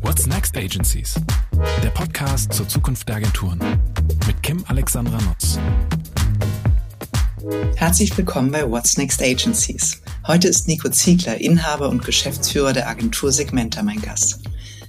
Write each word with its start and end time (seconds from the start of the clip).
What's 0.00 0.28
Next 0.28 0.56
Agencies? 0.56 1.16
Der 1.82 1.90
Podcast 1.90 2.52
zur 2.52 2.68
Zukunft 2.68 3.08
der 3.08 3.16
Agenturen 3.16 3.58
mit 4.24 4.40
Kim 4.40 4.64
Alexandra 4.68 5.18
Nutz. 5.22 5.58
Herzlich 7.74 8.16
willkommen 8.16 8.52
bei 8.52 8.68
What's 8.70 8.96
Next 8.96 9.20
Agencies. 9.20 10.02
Heute 10.24 10.46
ist 10.46 10.68
Nico 10.68 10.88
Ziegler, 10.88 11.40
Inhaber 11.40 11.88
und 11.88 12.04
Geschäftsführer 12.04 12.72
der 12.74 12.88
Agentur 12.88 13.32
Segmenta, 13.32 13.82
mein 13.82 14.00
Gast. 14.00 14.40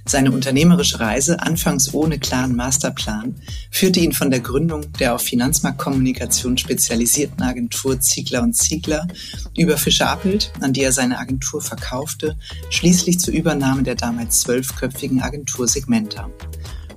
Seine 0.08 0.32
unternehmerische 0.32 1.00
Reise, 1.00 1.42
anfangs 1.42 1.92
ohne 1.92 2.18
klaren 2.18 2.56
Masterplan, 2.56 3.34
führte 3.70 4.00
ihn 4.00 4.12
von 4.12 4.30
der 4.30 4.40
Gründung 4.40 4.90
der 4.94 5.14
auf 5.14 5.20
Finanzmarktkommunikation 5.20 6.56
spezialisierten 6.56 7.42
Agentur 7.42 8.00
Ziegler 8.00 8.42
und 8.42 8.56
Ziegler 8.56 9.06
über 9.54 9.76
Fischer 9.76 10.08
Appelt, 10.08 10.50
an 10.60 10.72
die 10.72 10.82
er 10.82 10.92
seine 10.92 11.18
Agentur 11.18 11.60
verkaufte, 11.60 12.38
schließlich 12.70 13.20
zur 13.20 13.34
Übernahme 13.34 13.82
der 13.82 13.96
damals 13.96 14.40
zwölfköpfigen 14.40 15.20
Agentur 15.20 15.68
Segmenta. 15.68 16.30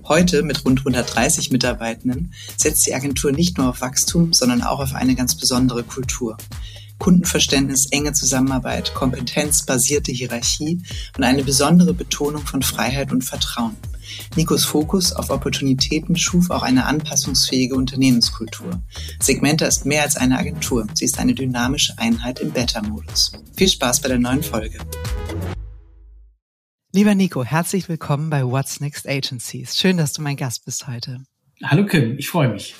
Heute 0.05 0.41
mit 0.41 0.63
rund 0.63 0.79
130 0.79 1.51
Mitarbeitenden 1.51 2.33
setzt 2.55 2.87
die 2.87 2.95
Agentur 2.95 3.33
nicht 3.33 3.57
nur 3.57 3.67
auf 3.67 3.81
Wachstum, 3.81 4.31
sondern 4.31 4.61
auch 4.61 4.79
auf 4.79 4.95
eine 4.95 5.15
ganz 5.15 5.35
besondere 5.35 5.83
Kultur. 5.83 6.37
Kundenverständnis, 7.01 7.87
enge 7.87 8.13
Zusammenarbeit, 8.13 8.93
kompetenzbasierte 8.93 10.11
Hierarchie 10.11 10.83
und 11.17 11.23
eine 11.23 11.43
besondere 11.43 11.95
Betonung 11.95 12.45
von 12.45 12.61
Freiheit 12.61 13.11
und 13.11 13.23
Vertrauen. 13.23 13.75
Nikos 14.35 14.65
Fokus 14.65 15.11
auf 15.11 15.31
Opportunitäten 15.31 16.15
schuf 16.15 16.51
auch 16.51 16.61
eine 16.61 16.85
anpassungsfähige 16.85 17.73
Unternehmenskultur. 17.73 18.83
Segmenta 19.19 19.65
ist 19.65 19.83
mehr 19.83 20.03
als 20.03 20.15
eine 20.15 20.37
Agentur. 20.37 20.85
Sie 20.93 21.05
ist 21.05 21.17
eine 21.17 21.33
dynamische 21.33 21.97
Einheit 21.97 22.39
im 22.39 22.51
Beta-Modus. 22.51 23.31
Viel 23.57 23.69
Spaß 23.69 24.01
bei 24.01 24.09
der 24.09 24.19
neuen 24.19 24.43
Folge. 24.43 24.77
Lieber 26.93 27.15
Nico, 27.15 27.43
herzlich 27.43 27.89
willkommen 27.89 28.29
bei 28.29 28.45
What's 28.45 28.79
Next 28.79 29.09
Agencies. 29.09 29.75
Schön, 29.75 29.97
dass 29.97 30.13
du 30.13 30.21
mein 30.21 30.35
Gast 30.35 30.65
bist 30.65 30.87
heute. 30.87 31.23
Hallo 31.63 31.83
Kim, 31.87 32.19
ich 32.19 32.29
freue 32.29 32.49
mich. 32.49 32.75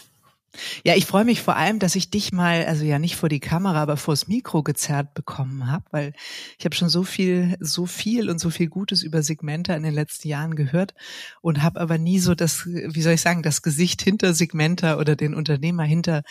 Ja, 0.84 0.96
ich 0.96 1.06
freue 1.06 1.24
mich 1.24 1.42
vor 1.42 1.56
allem, 1.56 1.80
dass 1.80 1.96
ich 1.96 2.10
dich 2.10 2.34
mal, 2.34 2.66
also 2.66 2.84
ja 2.84 3.00
nicht 3.00 3.16
vor 3.16 3.30
die 3.30 3.40
Kamera, 3.40 3.82
aber 3.82 3.96
vors 3.96 4.28
Mikro 4.28 4.64
gezerrt 4.64 5.14
bekommen 5.14 5.72
habe, 5.72 5.86
weil 5.92 6.14
ich 6.60 6.66
habe 6.66 6.76
schon 6.76 6.90
so 6.90 7.04
viel, 7.04 7.56
so 7.62 7.86
viel 7.86 8.30
und 8.30 8.40
so 8.40 8.50
viel 8.50 8.68
Gutes 8.68 9.02
über 9.02 9.24
Segmenta 9.24 9.74
in 9.76 9.84
den 9.84 9.94
letzten 9.94 10.28
Jahren 10.28 10.56
gehört 10.56 10.94
und 11.42 11.64
habe 11.64 11.80
aber 11.80 11.98
nie 11.98 12.20
so 12.20 12.36
das, 12.36 12.66
wie 12.66 13.02
soll 13.02 13.14
ich 13.14 13.22
sagen, 13.22 13.44
das 13.44 13.62
Gesicht 13.62 14.02
hinter 14.02 14.34
Segmenta 14.34 14.98
oder 14.98 15.16
den 15.16 15.36
Unternehmer 15.36 15.84
hinter 15.84 16.22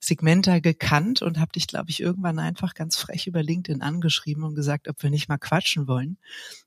Segmenta 0.00 0.58
gekannt 0.58 1.22
und 1.22 1.38
habe 1.38 1.52
dich, 1.52 1.68
glaube 1.68 1.90
ich, 1.90 2.00
irgendwann 2.00 2.40
einfach 2.40 2.74
ganz 2.74 2.96
frech 2.96 3.28
über 3.28 3.44
LinkedIn 3.44 3.80
angeschrieben 3.80 4.42
und 4.42 4.56
gesagt, 4.56 4.88
ob 4.88 5.00
wir 5.04 5.10
nicht 5.10 5.28
mal 5.28 5.38
quatschen 5.38 5.86
wollen. 5.86 6.18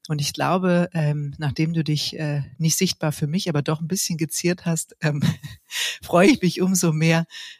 Und 0.08 0.22
ich 0.22 0.34
glaube, 0.34 0.90
ähm, 0.94 1.34
nachdem 1.38 1.74
du 1.74 1.84
dich 1.84 2.18
äh, 2.18 2.44
nicht 2.58 2.78
sichtbar 2.78 3.12
für 3.12 3.28
mich, 3.28 3.50
aber 3.50 3.62
doch 3.62 3.82
ein 3.82 3.88
bisschen 3.88 4.18
geziert 4.18 4.66
hast, 4.66 4.96
ähm, 5.02 5.22
freue 6.02 6.28
ich 6.28 6.42
mich 6.42 6.62
umso 6.62 6.92
mehr, 6.92 7.01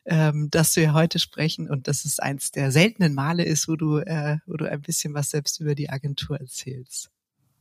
ähm, 0.06 0.50
dass 0.52 0.76
wir 0.76 0.94
heute 0.94 1.20
sprechen 1.20 1.70
und 1.70 1.88
dass 1.88 2.06
es 2.06 2.20
eins 2.20 2.52
der 2.52 2.72
seltenen 2.72 3.14
Male 3.14 3.44
ist, 3.44 3.68
wo 3.68 3.76
du, 3.76 3.98
äh, 3.98 4.38
wo 4.46 4.58
du 4.58 4.70
ein 4.70 4.82
bisschen 4.82 5.14
was 5.14 5.30
selbst 5.30 5.60
über 5.60 5.76
die 5.76 5.90
Agentur 5.90 6.40
erzählst. 6.40 7.10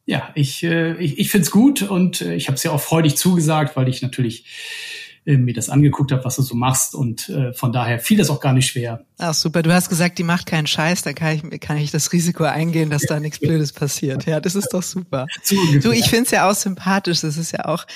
Ja, 0.07 0.31
ich, 0.35 0.63
äh, 0.63 0.97
ich, 0.97 1.19
ich 1.19 1.31
finde 1.31 1.45
es 1.45 1.51
gut 1.51 1.83
und 1.83 2.21
äh, 2.21 2.35
ich 2.35 2.49
habe 2.49 2.57
es 2.57 2.63
ja 2.63 2.73
auch 2.73 2.81
freudig 2.81 3.17
zugesagt, 3.17 3.77
weil 3.77 3.89
ich 3.89 4.03
natürlich 4.03 4.45
äh, 5.27 5.37
mir 5.37 5.53
das 5.53 5.69
angeguckt 5.69 6.13
habe, 6.13 6.25
was 6.25 6.37
du 6.37 6.43
so 6.43 6.55
machst 6.55 6.95
und 6.95 7.29
äh, 7.29 7.53
von 7.53 7.73
daher 7.73 8.01
fiel 8.01 8.17
das 8.17 8.31
auch 8.31 8.41
gar 8.41 8.55
nicht 8.55 8.67
schwer. 8.67 9.05
Ach 9.19 9.35
super, 9.35 9.63
du 9.63 9.73
hast 9.73 9.91
gesagt, 9.91 10.19
die 10.19 10.23
macht 10.23 10.47
keinen 10.47 10.67
Scheiß, 10.67 11.03
dann 11.03 11.15
kann 11.15 11.35
ich, 11.35 11.61
kann 11.61 11.77
ich 11.77 11.91
das 11.91 12.13
Risiko 12.13 12.45
eingehen, 12.45 12.89
dass 12.89 13.03
da 13.03 13.21
nichts 13.21 13.39
Blödes 13.39 13.73
passiert. 13.73 14.25
Ja, 14.25 14.41
das 14.41 14.55
ist 14.55 14.71
doch 14.73 14.83
super. 14.83 15.27
du, 15.83 15.93
ich 15.93 16.09
finde 16.09 16.25
es 16.25 16.31
ja 16.31 16.51
auch 16.51 16.55
sympathisch, 16.55 17.21
das 17.21 17.37
ist 17.37 17.53
ja 17.53 17.67
auch 17.67 17.87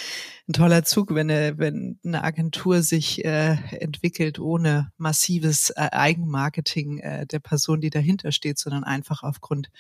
ein 0.49 0.53
toller 0.53 0.85
Zug, 0.85 1.15
wenn 1.15 1.31
eine, 1.31 1.59
wenn 1.59 1.99
eine 2.05 2.23
Agentur 2.23 2.83
sich 2.83 3.25
äh, 3.25 3.57
entwickelt 3.79 4.39
ohne 4.39 4.93
massives 4.99 5.71
äh, 5.71 5.89
Eigenmarketing 5.93 6.99
äh, 6.99 7.27
der 7.27 7.39
Person, 7.41 7.81
die 7.81 7.91
dahinter 7.91 8.31
steht, 8.31 8.59
sondern 8.59 8.85
einfach 8.85 9.23
aufgrund 9.23 9.71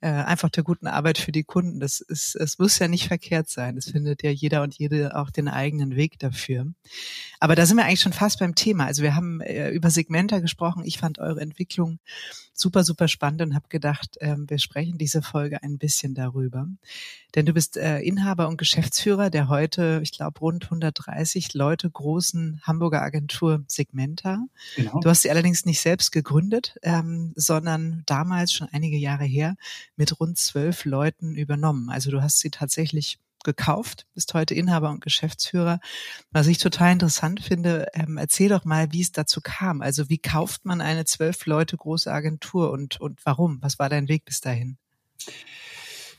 äh, 0.00 0.08
einfach 0.08 0.48
der 0.48 0.62
guten 0.62 0.86
Arbeit 0.86 1.18
für 1.18 1.32
die 1.32 1.44
Kunden. 1.44 1.80
Das 1.80 2.00
ist, 2.00 2.36
es 2.36 2.58
muss 2.58 2.78
ja 2.78 2.88
nicht 2.88 3.08
verkehrt 3.08 3.48
sein. 3.48 3.76
Es 3.76 3.90
findet 3.90 4.22
ja 4.22 4.30
jeder 4.30 4.62
und 4.62 4.74
jede 4.74 5.16
auch 5.16 5.30
den 5.30 5.48
eigenen 5.48 5.96
Weg 5.96 6.18
dafür. 6.18 6.66
Aber 7.40 7.54
da 7.54 7.66
sind 7.66 7.76
wir 7.76 7.84
eigentlich 7.84 8.00
schon 8.00 8.12
fast 8.12 8.38
beim 8.38 8.54
Thema. 8.54 8.86
Also 8.86 9.02
wir 9.02 9.14
haben 9.14 9.40
äh, 9.40 9.70
über 9.70 9.90
Segmenta 9.90 10.40
gesprochen. 10.40 10.84
Ich 10.84 10.98
fand 10.98 11.18
eure 11.18 11.40
Entwicklung 11.40 11.98
super, 12.60 12.84
super 12.84 13.08
spannend 13.08 13.42
und 13.42 13.54
habe 13.54 13.68
gedacht, 13.68 14.16
ähm, 14.20 14.48
wir 14.48 14.58
sprechen 14.58 14.98
diese 14.98 15.22
Folge 15.22 15.62
ein 15.62 15.78
bisschen 15.78 16.14
darüber. 16.14 16.66
Denn 17.34 17.46
du 17.46 17.52
bist 17.52 17.76
äh, 17.76 18.00
Inhaber 18.00 18.48
und 18.48 18.56
Geschäftsführer 18.56 19.30
der 19.30 19.48
heute, 19.48 20.00
ich 20.02 20.12
glaube, 20.12 20.40
rund 20.40 20.64
130 20.64 21.54
Leute 21.54 21.90
großen 21.90 22.60
Hamburger 22.64 23.02
Agentur 23.02 23.64
Segmenta. 23.68 24.44
Genau. 24.76 25.00
Du 25.00 25.08
hast 25.08 25.22
sie 25.22 25.30
allerdings 25.30 25.64
nicht 25.64 25.80
selbst 25.80 26.10
gegründet, 26.10 26.74
ähm, 26.82 27.32
sondern 27.36 28.02
damals 28.06 28.52
schon 28.52 28.68
einige 28.72 28.96
Jahre 28.96 29.24
her 29.24 29.56
mit 29.96 30.18
rund 30.18 30.38
zwölf 30.38 30.84
Leuten 30.84 31.34
übernommen. 31.34 31.90
Also 31.90 32.10
du 32.10 32.22
hast 32.22 32.40
sie 32.40 32.50
tatsächlich 32.50 33.18
gekauft, 33.48 34.06
bist 34.14 34.34
heute 34.34 34.54
Inhaber 34.54 34.90
und 34.90 35.00
Geschäftsführer. 35.00 35.80
Was 36.30 36.46
ich 36.46 36.58
total 36.58 36.92
interessant 36.92 37.40
finde, 37.40 37.86
ähm, 37.94 38.18
erzähl 38.18 38.50
doch 38.50 38.66
mal, 38.66 38.92
wie 38.92 39.00
es 39.00 39.10
dazu 39.10 39.40
kam. 39.42 39.80
Also 39.80 40.10
wie 40.10 40.18
kauft 40.18 40.66
man 40.66 40.82
eine 40.82 41.06
zwölf 41.06 41.46
Leute 41.46 41.76
große 41.76 42.12
Agentur 42.12 42.70
und, 42.70 43.00
und 43.00 43.24
warum? 43.24 43.58
Was 43.62 43.78
war 43.78 43.88
dein 43.88 44.08
Weg 44.08 44.26
bis 44.26 44.40
dahin? 44.40 44.76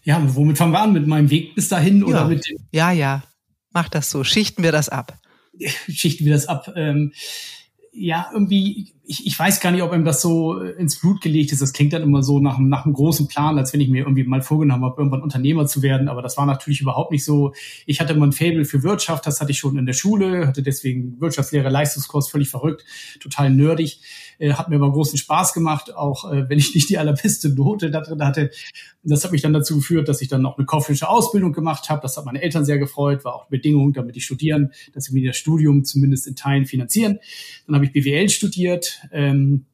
Ja, 0.04 0.20
womit 0.36 0.58
fangen 0.58 0.74
wir 0.74 0.80
an? 0.80 0.94
Mit 0.94 1.06
meinem 1.06 1.30
Weg 1.30 1.54
bis 1.54 1.70
dahin 1.70 2.00
ja. 2.00 2.06
oder 2.06 2.28
mit 2.28 2.48
dem? 2.48 2.58
Ja, 2.72 2.92
ja. 2.92 3.24
Mach 3.72 3.90
das 3.90 4.10
so. 4.10 4.24
Schichten 4.24 4.64
wir 4.64 4.72
das 4.72 4.90
ab. 4.90 5.20
Schichten 5.88 6.26
wir 6.26 6.34
das 6.34 6.48
ab. 6.48 6.74
Ähm, 6.76 7.14
ja, 7.92 8.30
irgendwie 8.34 8.96
ich, 9.10 9.26
ich 9.26 9.40
weiß 9.40 9.60
gar 9.60 9.72
nicht, 9.72 9.82
ob 9.82 9.92
einem 9.92 10.06
das 10.06 10.22
so 10.22 10.62
äh, 10.62 10.70
ins 10.74 11.00
Blut 11.00 11.20
gelegt 11.20 11.52
ist. 11.52 11.64
Das 11.64 11.74
klingt 11.74 11.94
dann 11.94 12.04
immer 12.04 12.22
so 12.22 12.40
nach, 12.40 12.60
nach 12.60 12.86
einem 12.86 12.94
großen 12.94 13.28
Plan, 13.28 13.58
als 13.58 13.74
wenn 13.74 13.82
ich 13.82 13.90
mir 13.90 14.04
irgendwie 14.04 14.24
mal 14.24 14.44
vorgenommen 14.44 14.86
habe, 14.86 15.02
irgendwann 15.02 15.24
Unternehmer 15.24 15.66
zu 15.66 15.82
werden. 15.82 16.08
Aber 16.08 16.22
das 16.22 16.38
war 16.38 16.46
natürlich 16.46 16.80
überhaupt 16.80 17.12
nicht 17.12 17.26
so. 17.26 17.54
Ich 17.88 18.00
hatte 18.00 18.14
immer 18.14 18.28
ein 18.28 18.34
Fable 18.34 18.66
für 18.66 18.84
Wirtschaft, 18.84 19.26
das 19.26 19.42
hatte 19.42 19.50
ich 19.50 19.58
schon 19.58 19.80
in 19.80 19.88
der 19.88 19.94
Schule, 19.94 20.48
hatte 20.48 20.62
deswegen 20.62 21.20
Wirtschaftslehre, 21.20 21.70
Leistungskurs, 21.70 22.30
völlig 22.30 22.50
verrückt, 22.50 22.86
total 23.20 23.50
nerdig. 23.50 24.00
Äh, 24.38 24.54
hat 24.54 24.70
mir 24.70 24.76
aber 24.76 24.92
großen 24.92 25.18
Spaß 25.18 25.54
gemacht, 25.54 25.96
auch 25.96 26.32
äh, 26.32 26.48
wenn 26.48 26.60
ich 26.60 26.76
nicht 26.76 26.90
die 26.90 27.00
allerbeste 27.00 27.50
Note 27.50 27.90
da 27.90 28.02
drin 28.02 28.24
hatte. 28.24 28.52
Das 29.02 29.24
hat 29.24 29.32
mich 29.32 29.42
dann 29.42 29.54
dazu 29.54 29.78
geführt, 29.78 30.08
dass 30.08 30.22
ich 30.22 30.28
dann 30.28 30.46
auch 30.46 30.58
eine 30.58 30.66
kaufmännische 30.66 31.10
Ausbildung 31.10 31.52
gemacht 31.54 31.90
habe. 31.90 32.02
Das 32.02 32.16
hat 32.16 32.26
meine 32.26 32.42
Eltern 32.42 32.64
sehr 32.64 32.78
gefreut, 32.78 33.26
war 33.26 33.34
auch 33.34 33.48
Bedingung, 33.48 33.94
damit 33.94 34.16
ich 34.18 34.26
studieren, 34.26 34.72
dass 34.94 35.06
sie 35.06 35.14
mir 35.14 35.28
das 35.28 35.38
Studium 35.38 35.84
zumindest 35.84 36.28
in 36.28 36.36
Teilen 36.36 36.66
finanzieren. 36.66 37.20
Dann 37.66 37.76
habe 37.76 37.86
ich 37.86 37.92
BWL 37.92 38.30
studiert, 38.30 38.99
ähm, 39.12 39.66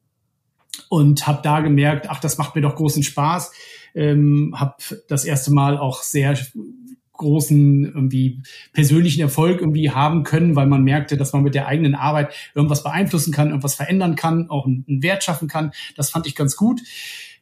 und 0.88 1.26
habe 1.26 1.40
da 1.42 1.60
gemerkt, 1.60 2.08
ach, 2.10 2.20
das 2.20 2.38
macht 2.38 2.54
mir 2.54 2.62
doch 2.62 2.76
großen 2.76 3.02
Spaß. 3.02 3.52
Ähm, 3.94 4.54
habe 4.56 4.76
das 5.08 5.24
erste 5.24 5.52
Mal 5.52 5.78
auch 5.78 6.02
sehr 6.02 6.36
großen 7.16 7.84
irgendwie 7.84 8.42
persönlichen 8.72 9.22
Erfolg 9.22 9.60
irgendwie 9.60 9.90
haben 9.90 10.22
können, 10.22 10.54
weil 10.54 10.66
man 10.66 10.84
merkte, 10.84 11.16
dass 11.16 11.32
man 11.32 11.42
mit 11.42 11.54
der 11.54 11.66
eigenen 11.66 11.94
Arbeit 11.94 12.34
irgendwas 12.54 12.82
beeinflussen 12.82 13.32
kann, 13.32 13.48
irgendwas 13.48 13.74
verändern 13.74 14.16
kann, 14.16 14.50
auch 14.50 14.66
einen 14.66 15.02
Wert 15.02 15.24
schaffen 15.24 15.48
kann. 15.48 15.72
Das 15.96 16.10
fand 16.10 16.26
ich 16.26 16.34
ganz 16.34 16.56
gut. 16.56 16.80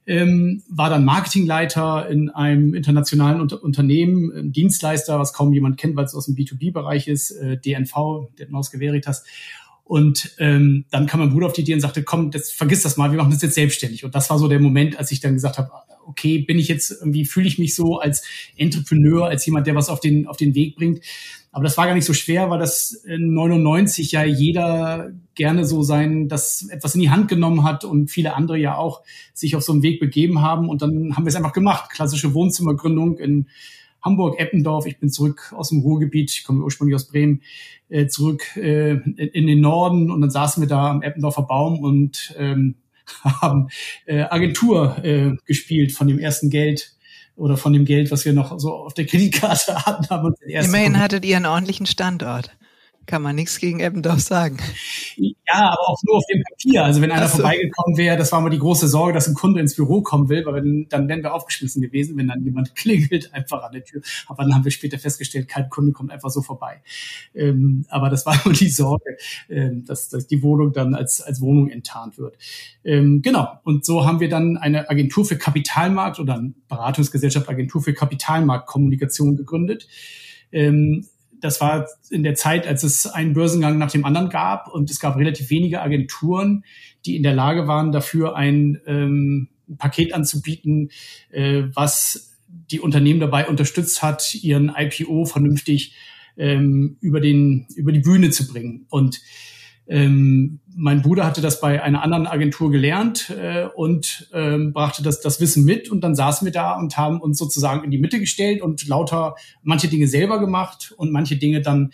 Ähm, 0.07 0.63
war 0.69 0.91
dann 0.91 1.05
Marketingleiter 1.05 2.09
in 2.11 2.29
einem 2.29 2.75
internationalen 2.75 3.41
Unter 3.41 3.63
Unternehmen, 3.63 4.31
ein 4.37 4.53
Dienstleister, 4.53 5.19
was 5.19 5.33
kaum 5.33 5.55
jemand 5.55 5.79
kennt, 5.79 5.97
weil 5.97 6.05
es 6.05 6.15
aus 6.15 6.27
dem 6.27 6.35
B2B-Bereich 6.35 7.09
ist, 7.09 7.31
äh, 7.31 7.57
DNV, 7.57 8.29
Detmos 8.39 8.71
Veritas. 8.79 9.25
Und 9.85 10.35
ähm, 10.39 10.87
dann 10.91 11.07
kam 11.07 11.21
mein 11.21 11.31
Bruder 11.31 11.47
auf 11.47 11.53
die 11.53 11.61
Idee 11.61 11.75
und 11.75 11.81
sagte, 11.81 12.03
komm, 12.03 12.31
das, 12.31 12.51
vergiss 12.51 12.83
das 12.83 12.97
mal, 12.97 13.11
wir 13.11 13.19
machen 13.19 13.31
das 13.31 13.43
jetzt 13.43 13.55
selbstständig. 13.55 14.05
Und 14.05 14.15
das 14.15 14.31
war 14.31 14.39
so 14.39 14.49
der 14.49 14.59
Moment, 14.59 14.99
als 14.99 15.13
ich 15.13 15.21
dann 15.21 15.35
gesagt 15.35 15.59
habe, 15.59 15.71
okay, 16.07 16.39
bin 16.39 16.59
ich 16.59 16.69
jetzt 16.69 16.91
irgendwie, 16.91 17.25
fühle 17.25 17.47
ich 17.47 17.59
mich 17.59 17.75
so 17.75 17.99
als 17.99 18.23
Entrepreneur, 18.57 19.27
als 19.27 19.45
jemand, 19.45 19.67
der 19.67 19.75
was 19.75 19.89
auf 19.89 20.01
den, 20.01 20.27
auf 20.27 20.37
den 20.37 20.55
Weg 20.55 20.77
bringt. 20.77 21.01
Aber 21.53 21.65
das 21.65 21.77
war 21.77 21.87
gar 21.87 21.95
nicht 21.95 22.07
so 22.07 22.15
schwer, 22.15 22.51
weil 22.51 22.59
das 22.59 22.93
in 22.93 23.33
99 23.33 24.11
ja 24.11 24.25
jeder 24.25 25.13
gerne 25.35 25.65
so 25.65 25.83
sein, 25.83 26.29
das 26.29 26.69
etwas 26.69 26.95
in 26.95 27.01
die 27.01 27.11
Hand 27.11 27.29
genommen 27.29 27.63
hat 27.63 27.85
und 27.85 28.11
viele 28.11 28.35
andere 28.35 28.59
ja 28.59 28.77
auch 28.77 29.03
sich 29.35 29.55
auf 29.55 29.63
so 29.63 29.73
einen 29.73 29.83
Weg 29.83 30.01
begeben 30.01 30.41
haben. 30.43 30.69
Und 30.69 30.83
dann 30.83 31.15
haben 31.15 31.25
wir 31.25 31.29
es 31.29 31.37
einfach 31.37 31.53
gemacht. 31.53 31.91
Klassische 31.91 32.35
Wohnzimmergründung 32.35 33.19
in 33.19 33.47
Hamburg, 34.05 34.39
Eppendorf. 34.39 34.87
Ich 34.87 34.99
bin 34.99 35.09
zurück 35.09 35.53
aus 35.57 35.71
dem 35.71 35.81
Ruhrgebiet, 35.81 36.31
ich 36.31 36.45
komme 36.45 36.63
ursprünglich 36.63 36.95
aus 36.95 37.09
Bremen, 37.09 37.43
äh, 37.89 38.07
zurück 38.07 38.57
äh, 38.57 38.91
in, 38.93 39.17
in, 39.17 39.47
den 39.47 39.61
Norden 39.61 40.11
und 40.11 40.21
dann 40.21 40.31
saßen 40.31 40.63
wir 40.63 40.69
da 40.69 40.91
am 40.91 41.03
Eppendorfer 41.03 41.43
Baum 41.43 41.81
und 41.81 42.35
ähm, 42.39 42.77
haben 43.25 43.69
äh, 44.07 44.23
Agentur 44.23 45.03
äh, 45.03 45.33
gespielt 45.47 45.93
von 45.93 46.07
dem 46.07 46.19
ersten 46.19 46.51
Geld 46.51 46.93
oder 47.37 47.57
von 47.57 47.73
dem 47.73 47.85
Geld, 47.85 48.11
was 48.11 48.25
wir 48.25 48.33
noch 48.33 48.59
so 48.61 48.75
auf 48.75 48.95
der 48.95 49.07
Kreditkarte 49.07 49.75
hatten. 49.87 50.09
Haben 50.09 50.27
uns 50.27 50.41
Immerhin 50.41 51.01
hattet 51.01 51.25
ihr 51.25 51.37
einen 51.37 51.47
ordentlichen 51.47 51.87
Standort. 51.87 52.57
Kann 53.07 53.23
man 53.23 53.37
nichts 53.37 53.59
gegen 53.59 53.81
Eppendorf 53.81 54.21
sagen. 54.21 54.59
Ja, 55.17 55.71
aber 55.73 55.89
auch 55.89 55.99
nur 56.05 56.17
auf 56.17 56.25
dem 56.33 56.43
Papier. 56.43 56.85
Also 56.85 57.01
wenn 57.01 57.11
einer 57.11 57.29
so. 57.29 57.37
vorbeigekommen 57.37 57.97
wäre, 57.97 58.17
das 58.17 58.33
war 58.33 58.41
mal 58.41 58.51
die 58.51 58.59
große 58.59 58.89
Sorge, 58.89 59.13
dass 59.13 59.29
ein 59.29 59.35
Kunde 59.35 59.61
ins 59.61 59.77
Büro 59.77 60.03
kommen 60.03 60.29
will, 60.29 60.45
weil 60.47 60.55
dann, 60.55 60.87
dann 60.89 61.09
wären 61.09 61.23
wir 61.23 61.35
aufgeschmissen 61.35 61.83
gewesen, 61.83 62.17
wenn 62.17 62.29
dann 62.29 62.43
jemand 62.45 62.75
klingelt 62.77 63.33
einfach 63.35 63.63
an 63.63 63.73
der 63.73 63.85
Tür. 63.85 64.01
Aber 64.27 64.45
dann 64.45 64.55
haben 64.55 64.65
wir 64.65 64.71
später 64.71 64.99
festgestellt, 64.99 65.49
kein 65.49 65.69
Kunde 65.69 65.93
kommt 65.93 66.11
einfach 66.11 66.31
so 66.31 66.43
vorbei. 66.43 66.83
Ähm, 67.35 67.85
aber 67.89 68.11
das 68.11 68.25
war 68.27 68.41
nur 68.45 68.55
die 68.55 68.69
Sorge, 68.69 69.17
ähm, 69.49 69.85
dass, 69.85 70.09
dass 70.09 70.27
die 70.27 70.43
Wohnung 70.43 70.73
dann 70.73 70.95
als, 70.95 71.21
als 71.21 71.41
Wohnung 71.41 71.69
enttarnt 71.69 72.19
wird. 72.19 72.37
Ähm, 72.85 73.23
genau. 73.23 73.61
Und 73.65 73.85
so 73.85 74.07
haben 74.07 74.21
wir 74.21 74.29
dann 74.29 74.57
eine 74.57 74.89
Agentur 74.89 75.25
für 75.25 75.37
Kapitalmarkt 75.37 76.21
oder 76.21 76.35
eine 76.35 76.55
Beratungsgesellschaft 76.69 77.49
Agentur 77.49 77.83
für 77.83 77.93
Kapitalmarktkommunikation 77.93 79.37
gegründet. 79.37 79.89
Ähm, 80.53 81.07
das 81.41 81.61
war 81.61 81.87
in 82.11 82.23
der 82.23 82.35
Zeit, 82.35 82.67
als 82.67 82.83
es 82.83 83.07
einen 83.07 83.33
Börsengang 83.33 83.79
nach 83.79 83.91
dem 83.91 84.05
anderen 84.05 84.31
gab 84.31 84.69
und 84.69 84.91
es 84.91 85.01
gab 85.01 85.17
relativ 85.17 85.51
wenige 85.51 85.83
Agenturen, 85.83 86.65
die 87.05 87.17
in 87.17 87.23
der 87.23 87.35
Lage 87.35 87.67
waren, 87.67 87.93
dafür 87.93 88.37
ein 88.37 88.81
ähm, 88.87 89.49
Paket 89.79 90.15
anzubieten, 90.15 90.91
äh, 91.31 91.65
was 91.75 92.33
die 92.71 92.81
Unternehmen 92.81 93.21
dabei 93.21 93.49
unterstützt 93.49 94.03
hat, 94.03 94.35
ihren 94.35 94.73
IPO 94.75 95.25
vernünftig 95.27 95.95
ähm, 96.37 96.97
über 97.01 97.21
den 97.21 97.67
über 97.77 97.93
die 97.93 98.01
Bühne 98.01 98.31
zu 98.31 98.47
bringen. 98.47 98.87
Und 98.89 99.21
ähm, 99.87 100.61
mein 100.77 101.03
Bruder 101.03 101.25
hatte 101.25 101.41
das 101.41 101.61
bei 101.61 101.83
einer 101.83 102.03
anderen 102.03 102.27
Agentur 102.27 102.71
gelernt 102.71 103.31
äh, 103.31 103.67
und 103.75 104.29
ähm, 104.33 104.73
brachte 104.73 105.03
das, 105.03 105.21
das 105.21 105.41
Wissen 105.41 105.65
mit. 105.65 105.91
Und 105.91 106.01
dann 106.01 106.15
saßen 106.15 106.45
wir 106.45 106.53
da 106.53 106.77
und 106.77 106.97
haben 106.97 107.21
uns 107.21 107.39
sozusagen 107.39 107.85
in 107.85 107.91
die 107.91 107.99
Mitte 107.99 108.19
gestellt 108.19 108.63
und 108.63 108.87
lauter 108.89 109.37
manche 109.63 109.89
Dinge 109.89 110.09
selber 110.09 110.41
gemacht 110.41 110.95
und 110.97 111.13
manche 111.13 111.37
Dinge 111.37 111.61
dann 111.61 111.93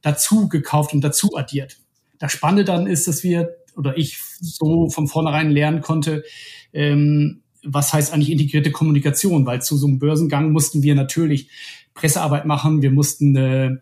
dazu 0.00 0.48
gekauft 0.48 0.94
und 0.94 1.02
dazu 1.02 1.36
addiert. 1.36 1.78
Das 2.18 2.32
Spannende 2.32 2.64
dann 2.64 2.86
ist, 2.86 3.08
dass 3.08 3.22
wir 3.22 3.56
oder 3.76 3.96
ich 3.96 4.18
so 4.40 4.88
von 4.90 5.08
vornherein 5.08 5.50
lernen 5.50 5.80
konnte, 5.80 6.24
ähm, 6.72 7.42
was 7.64 7.92
heißt 7.92 8.12
eigentlich 8.12 8.30
integrierte 8.30 8.70
Kommunikation, 8.70 9.46
weil 9.46 9.62
zu 9.62 9.76
so 9.76 9.86
einem 9.86 9.98
Börsengang 9.98 10.52
mussten 10.52 10.82
wir 10.82 10.94
natürlich 10.94 11.48
Pressearbeit 11.94 12.44
machen, 12.44 12.82
wir 12.82 12.90
mussten 12.90 13.36
äh, 13.36 13.76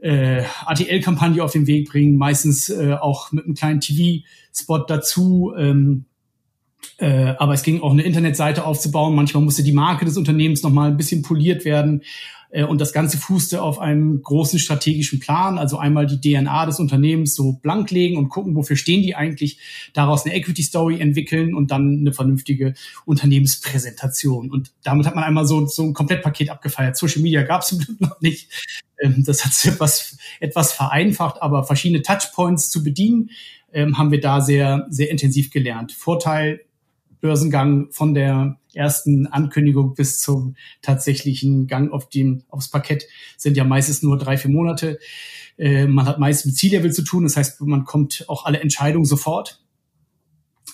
äh, 0.00 0.44
ATL-Kampagne 0.66 1.42
auf 1.42 1.52
den 1.52 1.66
Weg 1.66 1.90
bringen, 1.90 2.16
meistens 2.16 2.68
äh, 2.68 2.94
auch 2.94 3.32
mit 3.32 3.44
einem 3.44 3.54
kleinen 3.54 3.80
TV-Spot 3.80 4.84
dazu. 4.86 5.52
Ähm, 5.56 6.06
äh, 6.98 7.34
aber 7.38 7.54
es 7.54 7.62
ging 7.62 7.80
auch 7.80 7.92
eine 7.92 8.02
Internetseite 8.02 8.66
aufzubauen. 8.66 9.14
Manchmal 9.14 9.42
musste 9.42 9.62
die 9.62 9.72
Marke 9.72 10.04
des 10.04 10.16
Unternehmens 10.16 10.62
nochmal 10.62 10.90
ein 10.90 10.96
bisschen 10.96 11.22
poliert 11.22 11.64
werden. 11.64 12.02
Äh, 12.50 12.64
und 12.64 12.80
das 12.80 12.92
Ganze 12.92 13.16
fußte 13.18 13.62
auf 13.62 13.78
einem 13.78 14.22
großen 14.22 14.58
strategischen 14.58 15.20
Plan. 15.20 15.58
Also 15.58 15.78
einmal 15.78 16.06
die 16.06 16.20
DNA 16.20 16.66
des 16.66 16.80
Unternehmens 16.80 17.34
so 17.34 17.54
blank 17.54 17.90
legen 17.90 18.16
und 18.16 18.28
gucken, 18.28 18.54
wofür 18.54 18.76
stehen 18.76 19.02
die 19.02 19.14
eigentlich, 19.14 19.58
daraus 19.94 20.24
eine 20.24 20.34
Equity 20.34 20.62
Story 20.62 21.00
entwickeln 21.00 21.54
und 21.54 21.70
dann 21.70 22.00
eine 22.00 22.12
vernünftige 22.12 22.74
Unternehmenspräsentation. 23.04 24.50
Und 24.50 24.72
damit 24.82 25.06
hat 25.06 25.14
man 25.14 25.24
einmal 25.24 25.46
so, 25.46 25.66
so 25.66 25.84
ein 25.84 25.94
Komplettpaket 25.94 26.50
abgefeiert. 26.50 26.96
Social 26.96 27.22
Media 27.22 27.42
gab 27.42 27.62
es 27.62 27.68
zum 27.68 27.78
Glück 27.78 28.00
noch 28.00 28.20
nicht. 28.20 28.50
Ähm, 29.00 29.24
das 29.24 29.44
hat 29.44 29.52
sich 29.52 29.72
etwas, 29.72 30.18
etwas 30.40 30.72
vereinfacht, 30.72 31.40
aber 31.40 31.64
verschiedene 31.64 32.02
Touchpoints 32.02 32.70
zu 32.70 32.82
bedienen, 32.82 33.30
ähm, 33.72 33.96
haben 33.98 34.10
wir 34.10 34.20
da 34.20 34.40
sehr, 34.40 34.86
sehr 34.90 35.10
intensiv 35.10 35.50
gelernt. 35.50 35.92
Vorteil 35.92 36.60
Börsengang 37.20 37.90
von 37.90 38.14
der 38.14 38.58
ersten 38.74 39.26
Ankündigung 39.26 39.94
bis 39.94 40.18
zum 40.20 40.56
tatsächlichen 40.82 41.66
Gang 41.66 41.92
auf 41.92 42.08
dem, 42.08 42.44
aufs 42.48 42.68
Parkett 42.68 43.06
sind 43.36 43.56
ja 43.56 43.64
meistens 43.64 44.02
nur 44.02 44.18
drei, 44.18 44.36
vier 44.36 44.50
Monate. 44.50 44.98
Äh, 45.58 45.86
man 45.86 46.06
hat 46.06 46.18
meist 46.18 46.46
mit 46.46 46.56
C-Level 46.56 46.92
zu 46.92 47.02
tun, 47.02 47.24
das 47.24 47.36
heißt, 47.36 47.60
man 47.62 47.84
kommt 47.84 48.24
auch 48.28 48.44
alle 48.44 48.60
Entscheidungen 48.60 49.04
sofort. 49.04 49.60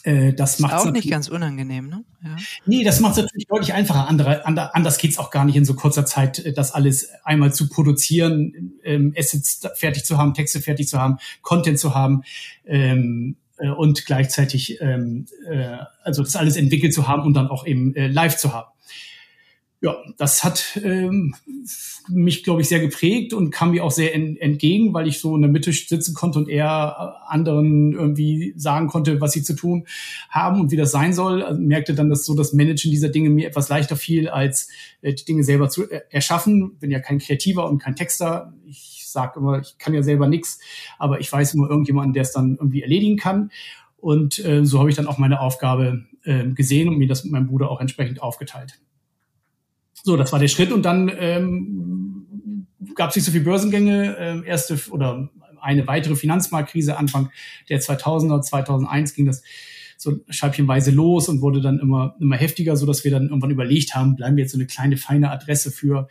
Äh, 0.06 0.34
das 0.34 0.60
macht 0.60 0.74
auch 0.74 0.92
nicht 0.92 1.10
ganz 1.10 1.28
unangenehm, 1.28 1.88
ne? 1.88 2.04
Ja. 2.22 2.36
Nee, 2.64 2.84
das 2.84 3.00
macht 3.00 3.16
es 3.16 3.24
natürlich 3.24 3.48
deutlich 3.48 3.72
einfacher. 3.72 4.06
Andere, 4.08 4.46
andere, 4.46 4.72
anders 4.72 4.98
geht's 4.98 5.18
auch 5.18 5.32
gar 5.32 5.44
nicht 5.44 5.56
in 5.56 5.64
so 5.64 5.74
kurzer 5.74 6.06
Zeit, 6.06 6.38
äh, 6.38 6.52
das 6.52 6.70
alles 6.70 7.08
einmal 7.24 7.52
zu 7.52 7.68
produzieren, 7.68 8.78
ähm, 8.84 9.12
Assets 9.18 9.62
fertig 9.74 10.04
zu 10.04 10.16
haben, 10.16 10.32
Texte 10.32 10.60
fertig 10.60 10.86
zu 10.86 11.00
haben, 11.00 11.16
Content 11.42 11.80
zu 11.80 11.96
haben. 11.96 12.22
Ähm, 12.64 13.34
äh, 13.34 13.45
und 13.70 14.06
gleichzeitig 14.06 14.80
ähm, 14.80 15.26
äh, 15.48 15.78
also 16.02 16.22
das 16.22 16.36
alles 16.36 16.56
entwickelt 16.56 16.94
zu 16.94 17.08
haben 17.08 17.22
und 17.22 17.34
dann 17.34 17.48
auch 17.48 17.66
eben 17.66 17.94
äh, 17.94 18.08
live 18.08 18.36
zu 18.36 18.52
haben. 18.52 18.68
Ja, 19.82 19.94
das 20.16 20.42
hat 20.42 20.80
ähm, 20.82 21.34
mich, 22.08 22.42
glaube 22.44 22.62
ich, 22.62 22.68
sehr 22.68 22.80
geprägt 22.80 23.34
und 23.34 23.50
kam 23.50 23.72
mir 23.72 23.84
auch 23.84 23.90
sehr 23.90 24.14
en 24.14 24.38
entgegen, 24.38 24.94
weil 24.94 25.06
ich 25.06 25.20
so 25.20 25.36
in 25.36 25.42
der 25.42 25.50
Mitte 25.50 25.70
sitzen 25.70 26.14
konnte 26.14 26.38
und 26.38 26.48
eher 26.48 26.96
äh, 26.98 27.30
anderen 27.30 27.92
irgendwie 27.92 28.54
sagen 28.56 28.88
konnte, 28.88 29.20
was 29.20 29.32
sie 29.32 29.42
zu 29.42 29.54
tun 29.54 29.86
haben 30.30 30.60
und 30.60 30.70
wie 30.70 30.76
das 30.76 30.92
sein 30.92 31.12
soll. 31.12 31.42
Also 31.42 31.60
merkte 31.60 31.94
dann, 31.94 32.08
dass 32.08 32.24
so 32.24 32.34
das 32.34 32.54
Managen 32.54 32.90
dieser 32.90 33.10
Dinge 33.10 33.28
mir 33.28 33.48
etwas 33.48 33.68
leichter 33.68 33.96
fiel, 33.96 34.30
als 34.30 34.70
äh, 35.02 35.12
die 35.12 35.26
Dinge 35.26 35.44
selber 35.44 35.68
zu 35.68 35.90
äh, 35.90 36.00
erschaffen. 36.08 36.78
Bin 36.78 36.90
ja 36.90 37.00
kein 37.00 37.18
Kreativer 37.18 37.68
und 37.68 37.78
kein 37.78 37.96
Texter. 37.96 38.54
Ich 38.64 39.04
sage 39.06 39.38
immer, 39.38 39.60
ich 39.60 39.76
kann 39.76 39.92
ja 39.92 40.02
selber 40.02 40.26
nichts, 40.26 40.58
aber 40.98 41.20
ich 41.20 41.30
weiß 41.30 41.52
immer 41.52 41.68
irgendjemanden, 41.68 42.14
der 42.14 42.22
es 42.22 42.32
dann 42.32 42.56
irgendwie 42.58 42.80
erledigen 42.80 43.18
kann. 43.18 43.50
Und 43.98 44.42
äh, 44.42 44.64
so 44.64 44.78
habe 44.78 44.88
ich 44.88 44.96
dann 44.96 45.06
auch 45.06 45.18
meine 45.18 45.40
Aufgabe 45.40 46.06
äh, 46.24 46.46
gesehen 46.46 46.88
und 46.88 46.96
mir 46.96 47.08
das 47.08 47.24
mit 47.24 47.32
meinem 47.32 47.48
Bruder 47.48 47.70
auch 47.70 47.80
entsprechend 47.82 48.22
aufgeteilt. 48.22 48.78
So, 50.06 50.16
das 50.16 50.30
war 50.30 50.38
der 50.38 50.46
Schritt 50.46 50.70
und 50.70 50.84
dann 50.84 51.10
ähm, 51.18 52.68
gab 52.94 53.10
es 53.10 53.16
nicht 53.16 53.24
so 53.24 53.32
viele 53.32 53.42
Börsengänge. 53.42 54.16
Äh, 54.16 54.46
erste 54.46 54.78
oder 54.90 55.30
eine 55.60 55.88
weitere 55.88 56.14
Finanzmarktkrise 56.14 56.96
Anfang 56.96 57.30
der 57.68 57.80
2000er, 57.80 58.40
2001 58.40 59.14
ging 59.14 59.26
das 59.26 59.42
so 59.96 60.20
scheibchenweise 60.28 60.92
los 60.92 61.28
und 61.28 61.40
wurde 61.40 61.60
dann 61.60 61.80
immer, 61.80 62.14
immer 62.20 62.36
heftiger, 62.36 62.76
so 62.76 62.86
dass 62.86 63.02
wir 63.02 63.10
dann 63.10 63.24
irgendwann 63.24 63.50
überlegt 63.50 63.96
haben, 63.96 64.14
bleiben 64.14 64.36
wir 64.36 64.44
jetzt 64.44 64.52
so 64.52 64.58
eine 64.58 64.68
kleine, 64.68 64.96
feine 64.96 65.32
Adresse 65.32 65.72
für 65.72 66.06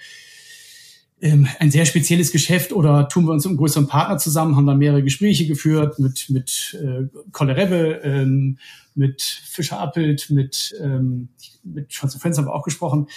ähm, 1.22 1.48
ein 1.60 1.72
sehr 1.72 1.86
spezielles 1.86 2.34
Geschäft 2.34 2.74
oder 2.74 3.08
tun 3.08 3.24
wir 3.24 3.32
uns 3.32 3.46
mit 3.46 3.52
einem 3.52 3.60
größeren 3.60 3.88
Partner 3.88 4.18
zusammen, 4.18 4.58
haben 4.58 4.68
dann 4.68 4.78
mehrere 4.78 5.04
Gespräche 5.04 5.48
geführt 5.48 6.00
mit, 6.00 6.30
mit 6.30 6.78
äh, 6.84 7.08
Kollereve, 7.32 8.02
ähm, 8.04 8.58
mit 8.94 9.22
Fischer 9.22 9.80
Appelt, 9.80 10.30
mit, 10.32 10.76
ähm, 10.82 11.30
mit 11.64 11.94
Schwanz 11.94 12.16
Friends 12.16 12.38
haben 12.38 12.48
wir 12.48 12.54
auch 12.54 12.64
gesprochen. 12.64 13.08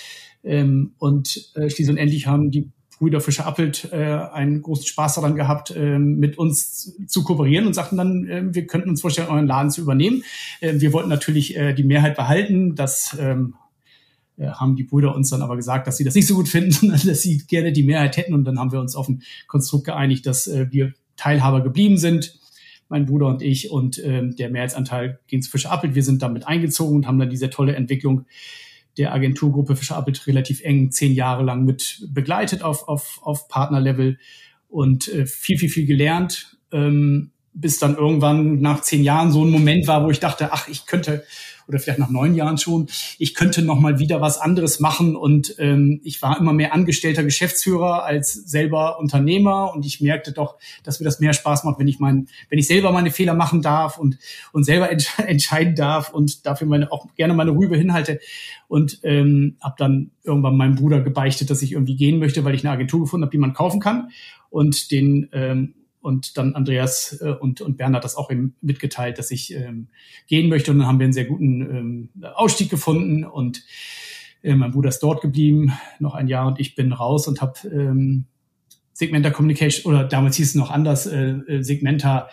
Ähm, 0.49 0.93
und 0.99 1.53
äh, 1.55 1.69
schließlich 1.69 1.91
und 1.91 1.99
endlich 1.99 2.27
haben 2.27 2.51
die 2.51 2.71
Brüder 2.99 3.21
Fischer 3.21 3.47
Appelt 3.47 3.93
äh, 3.93 3.97
einen 3.97 4.63
großen 4.63 4.87
Spaß 4.87 5.17
daran 5.17 5.37
gehabt, 5.37 5.71
äh, 5.71 5.99
mit 5.99 6.37
uns 6.37 6.97
zu 7.07 7.23
kooperieren 7.23 7.67
und 7.67 7.75
sagten 7.75 7.97
dann, 7.97 8.27
äh, 8.27 8.43
wir 8.51 8.67
könnten 8.67 8.89
uns 8.89 9.03
vorstellen, 9.03 9.29
euren 9.29 9.47
Laden 9.47 9.71
zu 9.71 9.83
übernehmen. 9.83 10.25
Äh, 10.61 10.81
wir 10.81 10.93
wollten 10.93 11.09
natürlich 11.09 11.57
äh, 11.57 11.75
die 11.75 11.85
Mehrheit 11.85 12.17
behalten. 12.17 12.75
Das 12.75 13.17
ähm, 13.21 13.55
äh, 14.39 14.49
haben 14.49 14.75
die 14.75 14.85
Brüder 14.85 15.15
uns 15.15 15.31
dann 15.31 15.43
aber 15.43 15.55
gesagt, 15.55 15.87
dass 15.87 15.97
sie 15.97 16.05
das 16.05 16.15
nicht 16.15 16.27
so 16.27 16.35
gut 16.35 16.49
finden, 16.49 16.71
sondern 16.73 17.07
dass 17.07 17.23
sie 17.23 17.39
gerne 17.47 17.73
die 17.73 17.85
Mehrheit 17.85 18.17
hätten. 18.17 18.35
Und 18.35 18.45
dann 18.45 18.59
haben 18.59 18.73
wir 18.73 18.81
uns 18.81 18.97
auf 18.97 19.09
ein 19.09 19.23
Konstrukt 19.47 19.85
geeinigt, 19.85 20.27
dass 20.27 20.47
äh, 20.47 20.67
wir 20.71 20.95
Teilhaber 21.17 21.63
geblieben 21.63 21.99
sind, 21.99 22.39
mein 22.89 23.07
Bruder 23.07 23.27
und 23.27 23.43
ich. 23.43 23.71
Und 23.71 24.03
ähm, 24.03 24.35
der 24.35 24.51
Mehrheitsanteil 24.51 25.21
ging 25.29 25.43
zu 25.43 25.51
Fischer 25.51 25.71
Appelt. 25.71 25.95
Wir 25.95 26.03
sind 26.03 26.23
damit 26.23 26.49
eingezogen 26.49 26.97
und 26.97 27.07
haben 27.07 27.19
dann 27.19 27.31
diese 27.31 27.51
tolle 27.51 27.77
Entwicklung 27.77 28.25
der 28.99 29.15
Agenturgruppe 29.15 29.77
Fischer 29.77 29.97
Appelt 29.97 30.27
relativ 30.27 30.63
eng 30.63 30.91
zehn 30.91 31.15
Jahre 31.15 31.45
lang 31.45 31.65
mit 31.65 32.07
begleitet 32.09 32.63
auf, 32.63 32.89
auf, 32.89 33.21
auf 33.23 33.49
Partnerlevel 33.49 34.19
und 34.69 35.09
äh, 35.09 35.27
viel, 35.27 35.59
viel, 35.59 35.71
viel 35.71 35.87
gelernt. 35.87 36.59
Ähm, 36.73 37.31
bis 37.55 37.79
dann 37.79 37.97
irgendwann 37.97 38.61
nach 38.61 38.83
zehn 38.83 39.03
Jahren 39.03 39.33
so 39.33 39.45
ein 39.45 39.51
Moment 39.51 39.87
war, 39.89 40.05
wo 40.05 40.11
ich 40.11 40.21
dachte, 40.21 40.53
ach, 40.53 40.69
ich 40.69 40.87
könnte 40.87 41.25
oder 41.69 41.79
vielleicht 41.79 41.99
nach 41.99 42.11
neun 42.11 42.35
Jahren 42.35 42.59
schon, 42.59 42.89
ich 43.19 43.35
könnte 43.35 43.63
noch 43.63 43.79
mal 43.79 43.99
wieder 43.99 44.21
was 44.21 44.39
anderes 44.39 44.81
machen 44.81 45.15
und 45.17 45.55
ähm, 45.59 46.01
ich 46.03 46.21
war 46.23 46.39
immer 46.41 46.53
mehr 46.53 46.75
angestellter 46.75 47.23
Geschäftsführer 47.23 48.05
als 48.05 48.33
selber 48.33 48.99
Unternehmer 48.99 49.73
und 49.75 49.87
ich 49.87 50.01
merkte 50.01 50.33
doch, 50.33 50.57
dass 50.83 50.99
mir 50.99 51.05
das 51.05 51.21
mehr 51.21 51.33
Spaß 51.33 51.65
macht, 51.65 51.79
wenn 51.79 51.89
ich 51.89 51.99
mein, 51.99 52.29
wenn 52.49 52.59
ich 52.59 52.67
selber 52.67 52.91
meine 52.91 53.11
Fehler 53.11 53.35
machen 53.35 53.63
darf 53.63 53.99
und 53.99 54.19
und 54.53 54.65
selber 54.65 54.91
entsch 54.91 55.19
entscheiden 55.19 55.75
darf 55.75 56.11
und 56.11 56.47
dafür 56.47 56.67
meine 56.67 56.91
auch 56.91 57.07
gerne 57.15 57.35
meine 57.35 57.51
Rübe 57.53 57.77
hinhalte 57.77 58.21
und 58.69 59.01
ähm, 59.03 59.57
habe 59.61 59.75
dann 59.79 60.11
irgendwann 60.23 60.57
meinem 60.57 60.75
Bruder 60.77 61.01
gebeichtet, 61.01 61.51
dass 61.51 61.63
ich 61.63 61.73
irgendwie 61.73 61.97
gehen 61.97 62.19
möchte, 62.19 62.45
weil 62.45 62.55
ich 62.55 62.65
eine 62.65 62.73
Agentur 62.73 63.01
gefunden 63.01 63.25
habe, 63.25 63.33
die 63.33 63.39
man 63.39 63.55
kaufen 63.55 63.81
kann. 63.81 64.11
Und 64.51 64.91
den 64.91 65.29
ähm, 65.33 65.75
und 66.09 66.39
dann 66.39 66.55
Andreas 66.55 67.21
äh, 67.21 67.33
und, 67.33 67.61
und 67.61 67.77
Bernhard 67.77 68.03
das 68.03 68.17
auch 68.17 68.31
eben 68.31 68.57
mitgeteilt, 68.63 69.19
dass 69.19 69.31
ich 69.31 69.55
ähm, 69.55 69.89
gehen 70.27 70.49
möchte. 70.49 70.71
Und 70.71 70.79
dann 70.79 70.89
haben 70.89 70.99
wir 70.99 71.05
einen 71.05 71.13
sehr 71.13 71.27
guten 71.27 71.61
ähm, 71.61 72.09
Ausstieg 72.35 72.71
gefunden 72.71 73.25
und 73.25 73.63
äh, 74.43 74.55
mein 74.55 74.71
Bruder 74.71 74.89
ist 74.89 75.01
dort 75.01 75.21
geblieben, 75.21 75.73
noch 75.99 76.15
ein 76.15 76.27
Jahr 76.27 76.47
und 76.47 76.59
ich 76.59 76.75
bin 76.75 76.95
raus 76.95 77.29
und 77.29 77.43
habe 77.43 77.69
ähm, 77.69 78.25
Segmenta 78.95 79.29
Communication 79.29 79.93
oder 79.93 80.05
damals 80.05 80.37
hieß 80.37 80.49
es 80.49 80.55
noch 80.55 80.71
anders, 80.71 81.07
äh, 81.07 81.33
äh 81.47 81.63
Segmenta 81.63 82.31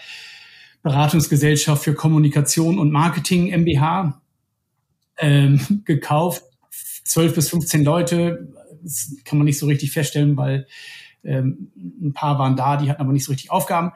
Beratungsgesellschaft 0.82 1.84
für 1.84 1.96
Kommunikation 1.96 2.80
und 2.80 2.92
Marketing 2.92 3.52
MBH 3.52 4.22
ähm, 5.18 5.82
gekauft. 5.86 6.44
Zwölf 7.04 7.36
bis 7.36 7.50
15 7.50 7.84
Leute, 7.84 8.54
das 8.82 9.16
kann 9.26 9.38
man 9.38 9.46
nicht 9.46 9.60
so 9.60 9.66
richtig 9.66 9.92
feststellen, 9.92 10.38
weil 10.38 10.66
Ähm, 11.26 11.72
ein 11.76 12.14
paar 12.14 12.40
waren 12.40 12.56
da, 12.56 12.78
die 12.78 12.90
hatten 12.90 13.02
aber 13.02 13.14
nicht 13.14 13.26
so 13.26 13.32
richtig 13.32 13.52
Aufgaben. 13.52 13.92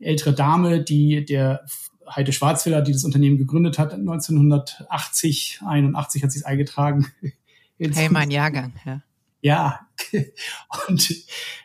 Ältere 0.00 0.34
Dame, 0.34 0.82
die 0.82 1.24
der 1.24 1.64
Heide 2.14 2.32
Schwarzwiller, 2.32 2.82
die 2.82 2.92
das 2.92 3.04
Unternehmen 3.04 3.38
gegründet 3.38 3.78
hat, 3.78 3.92
1980, 3.92 5.60
81 5.66 6.22
hat 6.22 6.32
sie 6.32 6.38
es 6.38 6.44
eingetragen. 6.44 7.06
Hey, 7.80 8.08
mein 8.08 8.32
Jahrgang, 8.32 8.72
ja. 8.84 9.02
Ja, 9.40 9.80
und 10.88 11.14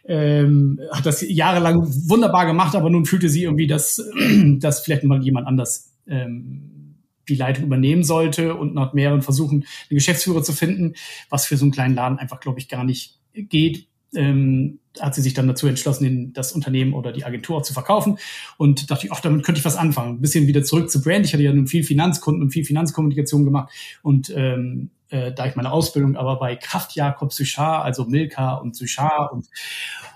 ähm, 0.06 0.80
hat 0.92 1.08
das 1.08 1.26
jahrelang 1.28 1.82
wunderbar 2.08 2.46
gemacht, 2.46 2.76
aber 2.76 2.92
nun 2.92 3.08
fühlte 3.08 3.30
sie 3.30 3.44
irgendwie, 3.44 3.66
dass, 3.66 4.00
dass 4.60 4.82
vielleicht 4.82 5.06
mal 5.06 5.24
jemand 5.24 5.48
anders 5.48 5.92
ähm, 6.06 6.98
die 7.28 7.36
Leitung 7.36 7.66
übernehmen 7.66 8.04
sollte 8.04 8.56
und 8.56 8.76
nach 8.76 8.94
mehreren 8.94 9.22
Versuchen 9.22 9.66
einen 9.90 9.98
Geschäftsführer 9.98 10.44
zu 10.44 10.54
finden, 10.54 10.94
was 11.30 11.46
für 11.46 11.58
so 11.58 11.66
einen 11.66 11.72
kleinen 11.72 11.96
Laden 11.96 12.20
einfach, 12.20 12.40
glaube 12.40 12.60
ich, 12.60 12.70
gar 12.70 12.84
nicht 12.84 13.20
geht. 13.34 13.88
Ähm, 14.16 14.80
hat 15.00 15.16
sie 15.16 15.22
sich 15.22 15.34
dann 15.34 15.48
dazu 15.48 15.66
entschlossen, 15.66 16.34
das 16.34 16.52
Unternehmen 16.52 16.94
oder 16.94 17.12
die 17.12 17.26
Agentur 17.26 17.58
auch 17.58 17.64
zu 17.64 17.74
verkaufen 17.74 18.20
und 18.58 18.92
dachte 18.92 19.08
ich, 19.08 19.12
ach, 19.12 19.22
damit 19.22 19.44
könnte 19.44 19.58
ich 19.58 19.66
was 19.66 19.76
anfangen. 19.76 20.18
Ein 20.18 20.22
bisschen 20.22 20.46
wieder 20.46 20.64
zurück 20.64 20.92
zu 20.92 21.02
Brand. 21.02 21.26
Ich 21.26 21.34
hatte 21.34 21.44
ja 21.44 21.52
nun 21.52 21.66
viel 21.66 21.84
Finanzkunden 21.84 22.44
und 22.44 22.52
viel 22.52 22.64
Finanzkommunikation 22.64 23.44
gemacht 23.44 23.74
und 24.04 24.32
ähm, 24.36 24.92
äh, 25.14 25.32
da 25.32 25.46
ich 25.46 25.56
meine 25.56 25.72
Ausbildung 25.72 26.16
aber 26.16 26.40
bei 26.40 26.56
Kraft 26.56 26.96
Jakob 26.96 27.32
Suchar, 27.32 27.84
also 27.84 28.06
Milka 28.06 28.56
und 28.56 28.76
Suchar 28.76 29.32
und, 29.32 29.48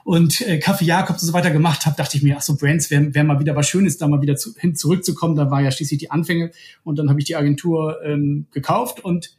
und 0.03 0.41
äh, 0.41 0.57
Kaffee 0.57 0.85
Jakobs 0.85 1.21
und 1.21 1.27
so 1.27 1.33
weiter 1.33 1.51
gemacht 1.51 1.85
habe, 1.85 1.95
dachte 1.95 2.17
ich 2.17 2.23
mir, 2.23 2.35
ach 2.37 2.41
so, 2.41 2.57
Brands 2.57 2.89
wäre 2.89 3.13
wär 3.13 3.23
mal 3.23 3.39
wieder 3.39 3.55
was 3.55 3.69
Schönes, 3.69 3.97
da 3.97 4.07
mal 4.07 4.21
wieder 4.21 4.35
zu, 4.35 4.55
hin 4.57 4.75
zurückzukommen. 4.75 5.35
Da 5.35 5.51
war 5.51 5.61
ja 5.61 5.71
schließlich 5.71 5.99
die 5.99 6.11
Anfänge 6.11 6.51
und 6.83 6.97
dann 6.97 7.09
habe 7.09 7.19
ich 7.19 7.25
die 7.25 7.35
Agentur 7.35 7.99
ähm, 8.03 8.47
gekauft 8.51 9.03
und 9.03 9.35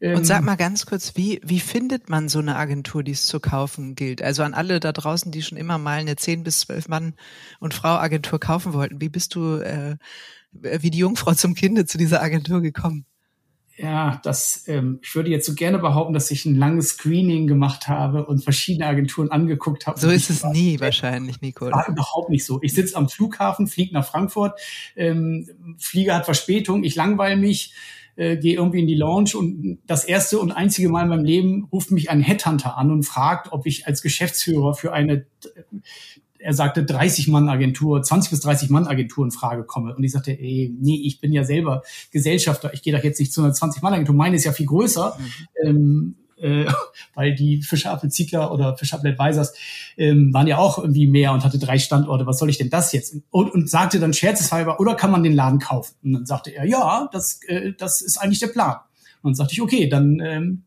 und 0.00 0.26
sag 0.26 0.42
mal 0.42 0.56
ganz 0.56 0.86
kurz, 0.86 1.16
wie, 1.16 1.40
wie 1.44 1.60
findet 1.60 2.08
man 2.10 2.28
so 2.28 2.38
eine 2.38 2.56
Agentur, 2.56 3.02
die 3.02 3.12
es 3.12 3.26
zu 3.26 3.40
kaufen 3.40 3.94
gilt? 3.94 4.22
Also 4.22 4.42
an 4.42 4.54
alle 4.54 4.80
da 4.80 4.92
draußen, 4.92 5.32
die 5.32 5.42
schon 5.42 5.56
immer 5.58 5.78
mal 5.78 6.00
eine 6.00 6.16
10 6.16 6.44
bis 6.44 6.60
12 6.60 6.88
Mann 6.88 7.14
und 7.60 7.74
Frau 7.74 7.96
Agentur 7.96 8.38
kaufen 8.38 8.72
wollten. 8.74 9.00
Wie 9.00 9.08
bist 9.08 9.34
du 9.34 9.56
äh, 9.56 9.96
wie 10.52 10.90
die 10.90 10.98
Jungfrau 10.98 11.34
zum 11.34 11.54
Kinde 11.54 11.86
zu 11.86 11.98
dieser 11.98 12.22
Agentur 12.22 12.60
gekommen? 12.60 13.06
ja, 13.76 14.20
das, 14.22 14.68
ähm, 14.68 15.00
ich 15.02 15.14
würde 15.14 15.30
jetzt 15.30 15.46
so 15.46 15.54
gerne 15.54 15.78
behaupten, 15.78 16.14
dass 16.14 16.30
ich 16.30 16.44
ein 16.44 16.54
langes 16.54 16.90
Screening 16.90 17.48
gemacht 17.48 17.88
habe 17.88 18.24
und 18.24 18.44
verschiedene 18.44 18.86
Agenturen 18.86 19.30
angeguckt 19.30 19.86
habe. 19.86 19.98
So 19.98 20.10
ist 20.10 20.30
es 20.30 20.44
nie 20.44 20.78
wahrscheinlich, 20.78 21.40
Nico. 21.40 21.66
War 21.66 21.88
überhaupt 21.88 22.30
nicht 22.30 22.44
so. 22.44 22.60
Ich 22.62 22.72
sitze 22.72 22.96
am 22.96 23.08
Flughafen, 23.08 23.66
fliege 23.66 23.92
nach 23.92 24.06
Frankfurt, 24.06 24.60
ähm, 24.94 25.76
Flieger 25.78 26.14
hat 26.14 26.24
Verspätung, 26.24 26.84
ich 26.84 26.94
langweile 26.94 27.36
mich, 27.36 27.74
äh, 28.16 28.36
gehe 28.36 28.54
irgendwie 28.54 28.80
in 28.80 28.86
die 28.86 28.94
Lounge 28.94 29.32
und 29.36 29.78
das 29.86 30.04
erste 30.04 30.38
und 30.38 30.52
einzige 30.52 30.88
Mal 30.88 31.02
in 31.04 31.08
meinem 31.08 31.24
Leben 31.24 31.68
ruft 31.72 31.90
mich 31.90 32.10
ein 32.10 32.20
Headhunter 32.20 32.76
an 32.76 32.90
und 32.90 33.02
fragt, 33.04 33.52
ob 33.52 33.66
ich 33.66 33.86
als 33.86 34.02
Geschäftsführer 34.02 34.74
für 34.74 34.92
eine 34.92 35.26
er 36.44 36.52
sagte 36.52 36.84
30 36.84 37.28
Mann 37.28 37.48
Agentur, 37.48 38.02
20 38.02 38.30
bis 38.30 38.40
30 38.40 38.68
Mann 38.68 38.86
Agentur 38.86 39.24
in 39.24 39.30
Frage 39.30 39.64
komme. 39.64 39.96
Und 39.96 40.04
ich 40.04 40.12
sagte, 40.12 40.32
ey, 40.32 40.74
nee, 40.78 41.00
ich 41.02 41.18
bin 41.18 41.32
ja 41.32 41.42
selber 41.42 41.82
Gesellschafter, 42.10 42.74
ich 42.74 42.82
gehe 42.82 42.94
doch 42.94 43.02
jetzt 43.02 43.18
nicht 43.18 43.32
zu 43.32 43.40
einer 43.40 43.54
20 43.54 43.82
Mann 43.82 43.94
Agentur, 43.94 44.14
meine 44.14 44.36
ist 44.36 44.44
ja 44.44 44.52
viel 44.52 44.66
größer. 44.66 45.18
Mhm. 45.18 45.66
Ähm, 45.66 46.14
äh, 46.38 46.66
weil 47.14 47.34
die 47.34 47.62
Fischer 47.62 47.92
Apple 47.92 48.08
Ziegler 48.08 48.52
oder 48.52 48.76
Fischer 48.76 48.98
Apple 48.98 49.10
Advisors 49.10 49.54
ähm, 49.96 50.32
waren 50.32 50.46
ja 50.46 50.58
auch 50.58 50.78
irgendwie 50.78 51.06
mehr 51.06 51.32
und 51.32 51.44
hatte 51.44 51.58
drei 51.58 51.78
Standorte. 51.78 52.26
Was 52.26 52.38
soll 52.38 52.50
ich 52.50 52.58
denn 52.58 52.70
das 52.70 52.92
jetzt? 52.92 53.16
Und, 53.30 53.52
und 53.52 53.68
sagte 53.68 54.00
dann 54.00 54.12
scherzeshalber, 54.12 54.80
oder 54.80 54.94
kann 54.94 55.10
man 55.10 55.22
den 55.22 55.34
Laden 55.34 55.58
kaufen? 55.58 55.94
Und 56.02 56.12
dann 56.12 56.26
sagte 56.26 56.50
er, 56.50 56.64
ja, 56.64 57.08
das, 57.12 57.40
äh, 57.46 57.72
das 57.78 58.00
ist 58.00 58.18
eigentlich 58.18 58.40
der 58.40 58.48
Plan. 58.48 58.76
Und 59.22 59.30
dann 59.30 59.34
sagte 59.36 59.54
ich, 59.54 59.62
okay, 59.62 59.88
dann 59.88 60.20
ähm, 60.20 60.64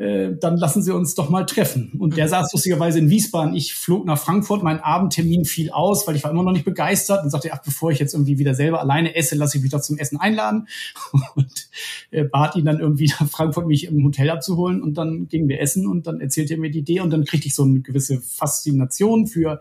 äh, 0.00 0.34
dann 0.40 0.56
lassen 0.56 0.82
Sie 0.82 0.94
uns 0.94 1.14
doch 1.14 1.28
mal 1.28 1.44
treffen. 1.44 1.92
Und 1.98 2.16
der 2.16 2.24
mhm. 2.24 2.30
saß 2.30 2.52
lustigerweise 2.54 2.98
in 2.98 3.10
Wiesbaden. 3.10 3.54
Ich 3.54 3.74
flog 3.74 4.06
nach 4.06 4.18
Frankfurt, 4.18 4.62
mein 4.62 4.80
Abendtermin 4.80 5.44
fiel 5.44 5.70
aus, 5.70 6.06
weil 6.06 6.16
ich 6.16 6.24
war 6.24 6.30
immer 6.30 6.42
noch 6.42 6.52
nicht 6.52 6.64
begeistert 6.64 7.22
und 7.22 7.28
sagte, 7.28 7.50
ach, 7.52 7.62
bevor 7.62 7.90
ich 7.90 7.98
jetzt 7.98 8.14
irgendwie 8.14 8.38
wieder 8.38 8.54
selber 8.54 8.80
alleine 8.80 9.14
esse, 9.14 9.34
lasse 9.34 9.58
ich 9.58 9.62
mich 9.62 9.72
doch 9.72 9.82
zum 9.82 9.98
Essen 9.98 10.18
einladen. 10.18 10.68
Und 11.34 11.68
äh, 12.12 12.24
bat 12.24 12.56
ihn 12.56 12.64
dann 12.64 12.80
irgendwie 12.80 13.08
nach 13.08 13.28
Frankfurt, 13.28 13.66
mich 13.66 13.84
im 13.84 14.02
Hotel 14.02 14.30
abzuholen. 14.30 14.82
Und 14.82 14.94
dann 14.94 15.28
gingen 15.28 15.48
wir 15.48 15.60
essen 15.60 15.86
und 15.86 16.06
dann 16.06 16.20
erzählte 16.20 16.54
er 16.54 16.60
mir 16.60 16.70
die 16.70 16.78
Idee 16.78 17.00
und 17.00 17.10
dann 17.10 17.26
kriegte 17.26 17.46
ich 17.46 17.54
so 17.54 17.64
eine 17.64 17.80
gewisse 17.80 18.20
Faszination 18.20 19.26
für 19.26 19.60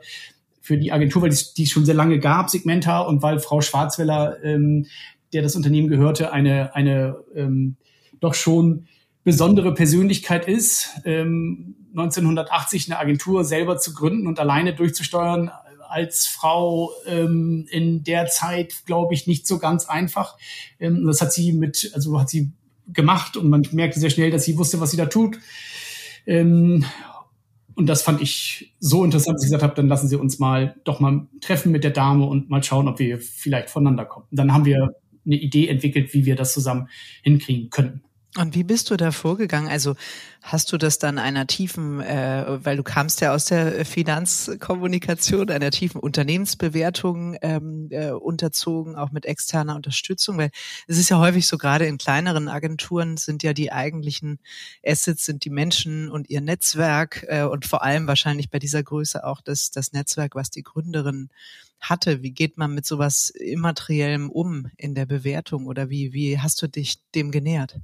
für 0.61 0.77
die 0.77 0.91
Agentur, 0.91 1.23
weil 1.23 1.31
die 1.31 1.63
es 1.63 1.69
schon 1.69 1.85
sehr 1.85 1.95
lange 1.95 2.19
gab, 2.19 2.49
Segmenta, 2.49 2.99
und 2.99 3.23
weil 3.23 3.39
Frau 3.39 3.59
Schwarzweller, 3.59 4.37
ähm, 4.43 4.85
der 5.33 5.41
das 5.41 5.55
Unternehmen 5.55 5.87
gehörte, 5.87 6.31
eine, 6.31 6.75
eine 6.75 7.17
ähm, 7.35 7.75
doch 8.19 8.35
schon 8.35 8.85
besondere 9.29 9.75
Persönlichkeit 9.75 10.47
ist, 10.47 10.89
ähm, 11.05 11.75
1980 11.91 12.87
eine 12.87 12.97
Agentur 12.97 13.45
selber 13.45 13.77
zu 13.77 13.93
gründen 13.93 14.25
und 14.25 14.39
alleine 14.39 14.73
durchzusteuern, 14.73 15.51
als 15.87 16.25
Frau 16.25 16.91
ähm, 17.05 17.67
in 17.69 18.03
der 18.03 18.25
Zeit, 18.25 18.87
glaube 18.87 19.13
ich, 19.13 19.27
nicht 19.27 19.45
so 19.45 19.59
ganz 19.59 19.85
einfach. 19.85 20.35
Ähm, 20.79 21.05
das 21.05 21.21
hat 21.21 21.31
sie 21.31 21.53
mit, 21.53 21.91
also 21.93 22.19
hat 22.19 22.31
sie 22.31 22.53
gemacht 22.87 23.37
und 23.37 23.49
man 23.49 23.67
merkte 23.71 23.99
sehr 23.99 24.09
schnell, 24.09 24.31
dass 24.31 24.45
sie 24.45 24.57
wusste, 24.57 24.79
was 24.79 24.89
sie 24.89 24.97
da 24.97 25.05
tut. 25.05 25.37
Ähm, 26.25 26.83
und 27.75 27.85
das 27.85 28.01
fand 28.01 28.21
ich 28.21 28.73
so 28.79 29.05
interessant, 29.05 29.35
dass 29.35 29.43
ich 29.43 29.49
gesagt 29.51 29.61
habe, 29.61 29.75
dann 29.75 29.87
lassen 29.87 30.07
Sie 30.07 30.15
uns 30.15 30.39
mal 30.39 30.75
doch 30.85 30.99
mal 30.99 31.27
treffen 31.39 31.71
mit 31.71 31.83
der 31.83 31.91
Dame 31.91 32.25
und 32.25 32.49
mal 32.49 32.63
schauen, 32.63 32.87
ob 32.87 32.97
wir 32.97 33.19
vielleicht 33.19 33.69
voneinander 33.69 34.05
kommen. 34.05 34.25
Dann 34.31 34.53
haben 34.53 34.65
wir 34.65 34.95
eine 35.23 35.35
Idee 35.35 35.67
entwickelt, 35.67 36.15
wie 36.15 36.25
wir 36.25 36.35
das 36.35 36.51
zusammen 36.51 36.89
hinkriegen 37.21 37.69
könnten. 37.69 38.01
Und 38.37 38.53
wie 38.53 38.63
bist 38.63 38.91
du 38.91 38.95
da 38.95 39.11
vorgegangen? 39.11 39.67
Also 39.69 39.95
hast 40.43 40.71
du 40.71 40.77
das 40.77 40.99
dann 40.99 41.17
einer 41.17 41.47
tiefen, 41.47 41.99
äh, 41.99 42.63
weil 42.63 42.77
du 42.77 42.83
kamst 42.83 43.21
ja 43.21 43.33
aus 43.33 43.45
der 43.45 43.83
Finanzkommunikation, 43.87 45.49
einer 45.49 45.71
tiefen 45.71 45.99
Unternehmensbewertung 45.99 47.37
ähm, 47.41 47.87
äh, 47.89 48.11
unterzogen, 48.11 48.95
auch 48.95 49.11
mit 49.11 49.25
externer 49.25 49.75
Unterstützung, 49.75 50.37
weil 50.37 50.51
es 50.87 50.99
ist 50.99 51.09
ja 51.09 51.17
häufig 51.17 51.47
so, 51.47 51.57
gerade 51.57 51.87
in 51.87 51.97
kleineren 51.97 52.49
Agenturen 52.49 53.17
sind 53.17 53.41
ja 53.41 53.53
die 53.53 53.71
eigentlichen 53.71 54.37
Assets, 54.85 55.25
sind 55.25 55.43
die 55.43 55.49
Menschen 55.49 56.07
und 56.11 56.29
ihr 56.29 56.41
Netzwerk 56.41 57.25
äh, 57.27 57.43
und 57.45 57.65
vor 57.65 57.81
allem 57.83 58.05
wahrscheinlich 58.05 58.51
bei 58.51 58.59
dieser 58.59 58.83
Größe 58.83 59.23
auch 59.23 59.41
das, 59.41 59.71
das 59.71 59.91
Netzwerk, 59.91 60.35
was 60.35 60.51
die 60.51 60.63
Gründerin 60.63 61.29
hatte. 61.79 62.21
Wie 62.21 62.31
geht 62.31 62.59
man 62.59 62.75
mit 62.75 62.85
sowas 62.85 63.31
Immateriellem 63.31 64.29
um 64.29 64.69
in 64.77 64.93
der 64.93 65.07
Bewertung 65.07 65.65
oder 65.65 65.89
wie, 65.89 66.13
wie 66.13 66.39
hast 66.39 66.61
du 66.61 66.67
dich 66.67 66.99
dem 67.15 67.31
genähert? 67.31 67.79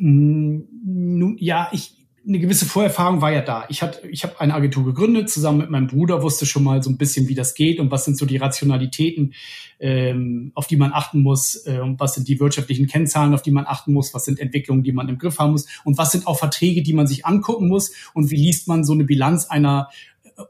Nun, 0.00 1.36
ja, 1.38 1.68
ich, 1.72 2.04
eine 2.26 2.38
gewisse 2.38 2.64
Vorerfahrung 2.64 3.20
war 3.20 3.32
ja 3.32 3.42
da. 3.42 3.66
Ich 3.68 3.82
hatte, 3.82 4.08
ich 4.08 4.22
habe 4.24 4.40
eine 4.40 4.54
Agentur 4.54 4.84
gegründet, 4.84 5.28
zusammen 5.28 5.58
mit 5.58 5.70
meinem 5.70 5.88
Bruder, 5.88 6.22
wusste 6.22 6.46
schon 6.46 6.64
mal 6.64 6.82
so 6.82 6.90
ein 6.90 6.96
bisschen, 6.96 7.28
wie 7.28 7.34
das 7.34 7.54
geht 7.54 7.80
und 7.80 7.90
was 7.90 8.04
sind 8.04 8.16
so 8.16 8.24
die 8.24 8.38
Rationalitäten, 8.38 9.34
ähm, 9.78 10.52
auf 10.54 10.66
die 10.66 10.76
man 10.76 10.92
achten 10.92 11.20
muss, 11.20 11.66
äh, 11.66 11.80
und 11.80 12.00
was 12.00 12.14
sind 12.14 12.28
die 12.28 12.40
wirtschaftlichen 12.40 12.86
Kennzahlen, 12.86 13.34
auf 13.34 13.42
die 13.42 13.50
man 13.50 13.66
achten 13.66 13.92
muss, 13.92 14.14
was 14.14 14.24
sind 14.24 14.40
Entwicklungen, 14.40 14.82
die 14.82 14.92
man 14.92 15.08
im 15.08 15.18
Griff 15.18 15.38
haben 15.38 15.52
muss 15.52 15.66
und 15.84 15.98
was 15.98 16.12
sind 16.12 16.26
auch 16.26 16.38
Verträge, 16.38 16.82
die 16.82 16.94
man 16.94 17.06
sich 17.06 17.26
angucken 17.26 17.68
muss 17.68 17.92
und 18.14 18.30
wie 18.30 18.36
liest 18.36 18.68
man 18.68 18.84
so 18.84 18.94
eine 18.94 19.04
Bilanz 19.04 19.46
einer, 19.46 19.90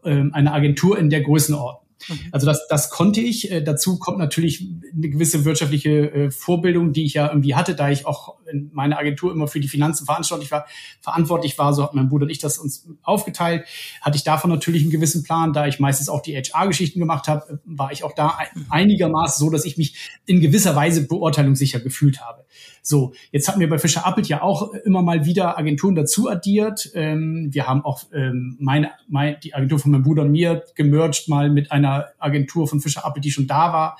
äh, 0.05 0.23
einer 0.31 0.55
Agentur 0.55 0.99
in 0.99 1.11
der 1.11 1.23
Größenordnung. 1.23 1.84
Mhm. 2.09 2.29
Also 2.33 2.47
das, 2.47 2.67
das 2.69 2.91
konnte 2.91 3.21
ich. 3.21 3.51
Äh, 3.51 3.63
dazu 3.63 3.99
kommt 3.99 4.19
natürlich 4.19 4.67
eine 4.93 5.09
gewisse 5.09 5.45
wirtschaftliche 5.45 5.91
äh, 5.91 6.31
Vorbildung, 6.31 6.93
die 6.93 7.05
ich 7.05 7.15
ja 7.15 7.29
irgendwie 7.29 7.55
hatte, 7.55 7.75
da 7.75 7.91
ich 7.91 8.07
auch 8.07 8.37
in 8.51 8.71
meiner 8.73 8.99
Agentur 8.99 9.33
immer 9.33 9.49
für 9.49 9.61
die 9.61 9.69
Finanzen 9.69 10.07
verantwortlich 10.07 10.51
war. 10.51 10.67
Verantwortlich 11.01 11.59
war, 11.59 11.73
so 11.73 11.83
hat 11.83 11.95
mein 11.95 12.09
Bruder 12.09 12.25
und 12.25 12.31
ich 12.31 12.39
das 12.39 12.59
uns 12.59 12.89
aufgeteilt, 13.03 13.65
hatte 14.01 14.17
ich 14.17 14.25
davon 14.25 14.51
natürlich 14.51 14.83
einen 14.83 14.91
gewissen 14.91 15.23
Plan. 15.23 15.53
Da 15.53 15.67
ich 15.67 15.81
meistens 15.81 16.09
auch 16.09 16.23
die 16.23 16.37
HR-Geschichten 16.37 16.99
gemacht 16.99 17.29
habe, 17.29 17.61
war 17.65 17.93
ich 17.93 18.05
auch 18.05 18.15
da 18.15 18.39
einigermaßen 18.69 19.45
so, 19.45 19.51
dass 19.51 19.65
ich 19.65 19.77
mich 19.77 19.97
in 20.27 20.41
gewisser 20.41 20.77
Weise 20.77 21.07
beurteilungssicher 21.07 21.81
gefühlt 21.81 22.21
habe. 22.21 22.44
So, 22.83 23.15
jetzt 23.33 23.49
hatten 23.49 23.61
wir 23.61 23.69
bei 23.69 23.79
Fischer 23.79 24.07
Appelt 24.07 24.29
ja 24.29 24.43
auch 24.43 24.73
immer 24.85 25.03
mal 25.03 25.25
wieder 25.25 25.59
Agenturen 25.59 25.95
dazu 25.95 26.29
addiert. 26.29 26.91
Ähm, 26.95 27.49
wir 27.51 27.67
haben 27.67 27.85
auch 27.85 28.03
ähm, 28.13 28.57
meine, 28.61 28.91
meine, 29.09 29.39
die 29.39 29.55
Agentur 29.55 29.79
von 29.79 29.91
meinem 29.91 30.03
Bruder 30.03 30.23
und 30.23 30.33
mir 30.33 30.65
gemerged 30.75 31.29
mal 31.29 31.51
mit 31.51 31.73
einer 31.73 32.09
Agentur 32.19 32.69
von 32.69 32.81
Fischer 32.81 33.05
Appelt, 33.05 33.25
die 33.25 33.31
schon 33.31 33.47
da 33.47 33.73
war, 33.73 33.99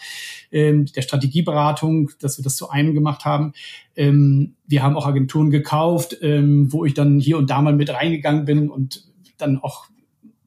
ähm, 0.53 0.87
der 0.87 1.03
Strategieberatung, 1.03 2.11
dass 2.21 2.39
wir 2.39 2.43
das 2.43 2.57
zu 2.57 2.69
einem 2.69 2.95
gemacht 2.95 3.25
haben. 3.25 3.55
Ähm, 3.97 4.55
wir 4.67 4.83
haben 4.83 4.97
auch 4.97 5.07
Agenturen 5.07 5.51
gekauft, 5.51 6.19
ähm, 6.21 6.73
wo 6.73 6.85
ich 6.85 6.95
dann 6.95 7.21
hier 7.21 7.39
und 7.39 7.51
da 7.51 7.63
mal 7.63 7.75
mit 7.75 7.91
reingegangen 7.91 8.45
bin 8.45 8.69
und 8.69 9.05
dann 9.39 9.59
auch 9.59 9.87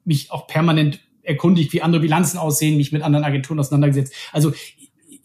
mich 0.05 0.31
auch 0.31 0.47
permanent 0.47 0.99
erkundigt, 1.27 1.73
wie 1.73 1.81
andere 1.81 2.01
Bilanzen 2.01 2.37
aussehen, 2.37 2.77
mich 2.77 2.91
mit 2.91 3.01
anderen 3.03 3.25
Agenturen 3.25 3.59
auseinandergesetzt. 3.59 4.13
Also 4.31 4.53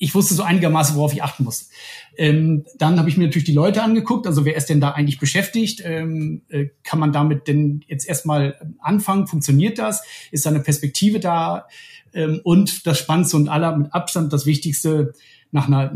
ich 0.03 0.17
wusste 0.17 0.35
so 0.35 0.43
einigermaßen, 0.43 0.97
worauf 0.97 1.13
ich 1.13 1.23
achten 1.23 1.45
muss. 1.45 1.71
Ähm, 2.17 2.65
dann 2.77 2.99
habe 2.99 3.09
ich 3.09 3.17
mir 3.17 3.27
natürlich 3.27 3.45
die 3.45 3.53
Leute 3.53 3.85
angeguckt, 3.85 4.27
also 4.27 4.45
wer 4.45 4.57
ist 4.57 4.67
denn 4.67 4.81
da 4.81 4.91
eigentlich 4.91 5.21
beschäftigt? 5.21 5.81
Ähm, 5.85 6.43
äh, 6.49 6.71
kann 6.83 6.99
man 6.99 7.13
damit 7.13 7.47
denn 7.47 7.85
jetzt 7.87 8.09
erstmal 8.09 8.75
anfangen? 8.81 9.29
Funktioniert 9.29 9.79
das? 9.79 10.03
Ist 10.33 10.45
da 10.45 10.51
eine 10.51 10.59
Perspektive 10.59 11.21
da? 11.21 11.69
Ähm, 12.13 12.41
und 12.43 12.85
das 12.85 12.99
Spannendste 12.99 13.37
und 13.37 13.49
aller 13.49 13.77
mit 13.77 13.95
Abstand 13.95 14.33
das 14.33 14.45
Wichtigste 14.45 15.13
nach 15.53 15.69
einer 15.69 15.95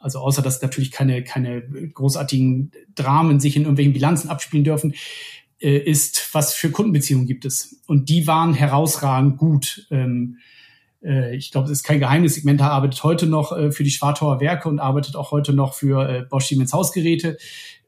also 0.00 0.18
außer 0.18 0.42
dass 0.42 0.60
natürlich 0.60 0.90
keine, 0.90 1.22
keine 1.22 1.62
großartigen 1.62 2.72
Dramen 2.96 3.38
sich 3.38 3.54
in 3.54 3.62
irgendwelchen 3.62 3.92
Bilanzen 3.92 4.30
abspielen 4.30 4.64
dürfen, 4.64 4.94
äh, 5.60 5.76
ist, 5.76 6.30
was 6.32 6.54
für 6.54 6.70
Kundenbeziehungen 6.70 7.26
gibt 7.26 7.44
es. 7.44 7.80
Und 7.86 8.08
die 8.08 8.26
waren 8.26 8.54
herausragend 8.54 9.36
gut. 9.36 9.86
Ähm, 9.90 10.38
äh, 10.38 10.59
ich 11.32 11.50
glaube, 11.50 11.66
es 11.66 11.72
ist 11.72 11.82
kein 11.82 12.00
Geheimnis. 12.00 12.34
Segmenta 12.34 12.68
arbeitet 12.68 13.02
heute 13.04 13.26
noch 13.26 13.56
äh, 13.56 13.72
für 13.72 13.84
die 13.84 13.90
Schwartauer 13.90 14.40
Werke 14.40 14.68
und 14.68 14.78
arbeitet 14.78 15.16
auch 15.16 15.30
heute 15.30 15.52
noch 15.52 15.74
für 15.74 16.08
äh, 16.08 16.22
Bosch 16.22 16.46
Siemens 16.46 16.72
Hausgeräte. 16.72 17.38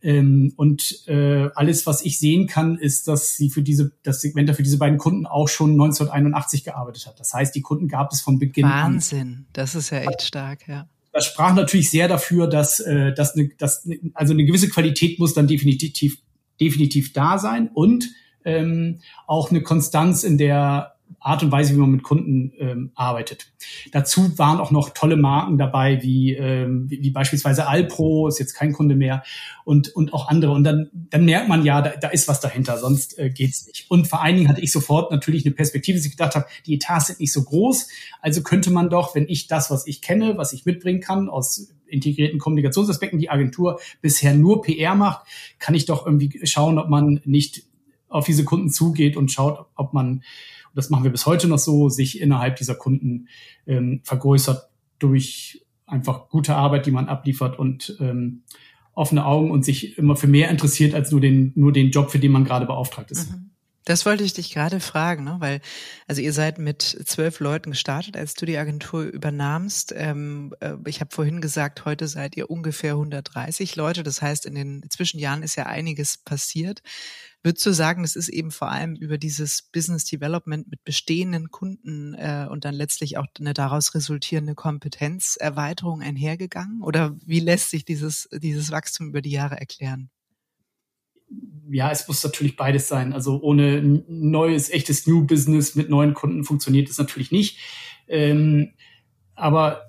Ähm, 0.02 0.52
und 0.56 1.06
äh, 1.06 1.48
alles, 1.54 1.86
was 1.86 2.04
ich 2.04 2.18
sehen 2.18 2.46
kann, 2.46 2.76
ist, 2.76 3.08
dass 3.08 3.36
sie 3.36 3.50
für 3.50 3.62
diese, 3.62 3.92
das 4.02 4.20
Segmenta 4.20 4.54
für 4.54 4.62
diese 4.62 4.78
beiden 4.78 4.98
Kunden 4.98 5.26
auch 5.26 5.48
schon 5.48 5.72
1981 5.72 6.64
gearbeitet 6.64 7.06
hat. 7.06 7.20
Das 7.20 7.32
heißt, 7.34 7.54
die 7.54 7.62
Kunden 7.62 7.88
gab 7.88 8.12
es 8.12 8.20
von 8.20 8.38
Beginn 8.38 8.64
Wahnsinn. 8.64 9.18
an. 9.18 9.26
Wahnsinn, 9.26 9.46
das 9.52 9.74
ist 9.74 9.90
ja 9.90 9.98
echt 9.98 10.22
stark, 10.22 10.66
ja. 10.66 10.88
Das 11.12 11.26
sprach 11.26 11.54
natürlich 11.54 11.90
sehr 11.90 12.08
dafür, 12.08 12.46
dass, 12.46 12.80
äh, 12.80 13.12
dass, 13.12 13.34
eine, 13.34 13.48
dass 13.58 13.86
also 14.14 14.32
eine 14.32 14.44
gewisse 14.44 14.68
Qualität 14.68 15.18
muss 15.18 15.34
dann 15.34 15.46
definitiv 15.46 16.18
definitiv 16.62 17.12
da 17.12 17.38
sein 17.38 17.70
und 17.72 18.08
ähm, 18.44 19.00
auch 19.26 19.50
eine 19.50 19.62
Konstanz 19.62 20.24
in 20.24 20.38
der 20.38 20.91
Art 21.20 21.42
und 21.42 21.52
Weise, 21.52 21.74
wie 21.74 21.78
man 21.78 21.90
mit 21.90 22.02
Kunden 22.02 22.52
ähm, 22.58 22.92
arbeitet. 22.94 23.52
Dazu 23.92 24.38
waren 24.38 24.60
auch 24.60 24.70
noch 24.70 24.90
tolle 24.90 25.16
Marken 25.16 25.58
dabei, 25.58 26.02
wie, 26.02 26.34
ähm, 26.34 26.90
wie, 26.90 27.02
wie 27.02 27.10
beispielsweise 27.10 27.66
Alpro, 27.66 28.28
ist 28.28 28.38
jetzt 28.38 28.54
kein 28.54 28.72
Kunde 28.72 28.94
mehr, 28.94 29.22
und, 29.64 29.94
und 29.94 30.12
auch 30.12 30.28
andere. 30.28 30.52
Und 30.52 30.64
dann, 30.64 30.90
dann 30.92 31.24
merkt 31.24 31.48
man 31.48 31.64
ja, 31.64 31.82
da, 31.82 31.90
da 31.90 32.08
ist 32.08 32.28
was 32.28 32.40
dahinter, 32.40 32.78
sonst 32.78 33.18
äh, 33.18 33.30
geht's 33.30 33.66
nicht. 33.66 33.90
Und 33.90 34.06
vor 34.06 34.22
allen 34.22 34.36
Dingen 34.36 34.48
hatte 34.48 34.60
ich 34.60 34.72
sofort 34.72 35.10
natürlich 35.10 35.44
eine 35.44 35.54
Perspektive, 35.54 35.98
dass 35.98 36.06
ich 36.06 36.12
gedacht 36.12 36.34
habe, 36.34 36.46
die 36.66 36.74
Etats 36.74 37.08
sind 37.08 37.20
nicht 37.20 37.32
so 37.32 37.42
groß, 37.42 37.88
also 38.20 38.42
könnte 38.42 38.70
man 38.70 38.90
doch, 38.90 39.14
wenn 39.14 39.28
ich 39.28 39.46
das, 39.46 39.70
was 39.70 39.86
ich 39.86 40.02
kenne, 40.02 40.36
was 40.36 40.52
ich 40.52 40.64
mitbringen 40.64 41.00
kann 41.00 41.28
aus 41.28 41.68
integrierten 41.86 42.38
Kommunikationsaspekten, 42.38 43.18
die 43.18 43.30
Agentur 43.30 43.78
bisher 44.00 44.34
nur 44.34 44.62
PR 44.62 44.94
macht, 44.94 45.26
kann 45.58 45.74
ich 45.74 45.84
doch 45.84 46.06
irgendwie 46.06 46.40
schauen, 46.46 46.78
ob 46.78 46.88
man 46.88 47.20
nicht 47.24 47.64
auf 48.08 48.26
diese 48.26 48.44
Kunden 48.44 48.70
zugeht 48.70 49.16
und 49.16 49.30
schaut, 49.30 49.66
ob 49.74 49.92
man 49.92 50.22
das 50.74 50.90
machen 50.90 51.04
wir 51.04 51.10
bis 51.10 51.26
heute 51.26 51.48
noch 51.48 51.58
so, 51.58 51.88
sich 51.88 52.20
innerhalb 52.20 52.56
dieser 52.56 52.74
Kunden 52.74 53.28
ähm, 53.66 54.00
vergrößert 54.04 54.68
durch 54.98 55.64
einfach 55.86 56.28
gute 56.28 56.54
Arbeit, 56.54 56.86
die 56.86 56.90
man 56.90 57.08
abliefert 57.08 57.58
und 57.58 57.96
ähm, 58.00 58.42
offene 58.94 59.24
Augen 59.24 59.50
und 59.50 59.64
sich 59.64 59.98
immer 59.98 60.16
für 60.16 60.26
mehr 60.26 60.50
interessiert 60.50 60.94
als 60.94 61.10
nur 61.10 61.20
den, 61.20 61.52
nur 61.54 61.72
den 61.72 61.90
Job, 61.90 62.10
für 62.10 62.18
den 62.18 62.32
man 62.32 62.44
gerade 62.44 62.66
beauftragt 62.66 63.10
ist. 63.10 63.30
Mhm. 63.30 63.51
Das 63.84 64.06
wollte 64.06 64.22
ich 64.22 64.32
dich 64.32 64.52
gerade 64.52 64.78
fragen, 64.78 65.24
ne? 65.24 65.36
weil 65.40 65.60
also 66.06 66.20
ihr 66.22 66.32
seid 66.32 66.58
mit 66.58 66.82
zwölf 66.82 67.40
Leuten 67.40 67.70
gestartet, 67.70 68.16
als 68.16 68.34
du 68.34 68.46
die 68.46 68.56
Agentur 68.56 69.02
übernahmst. 69.02 69.92
Ähm, 69.96 70.54
äh, 70.60 70.74
ich 70.86 71.00
habe 71.00 71.12
vorhin 71.12 71.40
gesagt, 71.40 71.84
heute 71.84 72.06
seid 72.06 72.36
ihr 72.36 72.48
ungefähr 72.48 72.92
130 72.92 73.74
Leute. 73.74 74.04
Das 74.04 74.22
heißt, 74.22 74.46
in 74.46 74.54
den 74.54 74.84
Zwischenjahren 74.88 75.42
ist 75.42 75.56
ja 75.56 75.66
einiges 75.66 76.18
passiert. 76.18 76.82
Würdest 77.42 77.66
du 77.66 77.72
sagen, 77.72 78.04
es 78.04 78.14
ist 78.14 78.28
eben 78.28 78.52
vor 78.52 78.70
allem 78.70 78.94
über 78.94 79.18
dieses 79.18 79.62
Business 79.62 80.04
Development 80.04 80.68
mit 80.68 80.84
bestehenden 80.84 81.50
Kunden 81.50 82.14
äh, 82.14 82.46
und 82.48 82.64
dann 82.64 82.74
letztlich 82.74 83.18
auch 83.18 83.26
eine 83.40 83.52
daraus 83.52 83.96
resultierende 83.96 84.54
Kompetenzerweiterung 84.54 86.02
einhergegangen? 86.02 86.82
Oder 86.82 87.16
wie 87.26 87.40
lässt 87.40 87.70
sich 87.70 87.84
dieses, 87.84 88.28
dieses 88.32 88.70
Wachstum 88.70 89.08
über 89.08 89.22
die 89.22 89.32
Jahre 89.32 89.58
erklären? 89.58 90.10
Ja, 91.70 91.90
es 91.90 92.06
muss 92.06 92.22
natürlich 92.22 92.56
beides 92.56 92.88
sein. 92.88 93.12
Also 93.12 93.40
ohne 93.40 94.02
neues, 94.08 94.70
echtes 94.70 95.06
New 95.06 95.24
Business 95.26 95.74
mit 95.74 95.88
neuen 95.88 96.14
Kunden 96.14 96.44
funktioniert 96.44 96.88
es 96.90 96.98
natürlich 96.98 97.32
nicht. 97.32 97.58
Ähm, 98.08 98.72
aber 99.34 99.82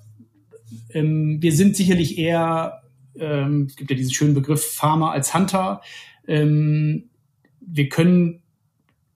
ähm, 0.91 1.41
wir 1.41 1.51
sind 1.51 1.75
sicherlich 1.75 2.17
eher, 2.17 2.83
ähm, 3.17 3.67
es 3.69 3.75
gibt 3.75 3.89
ja 3.89 3.97
diesen 3.97 4.13
schönen 4.13 4.33
Begriff 4.33 4.63
Farmer 4.63 5.11
als 5.11 5.33
Hunter. 5.33 5.81
Ähm, 6.27 7.09
wir 7.59 7.89
können 7.89 8.42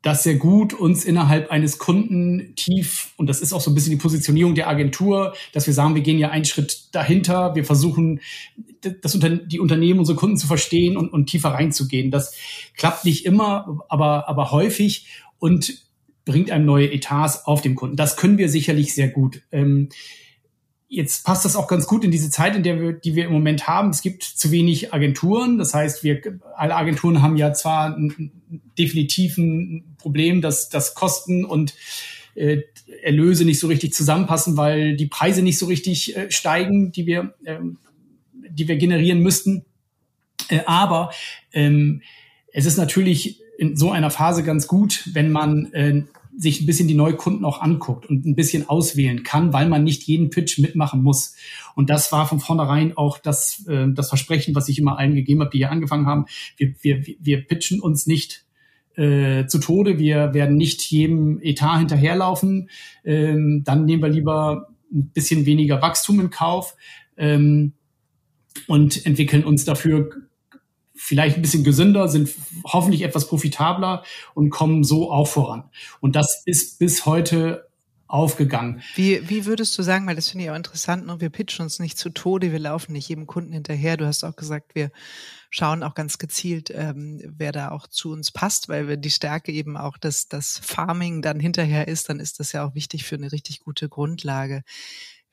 das 0.08 0.24
sehr 0.24 0.36
gut 0.36 0.74
uns 0.74 1.04
innerhalb 1.04 1.52
eines 1.52 1.80
Kunden 1.80 2.56
tief, 2.56 3.14
und 3.18 3.28
das 3.28 3.42
ist 3.42 3.52
auch 3.52 3.60
so 3.60 3.70
ein 3.70 3.76
bisschen 3.76 3.92
die 3.92 3.98
Positionierung 3.98 4.56
der 4.56 4.70
Agentur, 4.70 5.34
dass 5.52 5.68
wir 5.68 5.74
sagen, 5.74 5.96
wir 5.96 6.02
gehen 6.02 6.18
ja 6.18 6.30
einen 6.30 6.46
Schritt 6.46 6.96
dahinter, 6.96 7.56
wir 7.56 7.66
versuchen, 7.66 8.22
das, 9.02 9.20
die 9.48 9.60
Unternehmen, 9.60 10.00
unsere 10.00 10.18
Kunden 10.18 10.38
zu 10.38 10.48
verstehen 10.48 10.96
und, 10.96 11.12
und 11.12 11.26
tiefer 11.26 11.50
reinzugehen. 11.50 12.10
Das 12.10 12.34
klappt 12.78 13.04
nicht 13.04 13.26
immer, 13.26 13.82
aber, 13.90 14.30
aber 14.30 14.52
häufig 14.52 15.08
und 15.40 15.86
bringt 16.24 16.52
einem 16.52 16.66
neue 16.66 16.90
Etats 16.90 17.46
auf 17.46 17.62
dem 17.62 17.76
Kunden. 17.76 17.98
Das 17.98 18.16
können 18.16 18.38
wir 18.38 18.48
sicherlich 18.48 18.96
sehr 18.96 19.10
gut. 19.10 19.42
Ähm, 19.52 19.90
Jetzt 20.90 21.26
passt 21.26 21.44
das 21.44 21.58
auch 21.58 21.68
ganz 21.68 21.86
gut 21.86 22.06
in 22.06 22.12
diese 22.12 22.30
Zeit, 22.30 22.56
in 22.56 22.64
der 22.64 22.80
wir, 22.80 22.94
die 22.94 23.16
wir 23.16 23.26
im 23.26 23.34
Moment 23.34 23.68
haben. 23.68 23.90
Es 23.90 24.02
gibt 24.02 24.24
zu 24.24 24.52
wenig 24.52 24.94
Agenturen. 24.94 25.58
Das 25.58 25.74
heißt, 25.74 26.04
wir, 26.04 26.22
alle 26.56 26.76
Agenturen 26.76 27.22
haben 27.22 27.36
ja 27.36 27.54
zwar 27.54 27.98
ein, 27.98 28.32
definitiv 28.78 29.38
ein 29.38 29.96
Problem, 29.98 30.42
dass, 30.42 30.70
dass 30.70 30.96
Kosten 30.96 31.44
und 31.44 31.74
äh, 32.36 32.62
Erlöse 33.04 33.44
nicht 33.44 33.60
so 33.60 33.68
richtig 33.68 33.94
zusammenpassen, 33.94 34.56
weil 34.56 34.96
die 34.96 35.08
Preise 35.08 35.42
nicht 35.42 35.58
so 35.58 35.66
richtig 35.66 36.16
äh, 36.16 36.32
steigen, 36.32 36.94
die 36.94 37.06
wir, 37.06 37.34
äh, 37.44 37.58
die 38.50 38.70
wir 38.70 38.78
generieren 38.78 39.20
müssten. 39.20 39.66
Äh, 40.48 40.62
aber 40.66 41.12
ähm, 41.52 42.02
es 42.54 42.66
ist 42.66 42.78
natürlich 42.78 43.42
in 43.58 43.76
so 43.76 43.92
einer 43.92 44.12
Phase 44.12 44.44
ganz 44.44 44.68
gut, 44.68 45.10
wenn 45.14 45.32
man 45.32 45.74
äh, 45.74 46.04
sich 46.38 46.62
ein 46.62 46.68
bisschen 46.68 46.88
die 46.88 46.94
Neukunden 46.94 47.44
auch 47.46 47.62
anguckt 47.62 48.06
und 48.06 48.26
ein 48.26 48.36
bisschen 48.36 48.70
auswählen 48.70 49.24
kann, 49.24 49.54
weil 49.54 49.68
man 49.68 49.84
nicht 49.84 50.04
jeden 50.04 50.30
Pitch 50.30 50.60
mitmachen 50.60 51.02
muss. 51.02 51.36
Und 51.76 51.90
das 51.90 52.12
war 52.12 52.28
von 52.28 52.40
vornherein 52.40 52.96
auch 52.96 53.18
das, 53.18 53.66
äh, 53.68 53.88
das 53.92 54.10
Versprechen, 54.10 54.54
was 54.54 54.70
ich 54.70 54.78
immer 54.78 55.00
allen 55.00 55.16
gegeben 55.16 55.42
habe, 55.42 55.50
die 55.50 55.58
hier 55.58 55.72
angefangen 55.72 56.06
haben. 56.06 56.26
Wir, 56.56 56.76
wir, 56.82 57.04
wir 57.20 57.42
pitchen 57.42 57.82
uns 57.82 58.06
nicht 58.06 58.46
äh, 58.96 59.48
zu 59.48 59.60
Tode. 59.60 59.98
Wir 59.98 60.36
werden 60.36 60.58
nicht 60.58 60.82
jedem 60.92 61.42
Etat 61.42 61.80
hinterherlaufen. 61.80 62.70
Ähm, 63.04 63.64
dann 63.66 63.86
nehmen 63.86 64.04
wir 64.04 64.10
lieber 64.10 64.68
ein 64.94 65.10
bisschen 65.10 65.48
weniger 65.48 65.82
Wachstum 65.82 66.20
in 66.20 66.30
Kauf 66.30 66.76
ähm, 67.18 67.74
und 68.68 69.06
entwickeln 69.06 69.44
uns 69.44 69.66
dafür 69.66 70.10
vielleicht 70.98 71.38
ein 71.38 71.42
bisschen 71.42 71.64
gesünder, 71.64 72.08
sind 72.10 72.30
hoffentlich 72.66 73.04
etwas 73.04 73.28
profitabler 73.28 74.04
und 74.34 74.50
kommen 74.50 74.84
so 74.84 75.12
auch 75.12 75.28
voran. 75.28 75.66
Und 76.00 76.16
das 76.16 76.44
ist 76.46 76.80
bis 76.80 77.06
heute 77.06 77.68
aufgegangen. 78.08 78.82
Wie, 78.96 79.30
wie 79.30 79.46
würdest 79.46 79.78
du 79.78 79.84
sagen, 79.84 80.08
weil 80.08 80.16
das 80.16 80.30
finde 80.30 80.46
ich 80.46 80.52
auch 80.52 80.56
interessant, 80.56 81.06
ne? 81.06 81.20
wir 81.20 81.30
pitchen 81.30 81.64
uns 81.64 81.80
nicht 81.80 81.98
zu 81.98 82.10
Tode, 82.10 82.54
wir 82.54 82.60
laufen 82.60 82.94
nicht 82.94 83.10
jedem 83.10 83.28
Kunden 83.28 83.52
hinterher. 83.52 83.98
Du 83.98 84.06
hast 84.06 84.24
auch 84.24 84.36
gesagt, 84.36 84.76
wir 84.76 84.92
schauen 85.50 85.84
auch 85.84 85.94
ganz 85.94 86.18
gezielt, 86.18 86.72
ähm, 86.74 87.22
wer 87.26 87.52
da 87.52 87.72
auch 87.72 87.88
zu 87.88 88.12
uns 88.12 88.32
passt, 88.32 88.70
weil 88.70 88.88
wir 88.88 88.98
die 88.98 89.12
Stärke 89.12 89.52
eben 89.52 89.76
auch, 89.76 89.98
dass 89.98 90.28
das 90.28 90.60
Farming 90.64 91.22
dann 91.22 91.40
hinterher 91.40 91.88
ist, 91.88 92.10
dann 92.10 92.20
ist 92.20 92.40
das 92.40 92.54
ja 92.54 92.66
auch 92.66 92.76
wichtig 92.76 93.04
für 93.04 93.16
eine 93.16 93.32
richtig 93.32 93.60
gute 93.60 93.90
Grundlage. 93.90 94.64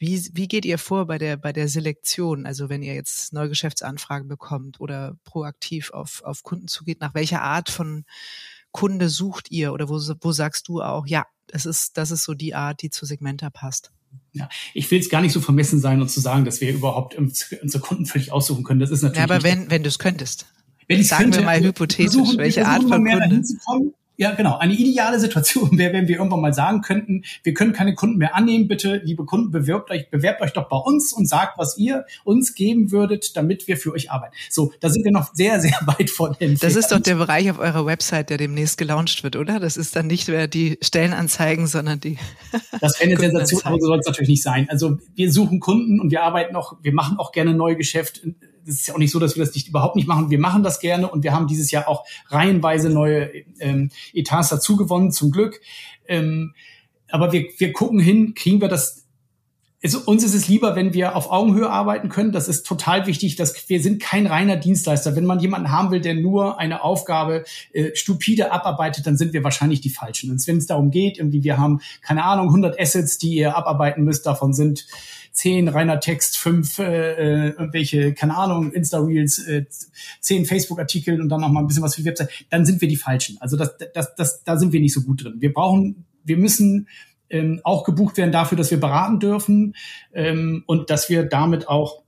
Wie, 0.07 0.31
wie 0.35 0.49
geht 0.49 0.67
ihr 0.67 0.77
vor 0.77 1.07
bei 1.07 1.17
der, 1.17 1.38
bei 1.38 1.55
der 1.55 1.67
Selektion? 1.67 2.45
Also 2.45 2.69
wenn 2.69 2.83
ihr 2.83 2.95
jetzt 2.95 3.33
neue 3.33 3.49
Geschäftsanfragen 3.49 4.29
bekommt 4.29 4.79
oder 4.79 5.17
proaktiv 5.25 5.93
auf, 5.93 6.23
auf 6.25 6.43
Kunden 6.43 6.69
zugeht, 6.69 7.01
nach 7.01 7.14
welcher 7.14 7.40
Art 7.40 7.71
von 7.71 8.05
Kunde 8.71 9.09
sucht 9.09 9.51
ihr 9.51 9.73
oder 9.73 9.88
wo, 9.88 9.99
wo 10.21 10.33
sagst 10.33 10.69
du 10.69 10.83
auch, 10.83 11.07
ja, 11.07 11.25
das 11.47 11.64
ist, 11.64 11.97
das 11.97 12.11
ist 12.11 12.25
so 12.25 12.35
die 12.35 12.55
Art, 12.55 12.83
die 12.83 12.90
zu 12.90 13.07
Segmenta 13.07 13.49
passt? 13.49 13.93
Ja, 14.33 14.51
ich 14.75 14.90
will 14.90 15.01
es 15.01 15.09
gar 15.09 15.23
nicht 15.23 15.33
so 15.33 15.40
vermessen 15.40 15.81
sein 15.81 16.03
und 16.03 16.11
zu 16.11 16.21
sagen, 16.21 16.45
dass 16.45 16.61
wir 16.61 16.71
überhaupt 16.71 17.14
unsere 17.14 17.81
Kunden 17.81 18.05
völlig 18.05 18.31
aussuchen 18.31 18.62
können. 18.62 18.81
Das 18.81 18.90
ist 18.90 19.03
natürlich. 19.03 19.27
Ja, 19.27 19.35
aber 19.35 19.43
wenn, 19.43 19.71
wenn 19.71 19.83
du 19.83 19.88
es 19.88 19.99
könntest. 19.99 20.47
Wenn 20.87 21.01
ich 21.01 21.09
Sagen 21.09 21.25
könnte, 21.25 21.38
wir 21.38 21.45
mal 21.47 21.61
hypothetisch, 21.61 22.12
versuchen, 22.12 22.38
welche 22.38 22.67
Art 22.67 22.83
von 22.83 23.05
Kunde. 23.07 23.43
Ja, 24.16 24.33
genau. 24.33 24.59
Eine 24.59 24.74
ideale 24.74 25.18
Situation 25.18 25.77
wäre, 25.77 25.92
wenn 25.92 26.07
wir 26.07 26.16
irgendwann 26.18 26.40
mal 26.40 26.55
sagen 26.55 26.83
könnten, 26.83 27.24
wir 27.42 27.53
können 27.53 27.72
keine 27.72 27.94
Kunden 27.94 28.18
mehr 28.18 28.37
annehmen. 28.37 28.68
Bitte, 28.68 29.00
liebe 29.05 29.24
Kunden, 29.24 29.50
bewerbt 29.50 29.90
euch, 29.90 30.09
bewerbt 30.09 30.40
euch 30.40 30.53
doch 30.53 30.68
bei 30.68 30.77
uns 30.77 31.12
und 31.12 31.29
sagt, 31.29 31.59
was 31.59 31.77
ihr 31.79 32.07
uns 32.22 32.55
geben 32.55 32.92
würdet, 32.92 33.37
damit 33.37 33.66
wir 33.66 33.77
für 33.77 33.92
euch 33.92 34.12
arbeiten. 34.12 34.35
So, 34.50 34.72
da 34.81 34.88
sind 34.88 35.05
wir 35.05 35.11
noch 35.11 35.35
sehr, 35.35 35.61
sehr 35.61 35.77
weit 35.87 36.11
von 36.11 36.31
entfernt. 36.38 36.62
Das 36.62 36.77
ist 36.77 36.92
doch 36.92 37.00
der 37.00 37.16
Bereich 37.16 37.50
auf 37.50 37.59
eurer 37.59 37.87
Website, 37.87 38.31
der 38.31 38.38
demnächst 38.38 38.79
gelauncht 38.79 39.24
wird, 39.24 39.35
oder? 39.35 39.59
Das 39.59 39.77
ist 39.77 39.96
dann 39.96 40.07
nicht 40.07 40.29
mehr 40.29 40.46
die 40.46 40.79
Stellenanzeigen, 40.81 41.66
sondern 41.66 42.00
die. 42.00 42.18
Das 42.81 43.00
wäre 43.00 43.11
eine 43.11 43.18
Sensation, 43.18 43.62
aber 43.64 43.79
so 43.81 43.87
soll 43.87 43.98
es 43.98 44.07
natürlich 44.07 44.29
nicht 44.29 44.42
sein. 44.42 44.68
Also 44.68 44.98
wir 45.14 45.33
suchen 45.33 45.61
Kunden 45.61 46.00
und 46.00 46.11
wir 46.11 46.22
arbeiten 46.22 46.55
auch, 46.55 46.77
wir 46.83 46.92
machen 46.92 47.18
auch 47.18 47.33
gerne 47.33 47.55
neue 47.55 47.77
Geschäft 47.77 48.22
das 48.66 48.77
ist 48.77 48.88
ja 48.88 48.94
auch 48.94 48.98
nicht 48.98 49.11
so, 49.11 49.18
dass 49.18 49.37
wir 49.37 49.44
das 49.44 49.55
nicht 49.55 49.68
überhaupt 49.68 49.96
nicht 49.96 50.09
machen. 50.09 50.31
Wir 50.31 50.38
machen 50.38 50.62
das 50.62 50.81
gerne 50.81 51.09
und 51.09 51.22
wir 51.22 51.33
haben 51.33 51.46
dieses 51.46 51.70
Jahr 51.70 51.88
auch 51.88 52.05
reihenweise 52.29 52.90
neue 52.90 53.31
ähm, 53.61 53.90
Etats 54.12 54.48
dazu 54.48 54.77
gewonnen, 54.77 55.12
zum 55.12 55.31
Glück. 55.31 55.61
Ähm, 56.07 56.55
aber 57.09 57.33
wir, 57.33 57.46
wir 57.59 57.72
gucken 57.72 58.00
hin, 58.00 58.35
kriegen 58.35 58.61
wir 58.61 58.68
das 58.68 59.05
also 59.85 60.00
uns 60.07 60.24
ist 60.24 60.35
es 60.35 60.48
lieber, 60.48 60.77
wenn 60.77 60.94
wir 60.94 61.14
auf 61.14 61.31
Augenhöhe 61.31 61.68
arbeiten 61.68 62.09
können. 62.09 62.33
Das 62.33 62.48
ist 62.48 62.66
total 62.66 63.07
wichtig. 63.07 63.37
Dass 63.37 63.68
wir 63.68 63.83
sind 63.83 64.00
kein 64.00 64.27
reiner 64.27 64.57
Dienstleister. 64.57 65.14
Wenn 65.14 65.27
man 65.27 65.40
jemanden 65.40 65.70
haben 65.70 65.90
will, 65.90 66.00
der 66.00 66.14
nur 66.14 66.59
eine 66.59 66.83
Aufgabe 66.83 67.44
äh, 67.74 67.94
stupide 67.94 68.50
abarbeitet, 68.50 69.07
dann 69.07 69.18
sind 69.18 69.35
wir 69.35 69.44
wahrscheinlich 69.44 69.83
die 69.83 69.90
Falschen. 69.90 70.31
Und 70.31 70.44
wenn 70.46 70.57
es 70.57 70.66
darum 70.66 70.90
geht, 70.90 71.18
irgendwie 71.18 71.44
wir 71.44 71.59
haben 71.59 71.83
keine 72.00 72.24
Ahnung 72.24 72.46
100 72.46 72.81
Assets, 72.81 73.18
die 73.18 73.35
ihr 73.35 73.59
abarbeiten 73.59 74.05
müsst, 74.05 74.24
davon 74.24 74.55
sind 74.55 74.87
zehn 75.35 75.68
reiner 75.68 76.01
Text, 76.01 76.38
fünf 76.38 76.79
äh, 76.79 77.51
irgendwelche, 77.51 78.14
keine 78.14 78.37
Ahnung, 78.37 78.73
Insta-Reels, 78.73 79.47
äh, 79.47 79.66
zehn 80.20 80.47
Facebook-Artikel 80.47 81.20
und 81.20 81.29
dann 81.29 81.40
noch 81.40 81.51
mal 81.51 81.61
ein 81.61 81.66
bisschen 81.66 81.83
was 81.83 81.97
für 81.97 82.03
die 82.03 82.09
Website, 82.09 82.31
dann 82.51 82.64
sind 82.64 82.81
wir 82.81 82.88
die 82.88 82.97
Falschen. 82.97 83.37
Also 83.40 83.57
das, 83.57 83.77
das, 83.92 84.14
das, 84.14 84.44
da 84.44 84.57
sind 84.57 84.73
wir 84.73 84.81
nicht 84.81 84.94
so 84.94 85.03
gut 85.03 85.25
drin. 85.25 85.35
Wir 85.38 85.53
brauchen, 85.53 86.07
wir 86.23 86.37
müssen 86.37 86.88
ähm, 87.29 87.61
auch 87.64 87.85
gebucht 87.85 88.16
werden 88.16 88.31
dafür, 88.31 88.57
dass 88.57 88.70
wir 88.70 88.79
beraten 88.79 89.18
dürfen 89.18 89.75
ähm, 90.12 90.62
und 90.66 90.88
dass 90.88 91.09
wir 91.09 91.25
damit 91.25 91.68
auch 91.68 92.04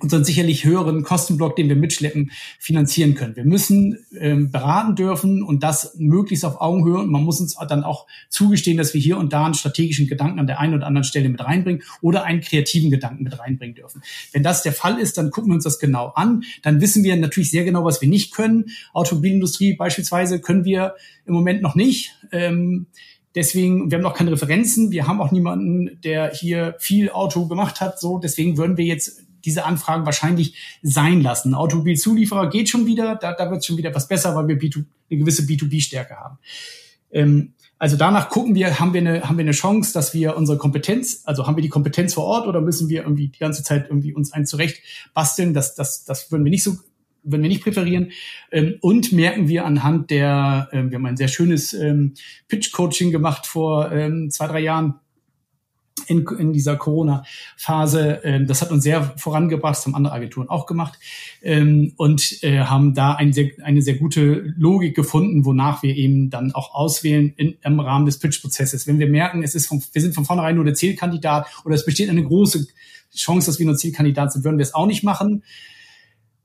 unseren 0.00 0.24
sicherlich 0.24 0.64
höheren 0.64 1.02
Kostenblock, 1.02 1.56
den 1.56 1.68
wir 1.68 1.76
mitschleppen, 1.76 2.30
finanzieren 2.58 3.14
können. 3.14 3.36
Wir 3.36 3.44
müssen 3.44 3.98
ähm, 4.18 4.50
beraten 4.50 4.94
dürfen 4.94 5.42
und 5.42 5.62
das 5.62 5.94
möglichst 5.96 6.44
auf 6.44 6.60
Augenhöhe. 6.60 6.98
Und 6.98 7.10
man 7.10 7.24
muss 7.24 7.40
uns 7.40 7.56
dann 7.68 7.82
auch 7.82 8.06
zugestehen, 8.28 8.76
dass 8.76 8.92
wir 8.92 9.00
hier 9.00 9.16
und 9.16 9.32
da 9.32 9.44
einen 9.46 9.54
strategischen 9.54 10.06
Gedanken 10.06 10.38
an 10.38 10.46
der 10.46 10.60
einen 10.60 10.74
oder 10.74 10.86
anderen 10.86 11.04
Stelle 11.04 11.28
mit 11.28 11.42
reinbringen 11.42 11.82
oder 12.02 12.24
einen 12.24 12.40
kreativen 12.40 12.90
Gedanken 12.90 13.24
mit 13.24 13.38
reinbringen 13.38 13.74
dürfen. 13.74 14.02
Wenn 14.32 14.42
das 14.42 14.62
der 14.62 14.72
Fall 14.72 14.98
ist, 14.98 15.16
dann 15.16 15.30
gucken 15.30 15.50
wir 15.50 15.54
uns 15.54 15.64
das 15.64 15.78
genau 15.78 16.08
an. 16.08 16.42
Dann 16.62 16.80
wissen 16.80 17.02
wir 17.02 17.16
natürlich 17.16 17.50
sehr 17.50 17.64
genau, 17.64 17.84
was 17.84 18.02
wir 18.02 18.08
nicht 18.08 18.34
können. 18.34 18.66
Automobilindustrie 18.92 19.74
beispielsweise 19.74 20.40
können 20.40 20.64
wir 20.64 20.94
im 21.24 21.34
Moment 21.34 21.62
noch 21.62 21.74
nicht. 21.74 22.14
Ähm, 22.32 22.86
Deswegen, 23.34 23.90
wir 23.90 23.98
haben 23.98 24.02
noch 24.02 24.14
keine 24.14 24.32
Referenzen, 24.32 24.92
wir 24.92 25.06
haben 25.06 25.20
auch 25.20 25.30
niemanden, 25.30 26.00
der 26.00 26.32
hier 26.32 26.74
viel 26.78 27.10
Auto 27.10 27.46
gemacht 27.48 27.82
hat. 27.82 28.00
So, 28.00 28.18
deswegen 28.18 28.56
würden 28.56 28.78
wir 28.78 28.86
jetzt 28.86 29.25
diese 29.46 29.64
Anfragen 29.64 30.04
wahrscheinlich 30.04 30.56
sein 30.82 31.22
lassen. 31.22 31.54
Automobilzulieferer 31.54 32.50
geht 32.50 32.68
schon 32.68 32.86
wieder, 32.86 33.14
da, 33.14 33.32
da 33.32 33.50
wird 33.50 33.64
schon 33.64 33.78
wieder 33.78 33.94
was 33.94 34.08
besser, 34.08 34.34
weil 34.34 34.48
wir 34.48 34.58
B2, 34.58 34.84
eine 35.10 35.20
gewisse 35.20 35.42
B2B-Stärke 35.42 36.16
haben. 36.16 36.38
Ähm, 37.10 37.54
also 37.78 37.96
danach 37.96 38.30
gucken 38.30 38.54
wir, 38.54 38.80
haben 38.80 38.94
wir, 38.94 39.00
eine, 39.00 39.22
haben 39.22 39.36
wir 39.36 39.44
eine 39.44 39.52
Chance, 39.52 39.92
dass 39.92 40.14
wir 40.14 40.36
unsere 40.36 40.58
Kompetenz, 40.58 41.22
also 41.24 41.46
haben 41.46 41.56
wir 41.56 41.62
die 41.62 41.68
Kompetenz 41.68 42.14
vor 42.14 42.24
Ort 42.24 42.46
oder 42.46 42.60
müssen 42.60 42.88
wir 42.88 43.02
irgendwie 43.02 43.28
die 43.28 43.38
ganze 43.38 43.62
Zeit 43.62 43.86
irgendwie 43.88 44.14
uns 44.14 44.32
ein 44.32 44.46
zurecht 44.46 44.82
basteln? 45.14 45.54
Das, 45.54 45.74
das, 45.74 46.04
das 46.04 46.30
würden 46.32 46.44
wir 46.44 46.50
nicht 46.50 46.62
so 46.64 46.76
würden 47.28 47.42
wir 47.42 47.48
nicht 47.48 47.64
präferieren. 47.64 48.12
Ähm, 48.52 48.76
und 48.80 49.12
merken 49.12 49.48
wir 49.48 49.64
anhand 49.64 50.10
der, 50.10 50.68
ähm, 50.72 50.90
wir 50.90 50.98
haben 50.98 51.06
ein 51.06 51.16
sehr 51.16 51.28
schönes 51.28 51.74
ähm, 51.74 52.14
Pitch-Coaching 52.46 53.10
gemacht 53.10 53.46
vor 53.46 53.90
zwei, 54.30 54.46
drei 54.46 54.60
Jahren 54.60 54.94
in, 56.06 56.26
in 56.38 56.52
dieser 56.52 56.76
Corona-Phase. 56.76 58.20
Ähm, 58.24 58.46
das 58.46 58.62
hat 58.62 58.70
uns 58.70 58.84
sehr 58.84 59.14
vorangebracht, 59.16 59.76
das 59.76 59.86
haben 59.86 59.94
andere 59.94 60.14
Agenturen 60.14 60.48
auch 60.48 60.66
gemacht 60.66 60.98
ähm, 61.42 61.92
und 61.96 62.42
äh, 62.42 62.60
haben 62.60 62.94
da 62.94 63.14
ein 63.14 63.32
sehr, 63.32 63.50
eine 63.62 63.82
sehr 63.82 63.94
gute 63.94 64.54
Logik 64.56 64.94
gefunden, 64.94 65.44
wonach 65.44 65.82
wir 65.82 65.96
eben 65.96 66.30
dann 66.30 66.52
auch 66.52 66.74
auswählen 66.74 67.32
in, 67.36 67.56
im 67.62 67.80
Rahmen 67.80 68.06
des 68.06 68.18
Pitch-Prozesses. 68.18 68.86
Wenn 68.86 68.98
wir 68.98 69.08
merken, 69.08 69.42
es 69.42 69.54
ist 69.54 69.66
von, 69.66 69.82
wir 69.92 70.02
sind 70.02 70.14
von 70.14 70.24
vornherein 70.24 70.56
nur 70.56 70.64
der 70.64 70.74
Zielkandidat 70.74 71.46
oder 71.64 71.74
es 71.74 71.84
besteht 71.84 72.10
eine 72.10 72.24
große 72.24 72.66
Chance, 73.14 73.46
dass 73.46 73.58
wir 73.58 73.66
nur 73.66 73.76
Zielkandidat 73.76 74.32
sind, 74.32 74.44
würden 74.44 74.58
wir 74.58 74.64
es 74.64 74.74
auch 74.74 74.86
nicht 74.86 75.02
machen. 75.02 75.42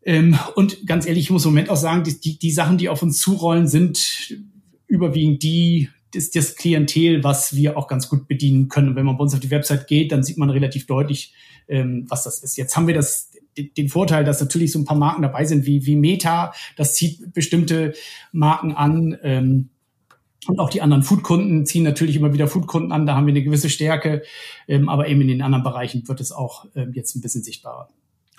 Ähm, 0.03 0.37
und 0.55 0.87
ganz 0.87 1.05
ehrlich, 1.05 1.25
ich 1.25 1.31
muss 1.31 1.45
im 1.45 1.51
Moment 1.51 1.69
auch 1.69 1.77
sagen, 1.77 2.03
die, 2.03 2.19
die, 2.19 2.39
die 2.39 2.51
Sachen, 2.51 2.77
die 2.77 2.89
auf 2.89 3.03
uns 3.03 3.19
zurollen, 3.19 3.67
sind 3.67 4.35
überwiegend 4.87 5.43
die, 5.43 5.89
das, 6.13 6.31
das 6.31 6.55
Klientel, 6.55 7.23
was 7.23 7.55
wir 7.55 7.77
auch 7.77 7.87
ganz 7.87 8.09
gut 8.09 8.27
bedienen 8.27 8.67
können. 8.67 8.89
Und 8.89 8.95
wenn 8.95 9.05
man 9.05 9.17
bei 9.17 9.23
uns 9.23 9.33
auf 9.33 9.39
die 9.39 9.51
Website 9.51 9.87
geht, 9.87 10.11
dann 10.11 10.23
sieht 10.23 10.37
man 10.37 10.49
relativ 10.49 10.87
deutlich, 10.87 11.33
ähm, 11.67 12.05
was 12.09 12.23
das 12.23 12.43
ist. 12.43 12.57
Jetzt 12.57 12.75
haben 12.75 12.87
wir 12.87 12.93
das 12.93 13.31
den 13.57 13.89
Vorteil, 13.89 14.23
dass 14.23 14.39
natürlich 14.39 14.71
so 14.71 14.79
ein 14.79 14.85
paar 14.85 14.97
Marken 14.97 15.21
dabei 15.21 15.45
sind 15.45 15.65
wie, 15.65 15.85
wie 15.85 15.95
Meta. 15.95 16.53
Das 16.77 16.93
zieht 16.93 17.33
bestimmte 17.33 17.93
Marken 18.31 18.73
an. 18.73 19.17
Ähm, 19.23 19.69
und 20.47 20.59
auch 20.59 20.69
die 20.69 20.81
anderen 20.81 21.03
Foodkunden 21.03 21.65
ziehen 21.65 21.83
natürlich 21.83 22.15
immer 22.15 22.33
wieder 22.33 22.47
Foodkunden 22.47 22.91
an. 22.91 23.05
Da 23.05 23.15
haben 23.15 23.27
wir 23.27 23.33
eine 23.33 23.43
gewisse 23.43 23.69
Stärke. 23.69 24.23
Ähm, 24.67 24.89
aber 24.89 25.07
eben 25.07 25.21
in 25.21 25.27
den 25.27 25.41
anderen 25.41 25.63
Bereichen 25.63 26.07
wird 26.07 26.19
es 26.19 26.31
auch 26.31 26.65
ähm, 26.75 26.93
jetzt 26.93 27.15
ein 27.15 27.21
bisschen 27.21 27.43
sichtbarer. 27.43 27.89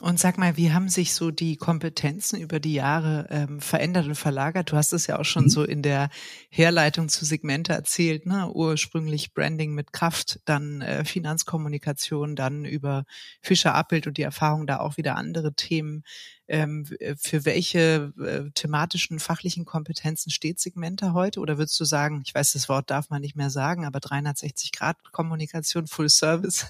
Und 0.02 0.18
sag 0.18 0.36
mal, 0.36 0.56
wie 0.56 0.72
haben 0.72 0.88
sich 0.88 1.14
so 1.14 1.30
die 1.30 1.54
Kompetenzen 1.54 2.40
über 2.40 2.58
die 2.58 2.74
Jahre 2.74 3.28
ähm, 3.30 3.60
verändert 3.60 4.08
und 4.08 4.16
verlagert? 4.16 4.72
Du 4.72 4.76
hast 4.76 4.92
es 4.92 5.06
ja 5.06 5.16
auch 5.16 5.24
schon 5.24 5.44
mhm. 5.44 5.48
so 5.48 5.62
in 5.62 5.80
der 5.80 6.10
Herleitung 6.50 7.08
zu 7.08 7.24
Segmente 7.24 7.72
erzählt, 7.72 8.26
ne? 8.26 8.50
Ursprünglich 8.52 9.32
Branding 9.32 9.74
mit 9.74 9.92
Kraft, 9.92 10.40
dann 10.44 10.80
äh, 10.80 11.04
Finanzkommunikation, 11.04 12.34
dann 12.34 12.64
über 12.64 13.04
Fischer 13.42 13.76
Abbild 13.76 14.08
und 14.08 14.16
die 14.16 14.22
Erfahrung 14.22 14.66
da 14.66 14.80
auch 14.80 14.96
wieder 14.96 15.14
andere 15.14 15.54
Themen. 15.54 16.02
Ähm, 16.48 16.84
für 17.16 17.44
welche 17.44 18.12
äh, 18.18 18.50
thematischen, 18.54 19.20
fachlichen 19.20 19.64
Kompetenzen 19.66 20.30
steht 20.30 20.58
Segmente 20.58 21.12
heute? 21.12 21.38
Oder 21.38 21.58
würdest 21.58 21.78
du 21.78 21.84
sagen, 21.84 22.22
ich 22.26 22.34
weiß, 22.34 22.54
das 22.54 22.68
Wort 22.68 22.90
darf 22.90 23.08
man 23.10 23.20
nicht 23.20 23.36
mehr 23.36 23.50
sagen, 23.50 23.84
aber 23.84 24.00
360 24.00 24.72
Grad 24.72 24.96
Kommunikation, 25.12 25.86
Full 25.86 26.08
Service? 26.08 26.66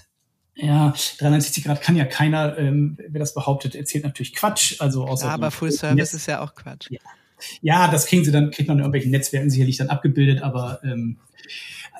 Ja, 0.55 0.93
360 1.17 1.63
Grad 1.63 1.81
kann 1.81 1.95
ja 1.95 2.05
keiner, 2.05 2.57
ähm, 2.57 2.97
wer 3.07 3.19
das 3.19 3.33
behauptet, 3.33 3.75
erzählt 3.75 4.03
natürlich 4.03 4.35
Quatsch. 4.35 4.79
Also 4.79 5.05
außer 5.05 5.27
ja, 5.27 5.33
aber 5.33 5.49
Full 5.51 5.71
Service 5.71 5.95
Netz 5.95 6.13
ist 6.13 6.27
ja 6.27 6.41
auch 6.41 6.53
Quatsch. 6.53 6.91
Ja. 6.91 6.99
ja, 7.61 7.87
das 7.91 8.05
kriegen 8.05 8.23
sie 8.23 8.31
dann, 8.31 8.51
kriegt 8.51 8.67
man 8.67 8.77
in 8.77 8.83
irgendwelchen 8.83 9.11
Netzwerken 9.11 9.49
sicherlich 9.49 9.77
dann 9.77 9.89
abgebildet, 9.89 10.43
aber 10.43 10.79
ähm, 10.83 11.17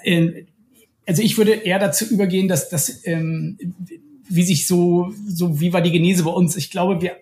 äh, 0.03 0.45
also 1.05 1.21
ich 1.21 1.37
würde 1.37 1.51
eher 1.51 1.79
dazu 1.79 2.05
übergehen, 2.05 2.47
dass 2.47 2.69
das, 2.69 3.05
ähm, 3.05 3.57
wie 4.29 4.43
sich 4.43 4.67
so, 4.67 5.13
so, 5.27 5.59
wie 5.59 5.73
war 5.73 5.81
die 5.81 5.91
Genese 5.91 6.23
bei 6.23 6.31
uns? 6.31 6.55
Ich 6.55 6.71
glaube, 6.71 7.01
wir, 7.01 7.17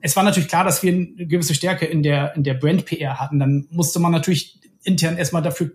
es 0.00 0.16
war 0.16 0.24
natürlich 0.24 0.48
klar, 0.48 0.64
dass 0.64 0.82
wir 0.82 0.92
eine 0.92 1.26
gewisse 1.26 1.54
Stärke 1.54 1.84
in 1.84 2.02
der, 2.02 2.34
in 2.34 2.42
der 2.42 2.54
Brand-PR 2.54 3.20
hatten. 3.20 3.38
Dann 3.38 3.68
musste 3.70 4.00
man 4.00 4.10
natürlich 4.10 4.58
intern 4.82 5.18
erstmal 5.18 5.42
dafür 5.42 5.70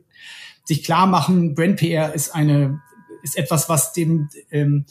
sich 0.65 0.83
klar 0.83 1.05
machen, 1.05 1.53
Brand-PR 1.53 2.13
ist 2.13 2.33
eine 2.33 2.81
ist 3.25 3.37
etwas, 3.37 3.67
was 3.67 3.91
dem, 3.91 4.29
ähm, 4.51 4.85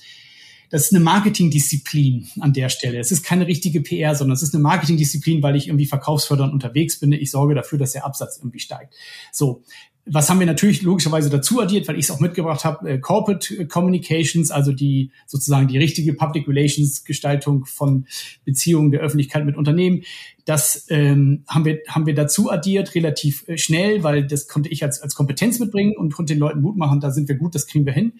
das 0.70 0.86
ist 0.86 0.92
eine 0.92 1.04
Marketingdisziplin 1.04 2.28
an 2.40 2.52
der 2.52 2.68
Stelle. 2.68 2.98
Es 2.98 3.12
ist 3.12 3.24
keine 3.24 3.46
richtige 3.46 3.80
PR, 3.80 4.14
sondern 4.16 4.34
es 4.34 4.42
ist 4.42 4.54
eine 4.54 4.62
Marketingdisziplin, 4.62 5.42
weil 5.42 5.56
ich 5.56 5.68
irgendwie 5.68 5.86
verkaufsfördernd 5.86 6.52
unterwegs 6.52 6.98
bin. 6.98 7.12
Ich 7.12 7.30
sorge 7.30 7.54
dafür, 7.54 7.78
dass 7.78 7.92
der 7.92 8.04
Absatz 8.04 8.38
irgendwie 8.38 8.58
steigt. 8.58 8.92
So, 9.30 9.62
was 10.06 10.28
haben 10.28 10.38
wir 10.38 10.46
natürlich 10.46 10.82
logischerweise 10.82 11.30
dazu 11.30 11.60
addiert, 11.60 11.88
weil 11.88 11.98
ich 11.98 12.06
es 12.06 12.10
auch 12.10 12.20
mitgebracht 12.20 12.64
habe, 12.64 12.90
äh, 12.90 12.98
Corporate 12.98 13.66
Communications, 13.66 14.50
also 14.50 14.72
die 14.72 15.10
sozusagen 15.26 15.66
die 15.66 15.78
richtige 15.78 16.12
Public 16.12 16.46
Relations 16.46 17.04
Gestaltung 17.04 17.64
von 17.64 18.06
Beziehungen 18.44 18.90
der 18.90 19.00
Öffentlichkeit 19.00 19.46
mit 19.46 19.56
Unternehmen. 19.56 20.02
Das 20.44 20.86
ähm, 20.90 21.44
haben 21.48 21.64
wir 21.64 21.80
haben 21.88 22.04
wir 22.04 22.14
dazu 22.14 22.50
addiert 22.50 22.94
relativ 22.94 23.48
äh, 23.48 23.56
schnell, 23.56 24.02
weil 24.02 24.26
das 24.26 24.46
konnte 24.46 24.68
ich 24.68 24.84
als 24.84 25.00
als 25.00 25.14
Kompetenz 25.14 25.58
mitbringen 25.58 25.96
und 25.96 26.12
konnte 26.12 26.34
den 26.34 26.40
Leuten 26.40 26.60
Mut 26.60 26.76
machen. 26.76 27.00
Da 27.00 27.10
sind 27.10 27.28
wir 27.28 27.36
gut, 27.36 27.54
das 27.54 27.66
kriegen 27.66 27.86
wir 27.86 27.94
hin. 27.94 28.12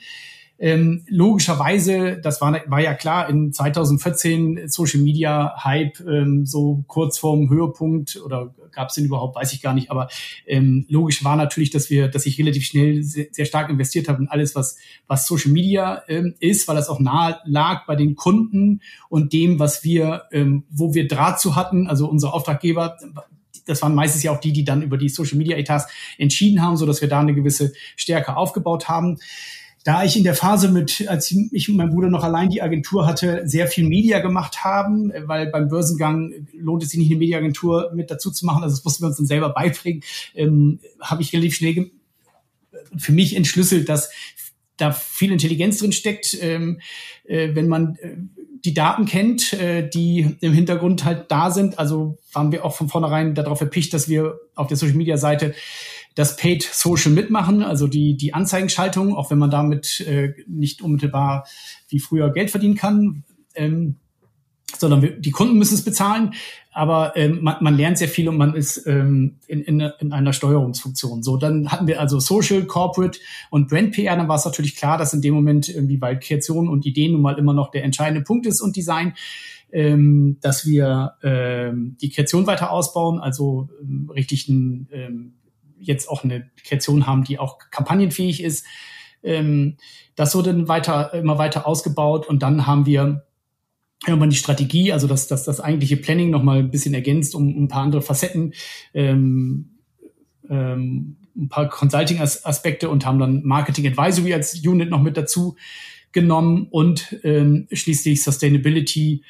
Ähm, 0.57 1.05
logischerweise, 1.09 2.21
das 2.23 2.41
war, 2.41 2.53
war 2.67 2.81
ja 2.81 2.95
klar, 2.95 3.29
in 3.29 3.53
2014 3.53 4.69
Social 4.69 5.01
Media 5.01 5.53
Hype, 5.65 5.99
ähm, 6.01 6.47
so 6.47 6.85
kurz 6.87 7.19
vorm 7.19 7.51
Höhepunkt 7.51 8.21
oder 8.25 8.55
gab 8.71 8.89
es 8.89 8.95
den 8.95 9.05
überhaupt, 9.05 9.35
weiß 9.35 9.53
ich 9.53 9.63
gar 9.63 9.75
nicht, 9.75 9.91
aber 9.91 10.09
ähm, 10.47 10.87
logisch 10.89 11.25
war 11.25 11.35
natürlich, 11.35 11.71
dass 11.71 11.91
wir, 11.91 12.09
dass 12.09 12.27
ich 12.27 12.39
relativ 12.39 12.65
schnell 12.65 13.03
sehr, 13.03 13.27
sehr 13.33 13.47
stark 13.47 13.69
investiert 13.69 14.09
habe 14.09 14.23
in 14.23 14.29
alles, 14.29 14.55
was, 14.55 14.77
was 15.09 15.27
Social 15.27 15.51
Media 15.51 16.03
ähm, 16.09 16.35
ist, 16.39 16.69
weil 16.69 16.77
das 16.77 16.89
auch 16.89 17.01
nahe 17.01 17.41
lag 17.45 17.85
bei 17.87 17.97
den 17.97 18.15
Kunden 18.15 18.81
und 19.09 19.33
dem, 19.33 19.59
was 19.59 19.83
wir, 19.83 20.25
ähm, 20.31 20.65
wo 20.71 20.95
wir 20.95 21.09
Draht 21.09 21.41
zu 21.41 21.57
hatten, 21.57 21.89
also 21.89 22.09
unsere 22.09 22.33
Auftraggeber, 22.33 22.97
das 23.67 23.83
waren 23.83 23.95
meistens 23.95 24.23
ja 24.23 24.31
auch 24.31 24.41
die, 24.41 24.53
die 24.53 24.65
dann 24.65 24.83
über 24.83 24.99
die 24.99 25.09
Social 25.09 25.39
Media 25.39 25.57
Etats 25.57 25.87
entschieden 26.19 26.63
haben, 26.63 26.77
so 26.77 26.87
dass 26.87 27.01
wir 27.01 27.09
da 27.09 27.21
eine 27.21 27.35
gewisse 27.35 27.73
Stärke 27.97 28.37
aufgebaut 28.37 28.89
haben 28.89 29.19
da 29.85 30.03
ich 30.03 30.17
in 30.17 30.25
der 30.25 30.35
Phase 30.35 30.71
mit, 30.71 31.07
als 31.09 31.31
ich 31.31 31.69
und 31.69 31.77
mein 31.77 31.91
Bruder 31.91 32.09
noch 32.09 32.25
allein 32.25 32.49
die 32.49 32.63
Agentur 32.63 33.07
hatte, 33.07 33.43
sehr 33.45 33.69
viel 33.69 33.87
Media 33.87 34.21
gemacht 34.21 34.65
haben, 34.65 35.13
weil 35.27 35.49
beim 35.51 35.69
Börsengang 35.69 36.33
lohnt 36.55 36.83
es 36.83 36.91
sich 36.91 36.99
nicht, 36.99 37.11
eine 37.11 37.19
Mediaagentur 37.19 37.93
mit 37.95 38.11
dazu 38.11 38.31
zu 38.31 38.47
machen, 38.47 38.63
also 38.63 38.75
das 38.75 38.85
mussten 38.85 39.05
wir 39.05 39.09
uns 39.09 39.19
dann 39.19 39.27
selber 39.27 39.51
beibringen, 39.51 40.03
ähm, 40.35 40.81
habe 41.01 41.23
ich 41.23 41.33
relativ 41.33 41.55
schnell 41.55 41.91
für 42.97 43.13
mich 43.13 43.37
entschlüsselt, 43.37 43.89
dass 43.89 44.11
da 44.77 44.91
viel 44.91 45.33
Intelligenz 45.33 45.79
drin 45.79 45.93
steckt, 45.93 46.37
ähm, 46.41 46.81
äh, 47.25 47.55
wenn 47.55 47.69
man 47.69 47.97
äh, 47.97 48.17
die 48.65 48.75
Daten 48.75 49.05
kennt, 49.05 49.53
äh, 49.53 49.89
die 49.89 50.37
im 50.41 50.53
Hintergrund 50.53 51.05
halt 51.05 51.31
da 51.31 51.51
sind. 51.51 51.79
Also 51.79 52.19
waren 52.33 52.51
wir 52.51 52.65
auch 52.65 52.75
von 52.75 52.89
vornherein 52.89 53.35
darauf 53.35 53.61
erpicht, 53.61 53.93
dass 53.93 54.09
wir 54.09 54.39
auf 54.55 54.69
der 54.69 54.77
Social 54.77 54.97
Media 54.97 55.17
Seite 55.17 55.55
das 56.15 56.37
Paid 56.37 56.63
Social 56.63 57.13
mitmachen, 57.13 57.63
also 57.63 57.87
die, 57.87 58.17
die 58.17 58.35
Anzeigenschaltung, 58.35 59.15
auch 59.15 59.31
wenn 59.31 59.39
man 59.39 59.51
damit 59.51 60.01
äh, 60.01 60.35
nicht 60.47 60.83
unmittelbar 60.83 61.47
wie 61.89 61.99
früher 61.99 62.33
Geld 62.33 62.51
verdienen 62.51 62.77
kann. 62.77 63.25
Ähm, 63.55 63.97
sondern 64.79 65.03
wir, 65.03 65.11
die 65.13 65.31
Kunden 65.31 65.59
müssen 65.59 65.75
es 65.75 65.85
bezahlen. 65.85 66.35
aber 66.73 67.17
ähm, 67.17 67.39
man, 67.43 67.57
man 67.61 67.77
lernt 67.77 67.99
sehr 67.99 68.09
viel 68.09 68.29
und 68.29 68.37
man 68.37 68.55
ist 68.55 68.87
ähm, 68.87 69.37
in, 69.47 69.63
in, 69.63 69.81
in 69.81 70.13
einer 70.13 70.33
Steuerungsfunktion. 70.33 71.23
So, 71.23 71.37
dann 71.37 71.71
hatten 71.71 71.87
wir 71.87 72.01
also 72.01 72.19
Social, 72.19 72.65
Corporate 72.65 73.19
und 73.51 73.69
Brand 73.69 73.93
PR. 73.93 74.17
Dann 74.17 74.29
war 74.29 74.37
es 74.37 74.45
natürlich 74.45 74.75
klar, 74.75 74.99
dass 74.99 75.15
in 75.15 75.23
dem 75.23 75.35
Moment 75.35 75.69
irgendwie, 75.69 76.01
weil 76.01 76.19
Kreation 76.19 76.69
und 76.69 76.85
Ideen 76.87 77.13
nun 77.13 77.23
mal 77.23 77.39
immer 77.39 77.55
noch 77.55 77.71
der 77.71 77.85
entscheidende 77.85 78.23
Punkt 78.23 78.47
ist 78.47 78.61
und 78.61 78.75
Design, 78.75 79.15
ähm, 79.71 80.39
dass 80.41 80.67
wir 80.67 81.15
ähm, 81.23 81.97
die 82.01 82.11
Kreation 82.11 82.47
weiter 82.47 82.71
ausbauen, 82.71 83.21
also 83.21 83.69
ähm, 83.81 84.11
richtig 84.13 84.49
ein, 84.49 84.89
ähm, 84.93 85.35
jetzt 85.79 86.09
auch 86.09 86.25
eine 86.25 86.51
Kreation 86.65 87.07
haben, 87.07 87.25
die 87.25 87.39
auch 87.39 87.59
kampagnenfähig 87.71 88.43
ist. 88.43 88.67
Ähm, 89.23 89.77
das 90.17 90.35
wurde 90.35 90.53
dann 90.53 90.69
weiter, 90.69 91.13
immer 91.15 91.39
weiter 91.39 91.67
ausgebaut 91.67 92.27
und 92.27 92.43
dann 92.43 92.67
haben 92.67 92.87
wir 92.87 93.27
irgendwann 94.07 94.31
die 94.31 94.37
Strategie, 94.37 94.93
also 94.93 95.07
das, 95.07 95.29
das, 95.29 95.45
das 95.45 95.61
eigentliche 95.61 95.97
Planning 95.97 96.31
nochmal 96.31 96.59
ein 96.59 96.71
bisschen 96.71 96.95
ergänzt 96.95 97.35
um, 97.35 97.55
um 97.57 97.65
ein 97.65 97.69
paar 97.69 97.83
andere 97.83 98.03
Facetten, 98.03 98.55
ähm, 98.93 99.71
ähm, 100.49 101.17
ein 101.37 101.49
paar 101.49 101.69
Consulting-Aspekte 101.69 102.89
und 102.89 103.07
haben 103.07 103.19
dann 103.19 103.43
Marketing 103.45 103.87
Advisory 103.87 104.35
als 104.35 104.55
Unit 104.55 104.91
noch 104.91 105.03
mit 105.03 105.17
dazu 105.17 105.57
genommen 106.13 106.69
und 106.71 107.19
ähm, 107.25 107.67
schließlich 107.73 108.23
Sustainability 108.23 109.23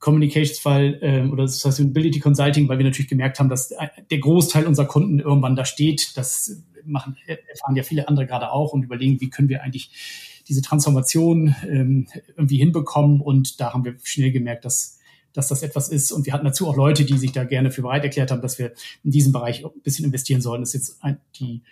Communications, 0.00 0.64
weil 0.64 0.98
äh, 1.02 1.28
oder 1.30 1.46
Sustainability 1.46 2.18
Consulting, 2.18 2.68
weil 2.68 2.78
wir 2.78 2.84
natürlich 2.84 3.08
gemerkt 3.08 3.38
haben, 3.38 3.48
dass 3.48 3.68
der 4.10 4.18
Großteil 4.18 4.66
unserer 4.66 4.86
Kunden 4.86 5.20
irgendwann 5.20 5.56
da 5.56 5.64
steht. 5.64 6.16
Das 6.16 6.62
machen 6.84 7.16
erfahren 7.26 7.76
ja 7.76 7.82
viele 7.82 8.08
andere 8.08 8.26
gerade 8.26 8.50
auch 8.50 8.72
und 8.72 8.82
überlegen, 8.82 9.20
wie 9.20 9.30
können 9.30 9.48
wir 9.48 9.62
eigentlich 9.62 10.42
diese 10.48 10.62
Transformation 10.62 11.54
ähm, 11.68 12.08
irgendwie 12.36 12.56
hinbekommen. 12.56 13.20
Und 13.20 13.60
da 13.60 13.72
haben 13.72 13.84
wir 13.84 13.94
schnell 14.02 14.32
gemerkt, 14.32 14.64
dass 14.64 14.96
dass 15.32 15.48
das 15.48 15.62
etwas 15.62 15.88
ist. 15.88 16.12
Und 16.12 16.26
wir 16.26 16.32
hatten 16.32 16.44
dazu 16.44 16.68
auch 16.68 16.76
Leute, 16.76 17.04
die 17.04 17.16
sich 17.16 17.32
da 17.32 17.44
gerne 17.44 17.70
für 17.70 17.82
bereit 17.82 18.02
erklärt 18.02 18.30
haben, 18.30 18.42
dass 18.42 18.58
wir 18.58 18.72
in 19.04 19.10
diesem 19.10 19.32
Bereich 19.32 19.64
ein 19.64 19.70
bisschen 19.82 20.04
investieren 20.04 20.40
sollen. 20.40 20.62
Das 20.62 20.74
ist 20.74 20.88
jetzt 20.88 21.04
ein, 21.04 21.18
die, 21.36 21.62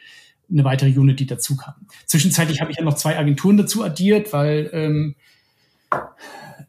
eine 0.51 0.64
weitere 0.64 0.97
Unit, 0.97 1.19
die 1.21 1.27
dazu 1.27 1.57
kam. 1.57 1.75
Zwischenzeitlich 2.07 2.61
habe 2.61 2.71
ich 2.71 2.79
ja 2.79 2.85
noch 2.85 2.95
zwei 2.95 3.19
Agenturen 3.19 3.57
dazu 3.57 3.83
addiert, 3.83 4.33
weil, 4.33 4.71
ähm, 4.73 5.14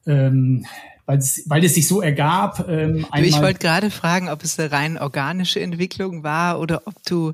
ähm, 0.08 0.65
weil, 1.10 1.17
es, 1.17 1.43
weil 1.48 1.65
es 1.65 1.74
sich 1.74 1.88
so 1.88 2.04
ergab. 2.04 2.69
Ähm, 2.69 3.04
ich 3.15 3.41
wollte 3.41 3.58
gerade 3.58 3.89
fragen, 3.89 4.30
ob 4.30 4.43
es 4.43 4.60
eine 4.60 4.72
rein 4.72 4.98
organische 5.00 5.60
Entwicklung 5.60 6.22
war 6.22 6.60
oder 6.60 6.84
ob 6.86 7.04
du 7.04 7.34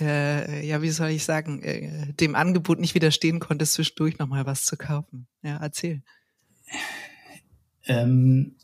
äh, 0.00 0.66
ja, 0.66 0.82
wie 0.82 0.90
soll 0.90 1.10
ich 1.10 1.22
sagen, 1.22 1.62
äh, 1.62 2.12
dem 2.14 2.34
Angebot 2.34 2.80
nicht 2.80 2.96
widerstehen 2.96 3.38
konntest, 3.38 3.74
zwischendurch 3.74 4.18
nochmal 4.18 4.44
was 4.44 4.64
zu 4.64 4.76
kaufen. 4.76 5.28
Ja, 5.44 5.58
erzähl. 5.58 6.02
Ähm, 7.86 8.56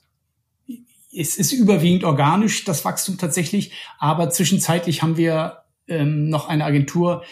es 1.16 1.36
ist 1.36 1.52
überwiegend 1.52 2.02
organisch, 2.02 2.64
das 2.64 2.84
Wachstum 2.84 3.16
tatsächlich, 3.16 3.72
aber 4.00 4.28
zwischenzeitlich 4.30 5.02
haben 5.02 5.16
wir 5.16 5.58
ähm, 5.86 6.30
noch 6.30 6.48
eine 6.48 6.64
Agentur 6.64 7.22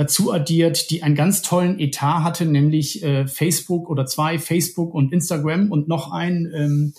dazu 0.00 0.32
addiert, 0.32 0.88
die 0.88 1.02
einen 1.02 1.14
ganz 1.14 1.42
tollen 1.42 1.78
Etat 1.78 2.24
hatte, 2.24 2.46
nämlich 2.46 3.02
äh, 3.02 3.26
Facebook 3.26 3.90
oder 3.90 4.06
zwei, 4.06 4.38
Facebook 4.38 4.94
und 4.94 5.12
Instagram 5.12 5.70
und 5.70 5.88
noch 5.88 6.10
ein 6.10 6.50
ähm, 6.54 6.94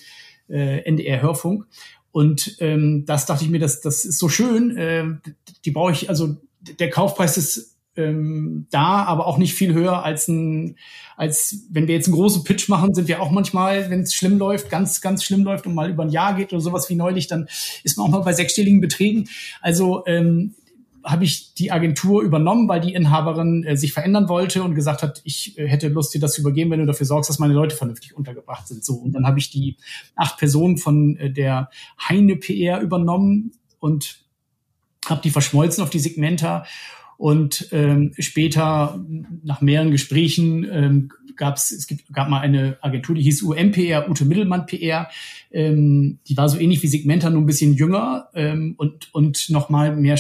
äh, 0.48 0.84
NDR 0.86 1.20
Hörfunk. 1.20 1.66
Und 2.12 2.58
ähm, 2.60 3.06
das 3.08 3.26
dachte 3.26 3.44
ich 3.44 3.50
mir, 3.50 3.58
das, 3.58 3.82
das 3.82 4.06
ist 4.06 4.20
so 4.20 4.30
schön. 4.30 4.78
Äh, 4.78 5.06
die 5.66 5.72
brauche 5.72 5.94
ich, 5.94 6.10
also 6.10 6.38
der 6.60 6.92
Kaufpreis 6.92 7.38
ist 7.38 7.76
ähm, 7.96 8.68
da, 8.70 9.04
aber 9.06 9.26
auch 9.26 9.40
nicht 9.40 9.56
viel 9.56 9.74
höher 9.74 10.04
als 10.04 10.28
ein, 10.28 10.78
als 11.18 11.66
wenn 11.72 11.88
wir 11.88 11.96
jetzt 11.96 12.06
einen 12.06 12.16
großen 12.16 12.44
Pitch 12.44 12.70
machen, 12.70 12.94
sind 12.94 13.08
wir 13.08 13.20
auch 13.20 13.32
manchmal, 13.32 13.90
wenn 13.90 14.02
es 14.02 14.14
schlimm 14.14 14.38
läuft, 14.38 14.70
ganz, 14.70 15.02
ganz 15.02 15.24
schlimm 15.24 15.44
läuft 15.44 15.66
und 15.66 15.74
mal 15.74 15.90
über 15.90 16.04
ein 16.04 16.12
Jahr 16.12 16.36
geht 16.36 16.54
oder 16.54 16.62
sowas 16.62 16.88
wie 16.88 16.96
neulich, 16.96 17.26
dann 17.26 17.48
ist 17.84 17.98
man 17.98 18.06
auch 18.06 18.12
mal 18.12 18.20
bei 18.20 18.34
sechsstelligen 18.34 18.80
Beträgen. 18.80 19.28
Also 19.60 20.04
ähm, 20.06 20.54
habe 21.04 21.24
ich 21.24 21.54
die 21.54 21.72
Agentur 21.72 22.22
übernommen, 22.22 22.68
weil 22.68 22.82
die 22.82 22.94
Inhaberin 22.94 23.64
äh, 23.64 23.78
sich 23.78 23.94
verändern 23.94 24.30
wollte 24.30 24.64
und 24.64 24.76
gesagt 24.76 25.04
hat, 25.04 25.22
ich 25.24 25.58
äh, 25.58 25.68
hätte 25.68 25.88
Lust, 25.88 26.14
dir 26.14 26.20
das 26.20 26.34
zu 26.34 26.42
übergeben, 26.42 26.72
wenn 26.72 26.80
du 26.80 26.86
dafür 26.86 27.06
sorgst, 27.06 27.30
dass 27.30 27.40
meine 27.40 27.54
Leute 27.54 27.76
vernünftig 27.76 28.16
untergebracht 28.16 28.68
sind. 28.68 28.84
So 28.84 28.96
und 28.96 29.14
dann 29.14 29.26
habe 29.26 29.40
ich 29.40 29.50
die 29.50 29.78
acht 30.16 30.38
Personen 30.38 30.78
von 30.78 31.18
äh, 31.18 31.32
der 31.32 31.70
Heine 32.10 32.36
PR 32.36 32.82
übernommen 32.82 33.54
und 33.80 34.20
habe 35.08 35.22
die 35.22 35.32
verschmolzen 35.32 35.84
auf 35.84 35.90
die 35.90 36.00
Segmenta 36.00 36.66
und 37.22 37.68
ähm, 37.72 38.14
später 38.18 39.00
nach 39.44 39.62
mehreren 39.62 39.92
Gesprächen 39.92 40.68
ähm, 40.72 41.12
gab 41.36 41.58
es 41.58 41.86
gibt, 41.86 42.12
gab 42.12 42.30
mal 42.30 42.40
eine 42.40 42.80
Agentur, 42.82 43.14
die 43.14 43.22
hieß 43.22 43.44
UMPR, 43.44 44.10
Ute 44.10 44.26
Mittelmann 44.26 44.66
PR. 44.66 45.08
Ähm, 45.52 46.18
die 46.28 46.36
war 46.36 46.50
so 46.50 46.58
ähnlich 46.58 46.82
wie 46.82 46.88
Segmenta, 46.88 47.30
nur 47.30 47.44
ein 47.44 47.46
bisschen 47.46 47.76
jünger 47.76 48.30
ähm, 48.34 48.74
und 48.78 49.14
und 49.14 49.52
noch 49.52 49.70
mal 49.70 49.96
mehr 49.96 50.18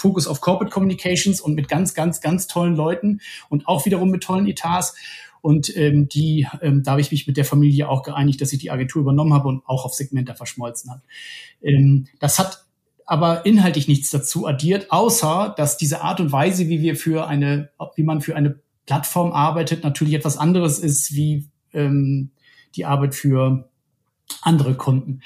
Fokus 0.00 0.26
auf 0.26 0.40
Corporate 0.40 0.72
Communications 0.72 1.40
und 1.40 1.54
mit 1.54 1.68
ganz, 1.68 1.94
ganz, 1.94 2.20
ganz 2.20 2.46
tollen 2.46 2.74
Leuten 2.74 3.20
und 3.50 3.68
auch 3.68 3.84
wiederum 3.84 4.10
mit 4.10 4.22
tollen 4.22 4.46
Etats. 4.46 4.94
Und 5.42 5.74
ähm, 5.76 6.08
die, 6.08 6.46
ähm, 6.62 6.82
da 6.82 6.92
habe 6.92 7.00
ich 7.00 7.10
mich 7.10 7.26
mit 7.26 7.36
der 7.36 7.44
Familie 7.44 7.88
auch 7.88 8.02
geeinigt, 8.02 8.40
dass 8.40 8.52
ich 8.52 8.58
die 8.58 8.70
Agentur 8.70 9.02
übernommen 9.02 9.34
habe 9.34 9.48
und 9.48 9.62
auch 9.66 9.84
auf 9.84 9.94
Segmenta 9.94 10.34
verschmolzen 10.34 10.90
habe. 10.90 11.02
Ähm, 11.62 12.06
das 12.18 12.38
hat 12.38 12.64
aber 13.04 13.44
inhaltlich 13.44 13.88
nichts 13.88 14.10
dazu 14.10 14.46
addiert, 14.46 14.90
außer 14.90 15.54
dass 15.56 15.76
diese 15.76 16.00
Art 16.02 16.20
und 16.20 16.32
Weise, 16.32 16.68
wie 16.68 16.80
wir 16.80 16.96
für 16.96 17.26
eine, 17.26 17.70
wie 17.96 18.02
man 18.02 18.20
für 18.20 18.36
eine 18.36 18.60
Plattform 18.86 19.32
arbeitet, 19.32 19.82
natürlich 19.82 20.14
etwas 20.14 20.36
anderes 20.36 20.78
ist 20.78 21.14
wie 21.14 21.48
ähm, 21.72 22.30
die 22.76 22.84
Arbeit 22.84 23.14
für 23.14 23.68
andere 24.42 24.74
Kunden. 24.74 25.22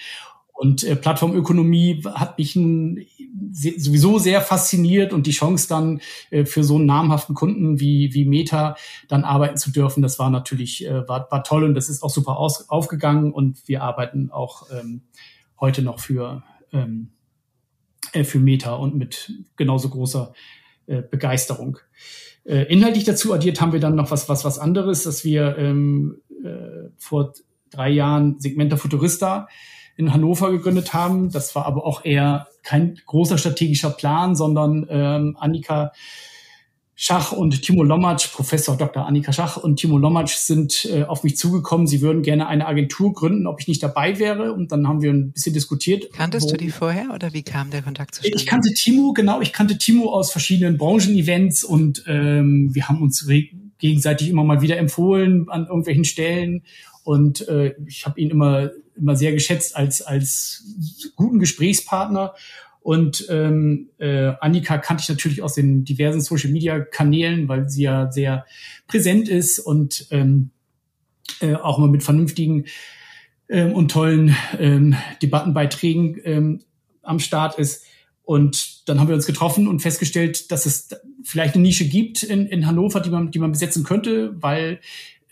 Und 0.55 0.85
äh, 0.85 0.95
Plattformökonomie 0.95 2.05
hat 2.14 2.38
mich 2.38 2.55
ein, 2.55 3.05
sowieso 3.53 4.21
sehr 4.21 4.40
fasziniert 4.40 5.12
und 5.12 5.27
die 5.27 5.33
Chance 5.33 5.69
dann 5.69 6.01
äh, 6.31 6.45
für 6.45 6.62
so 6.62 6.77
einen 6.77 6.87
namhaften 6.87 7.35
Kunden 7.35 7.81
wie, 7.81 8.14
wie 8.14 8.25
Meta 8.25 8.77
dann 9.09 9.25
arbeiten 9.25 9.57
zu 9.57 9.73
dürfen, 9.73 10.01
das 10.01 10.21
war 10.21 10.31
natürlich 10.31 10.87
äh, 10.87 11.07
war, 11.09 11.27
war 11.31 11.43
toll 11.43 11.64
und 11.64 11.75
das 11.75 11.88
ist 11.88 12.05
auch 12.05 12.11
super 12.11 12.38
aus, 12.38 12.69
aufgegangen 12.69 13.33
und 13.33 13.67
wir 13.67 13.83
arbeiten 13.83 14.31
auch 14.31 14.71
ähm, 14.71 15.03
heute 15.59 15.83
noch 15.83 15.99
für, 15.99 16.45
ähm, 16.73 17.11
äh, 18.12 18.23
für 18.23 18.38
Meta 18.38 18.75
und 18.75 18.95
mit 18.95 19.33
genauso 19.57 19.88
großer 19.88 20.35
äh, 20.87 21.03
Begeisterung. 21.03 21.79
Äh, 22.45 22.73
inhaltlich 22.73 23.05
dazu 23.05 23.33
addiert 23.33 23.61
haben 23.61 23.73
wir 23.73 23.81
dann 23.81 23.97
noch 23.97 24.12
was, 24.12 24.29
was, 24.29 24.45
was 24.45 24.61
anderes, 24.61 25.03
dass 25.03 25.25
wir 25.25 25.59
ähm, 25.59 26.21
äh, 26.45 26.90
vor 26.97 27.33
drei 27.71 27.90
Jahren 27.90 28.38
Segmenta 28.38 28.77
Futurista 28.77 29.49
in 29.97 30.13
Hannover 30.13 30.51
gegründet 30.51 30.93
haben. 30.93 31.31
Das 31.31 31.55
war 31.55 31.67
aber 31.67 31.85
auch 31.87 32.05
eher 32.05 32.49
kein 32.63 33.01
großer 33.07 33.39
strategischer 33.39 33.91
Plan, 33.91 34.35
sondern 34.35 34.87
ähm, 34.89 35.37
Annika 35.39 35.93
Schach 36.97 37.33
und 37.33 37.61
Timo 37.63 37.83
Lomatsch, 37.83 38.33
Professor 38.33 38.77
Dr. 38.77 39.05
Annika 39.05 39.33
Schach 39.33 39.57
und 39.57 39.77
Timo 39.77 39.99
Lomatsch 39.99 40.37
sind 40.37 40.89
äh, 40.93 41.03
auf 41.03 41.25
mich 41.25 41.37
zugekommen. 41.37 41.89
Sie 41.89 42.01
würden 42.01 42.23
gerne 42.23 42.47
eine 42.47 42.67
Agentur 42.67 43.13
gründen, 43.13 43.49
ob 43.49 43.61
ich 43.61 43.67
nicht 43.67 43.83
dabei 43.83 44.21
wäre. 44.21 44.53
Und 44.53 44.71
dann 44.71 44.87
haben 44.87 45.03
wir 45.03 45.13
ein 45.13 45.33
bisschen 45.33 45.53
diskutiert. 45.53 46.13
Kanntest 46.13 46.53
du 46.53 46.57
die 46.57 46.71
vorher 46.71 47.11
oder 47.13 47.33
wie 47.33 47.43
kam 47.43 47.71
der 47.71 47.83
Kontakt 47.83 48.15
zustande? 48.15 48.37
Ich 48.39 48.47
kannte 48.47 48.73
Timo, 48.75 49.13
genau. 49.13 49.41
Ich 49.41 49.53
kannte 49.53 49.77
Timo 49.77 50.13
aus 50.13 50.31
verschiedenen 50.31 50.79
Branchen-Events 50.79 51.65
und 51.65 52.05
ähm, 52.07 52.71
wir 52.73 52.89
haben 52.89 53.03
uns 53.03 53.27
gegenseitig 53.79 54.29
immer 54.29 54.45
mal 54.45 54.63
wieder 54.63 54.79
empfohlen 54.79 55.49
an 55.49 55.67
irgendwelchen 55.67 56.05
Stellen. 56.05 56.63
Und 57.05 57.47
äh, 57.49 57.75
ich 57.87 58.07
habe 58.07 58.21
ihn 58.21 58.31
immer 58.31 58.71
immer 58.97 59.17
sehr 59.17 59.33
geschätzt 59.33 59.77
als 59.77 60.03
als 60.03 60.64
guten 61.17 61.38
Gesprächspartner. 61.38 62.35
Und 62.81 63.27
ähm, 63.31 63.88
äh, 63.99 64.33
Annika 64.40 64.77
kannte 64.77 65.03
ich 65.03 65.09
natürlich 65.09 65.43
aus 65.43 65.55
den 65.55 65.85
diversen 65.85 66.21
Social 66.21 66.51
Media 66.51 66.81
Kanälen, 66.81 67.49
weil 67.49 67.69
sie 67.71 67.85
ja 67.85 68.12
sehr 68.12 68.45
präsent 68.87 69.29
ist 69.29 69.59
und 69.59 70.07
ähm, 70.11 70.51
äh, 71.40 71.55
auch 71.55 71.79
immer 71.79 71.88
mit 71.88 72.03
vernünftigen 72.03 72.67
ähm, 73.49 73.73
und 73.73 73.90
tollen 73.90 74.37
ähm, 74.59 74.97
Debattenbeiträgen 75.23 76.21
ähm, 76.25 76.61
am 77.03 77.21
Start 77.21 77.59
ist. 77.59 77.85
Und 78.23 78.88
dann 78.88 79.01
haben 79.01 79.09
wir 79.09 79.14
uns 79.14 79.27
getroffen 79.27 79.69
und 79.69 79.81
festgestellt, 79.81 80.51
dass 80.51 80.67
es 80.67 80.88
vielleicht 81.23 81.55
eine 81.55 81.62
Nische 81.62 81.87
gibt 81.87 82.23
in, 82.23 82.47
in 82.47 82.67
Hannover, 82.67 83.01
die 83.01 83.11
man, 83.11 83.31
die 83.31 83.38
man 83.38 83.53
besetzen 83.53 83.85
könnte, 83.85 84.35
weil 84.43 84.81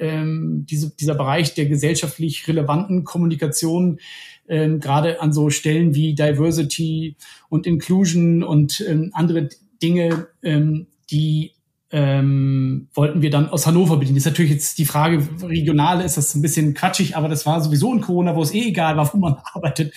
ähm, 0.03 0.67
diese, 0.69 0.91
dieser 0.91 1.15
Bereich 1.15 1.55
der 1.55 1.67
gesellschaftlich 1.67 2.49
relevanten 2.49 3.05
Kommunikation 3.05 4.01
ähm, 4.49 4.81
gerade 4.81 5.23
an 5.23 5.33
so 5.33 5.49
Stellen 5.49 5.95
wie 5.95 6.15
Diversity 6.15 7.17
und 7.49 7.67
Inclusion 7.67 8.43
und 8.43 8.85
ähm, 8.87 9.11
andere 9.15 9.49
Dinge, 9.81 10.27
ähm, 10.43 10.89
die 11.11 11.53
ähm, 11.93 12.89
wollten 12.95 13.23
wir 13.23 13.31
dann 13.31 13.51
aus 13.51 13.67
Hannover 13.67 13.99
bedienen. 13.99 14.17
Ist 14.17 14.25
natürlich 14.25 14.51
jetzt 14.51 14.79
die 14.79 14.87
Frage, 14.87 15.29
regional 15.43 16.01
ist 16.01 16.17
das 16.17 16.35
ein 16.35 16.43
bisschen 16.43 16.75
quatschig, 16.75 17.17
aber 17.17 17.29
das 17.29 17.47
war 17.47 17.63
sowieso 17.63 17.93
in 17.93 18.01
Corona, 18.01 18.35
wo 18.35 18.43
es 18.43 18.53
eh 18.53 18.69
egal 18.69 18.97
war, 18.97 19.13
wo 19.13 19.19
man 19.19 19.37
arbeitet. 19.53 19.95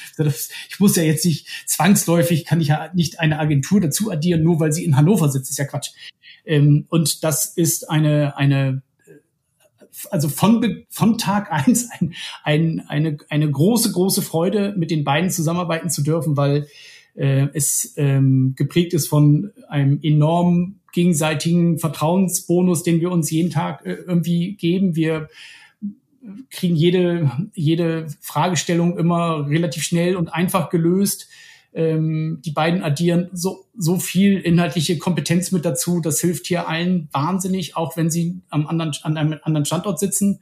Ich 0.70 0.80
muss 0.80 0.96
ja 0.98 1.04
jetzt 1.04 1.26
nicht 1.26 1.48
zwangsläufig, 1.66 2.46
kann 2.46 2.62
ich 2.62 2.68
ja 2.68 2.92
nicht 2.94 3.20
eine 3.20 3.40
Agentur 3.40 3.82
dazu 3.82 4.12
addieren, 4.12 4.44
nur 4.44 4.60
weil 4.60 4.74
sie 4.74 4.84
in 4.84 4.98
Hannover 4.98 5.30
sitzt, 5.30 5.50
ist 5.50 5.58
ja 5.58 5.66
Quatsch. 5.66 5.92
Ähm, 6.46 6.86
und 6.90 7.24
das 7.24 7.46
ist 7.48 7.90
eine, 7.90 8.38
eine 8.38 8.84
also 10.12 10.30
von, 10.30 10.86
von 10.90 11.18
Tag 11.18 11.52
eins 11.52 11.90
ein, 11.92 12.14
ein, 12.44 12.84
eine, 12.88 13.18
eine 13.30 13.50
große, 13.50 13.92
große 13.92 14.22
Freude, 14.22 14.74
mit 14.78 14.92
den 14.92 15.04
beiden 15.04 15.30
zusammenarbeiten 15.30 15.90
zu 15.90 16.04
dürfen, 16.04 16.38
weil 16.38 16.68
äh, 17.16 17.48
es 17.54 17.94
ähm, 17.98 18.54
geprägt 18.56 18.94
ist 18.94 19.08
von 19.08 19.52
einem 19.70 20.00
enormen 20.02 20.82
gegenseitigen 20.94 21.78
Vertrauensbonus, 21.78 22.84
den 22.84 23.02
wir 23.02 23.12
uns 23.12 23.30
jeden 23.32 23.52
Tag 23.52 23.86
äh, 23.86 23.94
irgendwie 23.94 24.56
geben. 24.56 24.96
Wir 24.96 25.30
kriegen 26.50 26.76
jede, 26.76 27.32
jede 27.54 28.08
Fragestellung 28.22 28.98
immer 28.98 29.48
relativ 29.48 29.84
schnell 29.84 30.16
und 30.16 30.30
einfach 30.30 30.70
gelöst. 30.70 31.30
Ähm, 31.76 32.42
die 32.46 32.52
beiden 32.52 32.82
addieren 32.82 33.30
so, 33.34 33.66
so 33.78 34.00
viel 34.00 34.40
inhaltliche 34.40 34.98
Kompetenz 34.98 35.52
mit 35.52 35.66
dazu. 35.66 36.00
Das 36.00 36.22
hilft 36.22 36.48
hier 36.48 36.68
allen 36.68 37.10
wahnsinnig, 37.12 37.76
auch 37.76 37.98
wenn 37.98 38.10
sie 38.10 38.40
am 38.50 38.66
anderen, 38.66 38.94
an 39.04 39.18
einem 39.18 39.40
anderen 39.44 39.66
Standort 39.66 40.00
sitzen. 40.00 40.40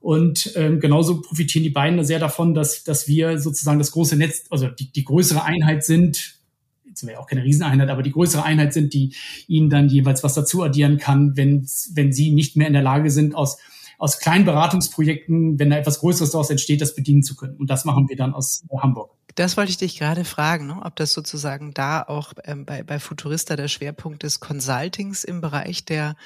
Und 0.00 0.52
ähm, 0.56 0.80
genauso 0.80 1.22
profitieren 1.22 1.62
die 1.62 1.70
beiden 1.70 2.04
sehr 2.04 2.18
davon, 2.18 2.52
dass, 2.52 2.84
dass 2.84 3.08
wir 3.08 3.38
sozusagen 3.38 3.78
das 3.78 3.92
große 3.92 4.16
Netz, 4.16 4.44
also 4.50 4.68
die, 4.68 4.92
die 4.92 5.04
größere 5.04 5.42
Einheit 5.42 5.84
sind, 5.84 6.36
jetzt 6.84 7.06
wäre 7.06 7.20
auch 7.20 7.26
keine 7.26 7.44
Rieseneinheit, 7.44 7.88
aber 7.88 8.02
die 8.02 8.12
größere 8.12 8.42
Einheit 8.42 8.72
sind, 8.72 8.92
die 8.92 9.14
ihnen 9.46 9.70
dann 9.70 9.88
jeweils 9.88 10.24
was 10.24 10.34
dazu 10.34 10.62
addieren 10.62 10.98
kann, 10.98 11.36
wenn, 11.36 11.66
wenn 11.94 12.12
sie 12.12 12.30
nicht 12.30 12.56
mehr 12.56 12.66
in 12.66 12.72
der 12.72 12.82
Lage 12.82 13.10
sind, 13.10 13.34
aus 13.34 13.58
aus 13.98 14.18
kleinen 14.18 14.44
Beratungsprojekten, 14.44 15.58
wenn 15.58 15.70
da 15.70 15.78
etwas 15.78 16.00
Größeres 16.00 16.30
daraus 16.30 16.50
entsteht, 16.50 16.80
das 16.80 16.94
bedienen 16.94 17.22
zu 17.22 17.34
können. 17.34 17.56
Und 17.56 17.70
das 17.70 17.84
machen 17.84 18.08
wir 18.08 18.16
dann 18.16 18.34
aus 18.34 18.62
Hamburg. 18.78 19.15
Das 19.36 19.58
wollte 19.58 19.70
ich 19.70 19.76
dich 19.76 19.98
gerade 19.98 20.24
fragen, 20.24 20.66
ne? 20.66 20.80
ob 20.82 20.96
das 20.96 21.12
sozusagen 21.12 21.74
da 21.74 22.02
auch 22.02 22.32
ähm, 22.44 22.64
bei, 22.64 22.82
bei 22.82 22.98
Futurista 22.98 23.54
der 23.54 23.68
Schwerpunkt 23.68 24.22
des 24.22 24.40
Consultings 24.40 25.24
im 25.24 25.42
Bereich 25.42 25.84
der 25.84 26.16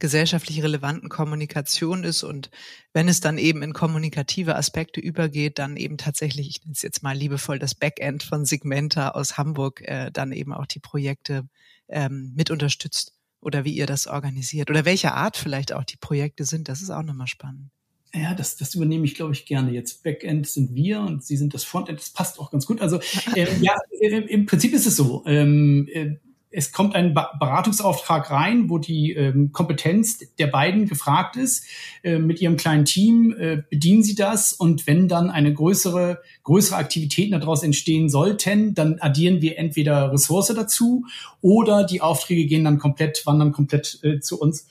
gesellschaftlich 0.00 0.60
relevanten 0.64 1.08
Kommunikation 1.08 2.02
ist 2.02 2.24
und 2.24 2.50
wenn 2.92 3.06
es 3.06 3.20
dann 3.20 3.38
eben 3.38 3.62
in 3.62 3.72
kommunikative 3.72 4.56
Aspekte 4.56 5.00
übergeht, 5.00 5.60
dann 5.60 5.76
eben 5.76 5.96
tatsächlich, 5.96 6.48
ich 6.48 6.60
nenne 6.62 6.72
es 6.72 6.82
jetzt 6.82 7.04
mal 7.04 7.16
liebevoll, 7.16 7.60
das 7.60 7.76
Backend 7.76 8.24
von 8.24 8.44
Segmenta 8.44 9.10
aus 9.10 9.38
Hamburg 9.38 9.82
äh, 9.82 10.10
dann 10.10 10.32
eben 10.32 10.52
auch 10.52 10.66
die 10.66 10.80
Projekte 10.80 11.48
ähm, 11.86 12.32
mit 12.34 12.50
unterstützt 12.50 13.12
oder 13.40 13.64
wie 13.64 13.76
ihr 13.76 13.86
das 13.86 14.08
organisiert 14.08 14.70
oder 14.70 14.84
welche 14.84 15.12
Art 15.12 15.36
vielleicht 15.36 15.72
auch 15.72 15.84
die 15.84 15.98
Projekte 15.98 16.44
sind. 16.44 16.68
Das 16.68 16.82
ist 16.82 16.90
auch 16.90 17.04
nochmal 17.04 17.28
spannend. 17.28 17.70
Ja, 18.16 18.34
das, 18.34 18.56
das 18.56 18.74
übernehme 18.74 19.04
ich, 19.04 19.14
glaube 19.14 19.32
ich, 19.32 19.44
gerne. 19.44 19.72
Jetzt 19.72 20.02
Backend 20.02 20.46
sind 20.46 20.74
wir 20.74 21.00
und 21.00 21.24
Sie 21.24 21.36
sind 21.36 21.54
das 21.54 21.64
Frontend. 21.64 21.98
Das 21.98 22.10
passt 22.10 22.40
auch 22.40 22.50
ganz 22.50 22.66
gut. 22.66 22.80
Also 22.80 22.98
äh, 23.34 23.46
ja, 23.60 23.76
im 24.00 24.46
Prinzip 24.46 24.72
ist 24.72 24.86
es 24.86 24.96
so. 24.96 25.22
Ähm, 25.26 25.88
äh, 25.92 26.16
es 26.56 26.72
kommt 26.72 26.94
ein 26.94 27.12
Beratungsauftrag 27.12 28.30
rein, 28.30 28.70
wo 28.70 28.78
die 28.78 29.12
ähm, 29.12 29.52
Kompetenz 29.52 30.20
der 30.38 30.46
beiden 30.46 30.86
gefragt 30.86 31.36
ist. 31.36 31.66
Äh, 32.02 32.18
mit 32.18 32.40
ihrem 32.40 32.56
kleinen 32.56 32.86
Team 32.86 33.34
äh, 33.38 33.62
bedienen 33.68 34.02
sie 34.02 34.14
das 34.14 34.54
und 34.54 34.86
wenn 34.86 35.06
dann 35.06 35.28
eine 35.28 35.52
größere, 35.52 36.22
größere 36.44 36.76
Aktivitäten 36.76 37.32
daraus 37.32 37.62
entstehen 37.62 38.08
sollten, 38.08 38.74
dann 38.74 38.98
addieren 39.00 39.42
wir 39.42 39.58
entweder 39.58 40.10
Ressource 40.12 40.52
dazu 40.56 41.04
oder 41.42 41.84
die 41.84 42.00
Aufträge 42.00 42.46
gehen 42.46 42.64
dann 42.64 42.78
komplett, 42.78 43.26
wandern 43.26 43.52
komplett 43.52 43.98
äh, 44.02 44.20
zu 44.20 44.40
uns 44.40 44.66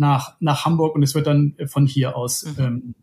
nach, 0.00 0.34
nach 0.40 0.64
Hamburg 0.64 0.96
und 0.96 1.02
es 1.02 1.14
wird 1.14 1.26
dann 1.26 1.54
von 1.66 1.86
hier 1.86 2.16
aus 2.16 2.44
mhm. 2.44 2.64
ähm, 2.64 2.94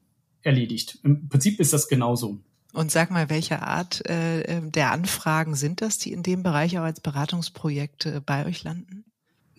erledigt. 0.41 0.99
Im 1.03 1.29
Prinzip 1.29 1.59
ist 1.59 1.71
das 1.71 1.87
genauso. 1.87 2.39
Und 2.73 2.91
sag 2.91 3.11
mal, 3.11 3.29
welche 3.29 3.61
Art 3.61 4.07
äh, 4.09 4.41
äh, 4.41 4.61
der 4.61 4.91
Anfragen 4.91 5.55
sind 5.55 5.81
das, 5.81 5.97
die 5.97 6.11
in 6.11 6.23
dem 6.23 6.43
Bereich 6.43 6.77
auch 6.77 6.83
als 6.83 6.99
Beratungsprojekte 6.99 8.21
bei 8.21 8.45
euch 8.45 8.63
landen? 8.63 9.05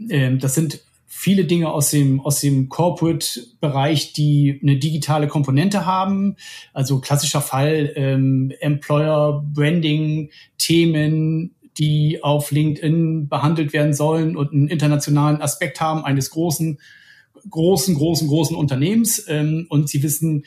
Ähm, 0.09 0.39
das 0.39 0.55
sind 0.55 0.81
viele 1.07 1.45
Dinge 1.45 1.71
aus 1.71 1.91
dem, 1.91 2.21
aus 2.21 2.41
dem 2.41 2.69
Corporate-Bereich, 2.69 4.13
die 4.13 4.61
eine 4.63 4.77
digitale 4.77 5.27
Komponente 5.27 5.87
haben. 5.87 6.37
Also 6.75 7.01
klassischer 7.01 7.41
Fall 7.41 7.93
ähm, 7.97 8.53
Employer 8.61 9.45
Branding 9.55 10.31
Themen, 10.59 11.55
die 11.79 12.23
auf 12.23 12.51
LinkedIn 12.51 13.29
behandelt 13.29 13.73
werden 13.73 13.95
sollen 13.95 14.37
und 14.37 14.53
einen 14.53 14.69
internationalen 14.69 15.41
Aspekt 15.41 15.81
haben 15.81 16.05
eines 16.05 16.31
großen, 16.31 16.79
großen, 17.49 17.95
großen, 17.95 18.29
großen 18.29 18.57
Unternehmens. 18.57 19.25
Ähm, 19.29 19.67
und 19.69 19.89
sie 19.89 20.03
wissen, 20.03 20.45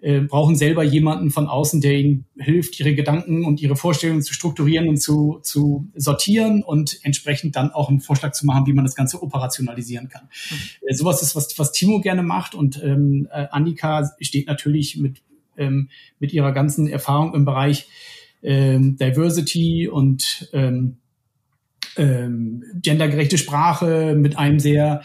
äh, 0.00 0.20
brauchen 0.20 0.54
selber 0.54 0.84
jemanden 0.84 1.30
von 1.30 1.48
außen, 1.48 1.80
der 1.80 1.98
ihnen 1.98 2.26
hilft, 2.38 2.78
ihre 2.78 2.94
Gedanken 2.94 3.44
und 3.44 3.60
ihre 3.60 3.74
Vorstellungen 3.74 4.22
zu 4.22 4.32
strukturieren 4.32 4.88
und 4.88 4.98
zu, 4.98 5.40
zu 5.42 5.88
sortieren 5.96 6.62
und 6.62 7.00
entsprechend 7.02 7.56
dann 7.56 7.70
auch 7.72 7.88
einen 7.88 8.00
Vorschlag 8.00 8.32
zu 8.32 8.46
machen, 8.46 8.66
wie 8.66 8.72
man 8.72 8.84
das 8.84 8.94
Ganze 8.94 9.20
operationalisieren 9.22 10.08
kann. 10.08 10.28
Mhm. 10.50 10.88
Äh, 10.88 10.94
sowas 10.94 11.22
ist, 11.22 11.34
was, 11.34 11.58
was 11.58 11.72
Timo 11.72 12.00
gerne 12.00 12.22
macht 12.22 12.54
und 12.54 12.80
ähm, 12.82 13.26
äh, 13.32 13.46
Annika 13.50 14.08
steht 14.20 14.46
natürlich 14.46 14.98
mit, 14.98 15.20
ähm, 15.56 15.88
mit 16.20 16.32
ihrer 16.32 16.52
ganzen 16.52 16.86
Erfahrung 16.86 17.34
im 17.34 17.44
Bereich 17.44 17.88
ähm, 18.42 18.96
Diversity 18.96 19.88
und 19.88 20.48
ähm, 20.52 20.98
ähm, 21.96 22.62
gendergerechte 22.74 23.36
Sprache 23.36 24.14
mit 24.16 24.38
einem 24.38 24.60
sehr 24.60 25.02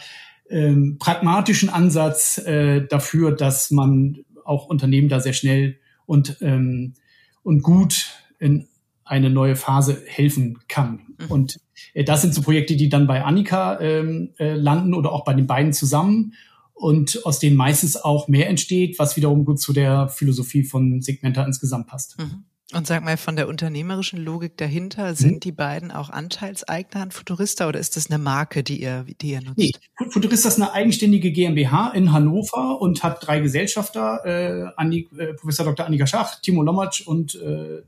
ähm, 0.54 0.98
pragmatischen 1.00 1.68
Ansatz 1.68 2.38
äh, 2.38 2.86
dafür, 2.86 3.32
dass 3.32 3.72
man 3.72 4.20
auch 4.44 4.66
Unternehmen 4.66 5.08
da 5.08 5.18
sehr 5.18 5.32
schnell 5.32 5.78
und, 6.06 6.38
ähm, 6.42 6.94
und 7.42 7.62
gut 7.62 8.12
in 8.38 8.68
eine 9.04 9.30
neue 9.30 9.56
Phase 9.56 10.00
helfen 10.06 10.60
kann. 10.68 11.00
Mhm. 11.18 11.26
Und 11.28 11.60
äh, 11.92 12.04
das 12.04 12.22
sind 12.22 12.34
so 12.34 12.42
Projekte, 12.42 12.76
die 12.76 12.88
dann 12.88 13.08
bei 13.08 13.24
Annika 13.24 13.80
ähm, 13.80 14.30
äh, 14.38 14.54
landen 14.54 14.94
oder 14.94 15.10
auch 15.10 15.24
bei 15.24 15.34
den 15.34 15.48
beiden 15.48 15.72
zusammen 15.72 16.34
und 16.72 17.26
aus 17.26 17.40
denen 17.40 17.56
meistens 17.56 17.96
auch 17.96 18.28
mehr 18.28 18.48
entsteht, 18.48 18.98
was 19.00 19.16
wiederum 19.16 19.44
gut 19.44 19.60
zu 19.60 19.72
der 19.72 20.08
Philosophie 20.08 20.62
von 20.62 21.02
Segmenta 21.02 21.44
insgesamt 21.44 21.88
passt. 21.88 22.16
Mhm. 22.18 22.44
Und 22.74 22.86
sag 22.86 23.04
mal, 23.04 23.16
von 23.16 23.36
der 23.36 23.48
unternehmerischen 23.48 24.22
Logik 24.22 24.56
dahinter, 24.56 25.10
mhm. 25.10 25.14
sind 25.14 25.34
mhm. 25.34 25.40
die 25.40 25.52
beiden 25.52 25.90
auch 25.90 26.10
Anteilseigner 26.10 27.02
an 27.02 27.10
Futurista 27.10 27.68
oder 27.68 27.78
ist 27.78 27.96
das 27.96 28.10
eine 28.10 28.18
Marke, 28.18 28.62
die 28.62 28.82
ihr, 28.82 29.04
die 29.20 29.30
ihr 29.30 29.42
nutzt? 29.42 29.58
Nee, 29.58 29.72
Futurista 30.10 30.48
ist 30.48 30.60
eine 30.60 30.72
eigenständige 30.72 31.30
GmbH 31.30 31.90
in 31.90 32.12
Hannover 32.12 32.80
und 32.80 33.02
hat 33.02 33.26
drei 33.26 33.40
Gesellschafter, 33.40 34.24
äh, 34.24 34.72
Anni, 34.76 35.08
äh, 35.16 35.34
Professor 35.34 35.66
Dr. 35.66 35.86
Annika 35.86 36.06
Schach, 36.06 36.40
Timo 36.40 36.62
Lommatsch 36.62 37.06
und 37.06 37.34
äh, 37.36 37.82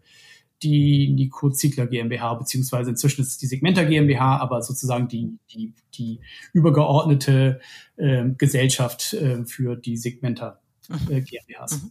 die 0.62 1.12
Nico 1.12 1.50
Ziegler 1.50 1.86
GmbH, 1.86 2.34
beziehungsweise 2.34 2.90
inzwischen 2.90 3.22
ist 3.22 3.28
es 3.28 3.38
die 3.38 3.46
Segmenta 3.46 3.84
GmbH, 3.84 4.38
aber 4.38 4.62
sozusagen 4.62 5.08
die, 5.08 5.38
die, 5.52 5.74
die 5.94 6.20
übergeordnete 6.52 7.60
äh, 7.96 8.24
Gesellschaft 8.38 9.12
äh, 9.14 9.44
für 9.44 9.76
die 9.76 9.96
Segmenta 9.96 10.60
äh, 11.10 11.20
GmbHs. 11.20 11.82
Mhm. 11.82 11.90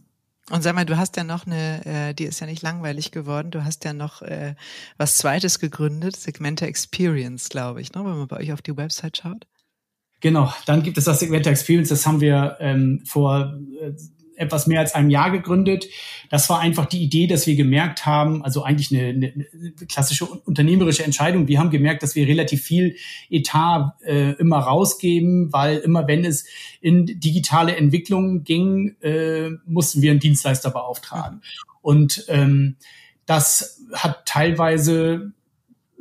Und 0.50 0.62
sag 0.62 0.76
mal, 0.76 0.84
du 0.84 0.96
hast 0.96 1.16
ja 1.16 1.24
noch 1.24 1.46
eine, 1.46 1.84
äh, 1.84 2.14
die 2.14 2.24
ist 2.24 2.40
ja 2.40 2.46
nicht 2.46 2.62
langweilig 2.62 3.10
geworden, 3.10 3.50
du 3.50 3.64
hast 3.64 3.84
ja 3.84 3.92
noch 3.92 4.22
äh, 4.22 4.54
was 4.96 5.16
Zweites 5.16 5.58
gegründet, 5.58 6.14
Segmenta 6.14 6.66
Experience, 6.66 7.48
glaube 7.48 7.80
ich, 7.80 7.92
ne, 7.92 8.04
wenn 8.04 8.16
man 8.16 8.28
bei 8.28 8.38
euch 8.38 8.52
auf 8.52 8.62
die 8.62 8.76
Website 8.76 9.16
schaut. 9.16 9.46
Genau, 10.20 10.52
dann 10.64 10.82
gibt 10.82 10.98
es 10.98 11.04
das 11.04 11.18
Segmenta 11.18 11.50
Experience, 11.50 11.88
das 11.88 12.06
haben 12.06 12.20
wir 12.20 12.56
ähm, 12.60 13.02
vor 13.04 13.58
äh, 13.80 13.92
etwas 14.36 14.66
mehr 14.66 14.80
als 14.80 14.94
einem 14.94 15.10
Jahr 15.10 15.30
gegründet. 15.30 15.86
Das 16.30 16.48
war 16.48 16.60
einfach 16.60 16.86
die 16.86 17.02
Idee, 17.02 17.26
dass 17.26 17.46
wir 17.46 17.56
gemerkt 17.56 18.06
haben, 18.06 18.44
also 18.44 18.62
eigentlich 18.62 18.90
eine, 18.90 19.08
eine 19.08 19.32
klassische 19.88 20.26
unternehmerische 20.26 21.04
Entscheidung. 21.04 21.48
Wir 21.48 21.58
haben 21.58 21.70
gemerkt, 21.70 22.02
dass 22.02 22.14
wir 22.14 22.26
relativ 22.26 22.62
viel 22.62 22.96
Etat 23.30 23.94
äh, 24.04 24.32
immer 24.32 24.58
rausgeben, 24.58 25.52
weil 25.52 25.78
immer 25.78 26.06
wenn 26.06 26.24
es 26.24 26.46
in 26.80 27.06
digitale 27.06 27.76
Entwicklung 27.76 28.44
ging, 28.44 28.96
äh, 29.00 29.50
mussten 29.66 30.02
wir 30.02 30.10
einen 30.10 30.20
Dienstleister 30.20 30.70
beauftragen. 30.70 31.42
Und 31.82 32.24
ähm, 32.28 32.76
das 33.26 33.82
hat 33.92 34.26
teilweise 34.26 35.32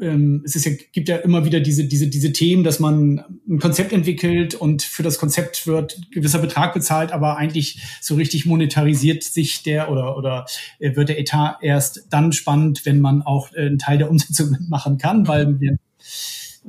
ähm, 0.02 0.42
es 0.46 0.56
ist 0.56 0.66
ja, 0.66 0.72
gibt 0.92 1.08
ja 1.08 1.18
immer 1.18 1.46
wieder 1.46 1.60
diese, 1.60 1.86
diese, 1.86 2.08
diese 2.08 2.34
Themen, 2.34 2.64
dass 2.64 2.80
man 2.80 3.24
ein 3.48 3.60
Konzept 3.60 3.94
entwickelt 3.94 4.56
und 4.56 4.84
für 4.84 5.04
das 5.04 5.18
Konzept 5.18 5.68
wird 5.68 6.00
gewisser 6.12 6.40
Betrag 6.40 6.74
bezahlt, 6.74 7.12
aber 7.12 7.38
eigentlich 7.38 7.82
so 8.02 8.16
richtig 8.16 8.46
monetarisiert 8.46 9.24
sich 9.24 9.64
der 9.64 9.90
oder, 9.92 10.18
oder 10.18 10.46
äh, 10.80 10.96
wird 10.96 11.10
der 11.10 11.20
Etat 11.20 11.58
erst 11.62 12.08
dann 12.10 12.34
spannend, 12.34 12.86
wenn 12.86 13.00
man 13.00 13.22
auch 13.22 13.54
äh, 13.54 13.68
einen 13.68 13.80
Teil 13.80 13.98
der 13.98 14.10
Umsetzung 14.16 14.58
machen 14.68 14.98
kann, 14.98 15.28
weil 15.28 15.60
wir, 15.60 15.74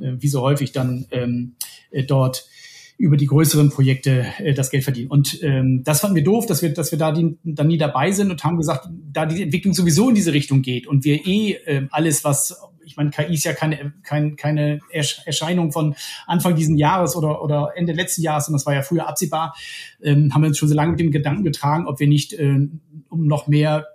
äh, 0.01 0.13
wie 0.19 0.29
so 0.29 0.41
häufig 0.41 0.71
dann 0.71 1.05
ähm, 1.11 1.55
äh, 1.91 2.03
dort 2.03 2.47
über 2.97 3.15
die 3.15 3.27
größeren 3.27 3.69
Projekte 3.69 4.25
äh, 4.39 4.53
das 4.53 4.71
Geld 4.71 4.83
verdienen. 4.83 5.09
Und 5.09 5.43
ähm, 5.43 5.83
das 5.83 5.99
fanden 5.99 6.15
wir 6.15 6.23
doof, 6.23 6.45
dass 6.45 6.61
wir, 6.61 6.73
dass 6.73 6.91
wir 6.91 6.97
da 6.97 7.11
die, 7.11 7.37
dann 7.43 7.67
nie 7.67 7.77
dabei 7.77 8.11
sind 8.11 8.31
und 8.31 8.43
haben 8.43 8.57
gesagt, 8.57 8.89
da 9.11 9.25
die 9.25 9.43
Entwicklung 9.43 9.73
sowieso 9.73 10.09
in 10.09 10.15
diese 10.15 10.33
Richtung 10.33 10.61
geht 10.61 10.87
und 10.87 11.03
wir 11.03 11.27
eh 11.27 11.51
äh, 11.65 11.87
alles, 11.91 12.23
was 12.23 12.57
ich 12.87 12.95
meine, 12.95 13.09
KI 13.09 13.33
ist 13.33 13.43
ja 13.43 13.53
keine, 13.53 13.93
kein, 14.03 14.37
keine 14.37 14.79
Erscheinung 14.91 15.71
von 15.71 15.95
Anfang 16.25 16.55
diesen 16.55 16.77
Jahres 16.77 17.15
oder, 17.15 17.43
oder 17.43 17.73
Ende 17.75 17.93
letzten 17.93 18.21
Jahres, 18.21 18.45
sondern 18.45 18.59
das 18.59 18.65
war 18.65 18.73
ja 18.73 18.81
früher 18.81 19.07
absehbar, 19.07 19.55
ähm, 20.01 20.33
haben 20.33 20.41
wir 20.41 20.47
uns 20.47 20.57
schon 20.57 20.69
so 20.69 20.75
lange 20.75 20.91
mit 20.91 20.99
dem 20.99 21.11
Gedanken 21.11 21.43
getragen, 21.43 21.85
ob 21.85 21.99
wir 21.99 22.07
nicht, 22.07 22.33
äh, 22.33 22.67
um 23.09 23.27
noch 23.27 23.47
mehr 23.47 23.87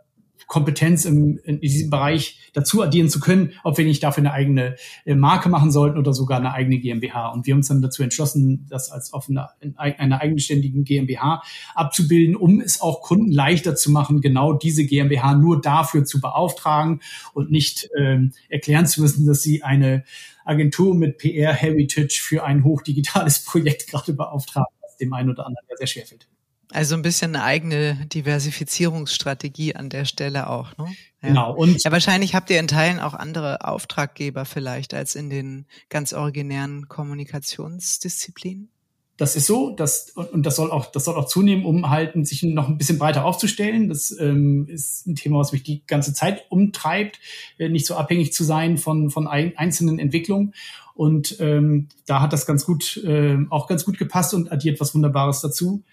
Kompetenz 0.53 1.07
im, 1.07 1.41
in 1.45 1.61
diesem 1.61 1.89
Bereich 1.89 2.39
dazu 2.53 2.83
addieren 2.83 3.09
zu 3.09 3.21
können, 3.21 3.55
ob 3.65 3.79
wir 3.79 3.87
nicht 3.87 4.03
dafür 4.03 4.21
eine 4.21 4.35
eigene 4.35 4.77
äh, 5.07 5.15
Marke 5.15 5.49
machen 5.49 5.71
sollten 5.71 5.97
oder 5.97 6.13
sogar 6.13 6.41
eine 6.41 6.53
eigene 6.53 6.79
GmbH. 6.79 7.29
Und 7.29 7.47
wir 7.47 7.55
haben 7.55 7.61
uns 7.61 7.69
dann 7.69 7.81
dazu 7.81 8.03
entschlossen, 8.03 8.67
das 8.69 8.91
als 8.91 9.15
offene, 9.15 9.49
eine 9.79 10.21
eigenständigen 10.21 10.85
GmbH 10.85 11.43
abzubilden, 11.75 12.37
um 12.37 12.61
es 12.61 12.83
auch 12.83 13.01
Kunden 13.01 13.33
leichter 13.33 13.77
zu 13.77 13.91
machen, 13.91 14.21
genau 14.21 14.53
diese 14.53 14.85
GmbH 14.85 15.37
nur 15.37 15.63
dafür 15.63 16.05
zu 16.05 16.21
beauftragen 16.21 17.01
und 17.33 17.51
nicht 17.51 17.89
ähm, 17.99 18.33
erklären 18.51 18.87
zu 18.87 19.01
müssen, 19.01 19.25
dass 19.25 19.41
sie 19.41 19.63
eine 19.63 20.05
Agentur 20.45 20.95
mit 20.95 21.17
PR-Heritage 21.17 22.21
für 22.23 22.45
ein 22.45 22.63
hochdigitales 22.63 23.43
Projekt 23.47 23.87
gerade 23.87 24.13
beauftragen, 24.13 24.75
was 24.83 24.99
dem 24.99 25.15
einen 25.15 25.31
oder 25.31 25.47
anderen 25.47 25.67
ja 25.71 25.79
sehr 25.79 25.87
schwer 25.87 26.05
fällt. 26.05 26.29
Also 26.73 26.95
ein 26.95 27.03
bisschen 27.03 27.37
eine 27.37 27.45
eigene 27.45 28.07
Diversifizierungsstrategie 28.07 29.77
an 29.77 29.91
der 29.91 30.05
Stelle 30.07 30.49
auch, 30.49 30.77
ne? 30.79 30.87
Ja. 31.23 31.29
Genau. 31.29 31.55
Und 31.55 31.85
ja, 31.85 31.93
wahrscheinlich 31.93 32.35
habt 32.35 32.51
ihr 32.51 32.59
in 32.59 32.67
Teilen 32.67 32.99
auch 32.99 33.15
andere 33.15 33.65
Auftraggeber 33.65 34.45
vielleicht 34.45 34.93
als 34.93 35.15
in 35.15 35.31
den 35.31 35.67
ganz 35.89 36.13
originären 36.13 36.89
Kommunikationsdisziplinen. 36.89 38.71
Das 39.19 39.37
ist 39.37 39.47
so, 39.47 39.71
das, 39.71 40.11
und 40.11 40.45
das 40.47 40.57
soll 40.57 40.71
auch, 40.73 40.87
das 40.87 41.05
soll 41.05 41.15
auch 41.15 41.27
zunehmen, 41.27 41.65
um 41.65 41.91
halt 41.91 42.13
sich 42.27 42.43
noch 42.43 42.69
ein 42.69 42.79
bisschen 42.79 42.99
breiter 42.99 43.25
aufzustellen. 43.25 43.89
Das 43.89 44.11
ähm, 44.19 44.67
ist 44.69 45.07
ein 45.07 45.15
Thema, 45.15 45.39
was 45.39 45.53
mich 45.53 45.63
die 45.63 45.87
ganze 45.87 46.15
Zeit 46.15 46.47
umtreibt, 46.49 47.21
äh, 47.59 47.69
nicht 47.69 47.87
so 47.87 47.95
abhängig 47.95 48.33
zu 48.33 48.43
sein 48.43 48.79
von, 48.79 49.11
von 49.11 49.29
ein, 49.29 49.57
einzelnen 49.57 49.99
Entwicklungen. 49.99 50.55
Und 50.95 51.37
ähm, 51.41 51.89
da 52.07 52.21
hat 52.21 52.33
das 52.33 52.47
ganz 52.47 52.65
gut, 52.65 52.97
äh, 53.05 53.37
auch 53.51 53.69
ganz 53.69 53.85
gut 53.85 53.99
gepasst 53.99 54.35
und 54.35 54.51
addiert 54.51 54.81
was 54.81 54.95
Wunderbares 54.95 55.41
dazu. 55.41 55.85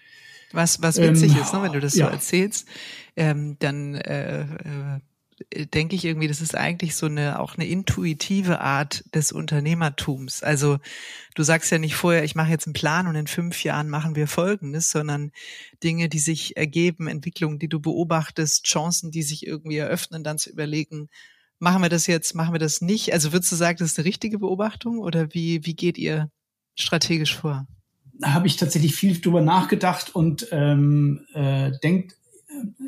Was, 0.52 0.82
was 0.82 0.98
witzig 0.98 1.32
ähm, 1.32 1.42
ist, 1.42 1.52
ne, 1.52 1.62
wenn 1.62 1.72
du 1.72 1.80
das 1.80 1.94
ja. 1.94 2.06
so 2.06 2.12
erzählst, 2.12 2.66
ähm, 3.16 3.56
dann 3.60 3.94
äh, 3.94 4.42
äh, 4.42 5.66
denke 5.66 5.96
ich 5.96 6.04
irgendwie, 6.04 6.28
das 6.28 6.40
ist 6.40 6.54
eigentlich 6.54 6.94
so 6.94 7.06
eine 7.06 7.38
auch 7.38 7.56
eine 7.56 7.66
intuitive 7.66 8.60
Art 8.60 9.04
des 9.14 9.32
Unternehmertums. 9.32 10.42
Also 10.42 10.78
du 11.34 11.42
sagst 11.42 11.70
ja 11.70 11.78
nicht 11.78 11.94
vorher, 11.94 12.24
ich 12.24 12.34
mache 12.34 12.50
jetzt 12.50 12.66
einen 12.66 12.74
Plan 12.74 13.06
und 13.06 13.14
in 13.14 13.26
fünf 13.26 13.62
Jahren 13.64 13.88
machen 13.88 14.16
wir 14.16 14.26
Folgendes, 14.26 14.90
sondern 14.90 15.32
Dinge, 15.82 16.08
die 16.08 16.18
sich 16.18 16.56
ergeben, 16.56 17.08
Entwicklungen, 17.08 17.58
die 17.58 17.68
du 17.68 17.80
beobachtest, 17.80 18.64
Chancen, 18.66 19.10
die 19.10 19.22
sich 19.22 19.46
irgendwie 19.46 19.78
eröffnen, 19.78 20.24
dann 20.24 20.38
zu 20.38 20.50
überlegen, 20.50 21.08
machen 21.58 21.82
wir 21.82 21.88
das 21.88 22.06
jetzt, 22.06 22.34
machen 22.34 22.54
wir 22.54 22.58
das 22.58 22.80
nicht? 22.80 23.12
Also 23.12 23.32
würdest 23.32 23.52
du 23.52 23.56
sagen, 23.56 23.78
das 23.78 23.92
ist 23.92 23.98
eine 23.98 24.06
richtige 24.06 24.38
Beobachtung 24.38 24.98
oder 24.98 25.32
wie, 25.32 25.64
wie 25.64 25.74
geht 25.74 25.98
ihr 25.98 26.30
strategisch 26.74 27.36
vor? 27.36 27.66
Habe 28.22 28.46
ich 28.46 28.56
tatsächlich 28.56 28.94
viel 28.94 29.20
drüber 29.20 29.40
nachgedacht 29.40 30.14
und 30.14 30.48
ähm, 30.50 31.26
äh, 31.34 31.72
denkt, 31.82 32.16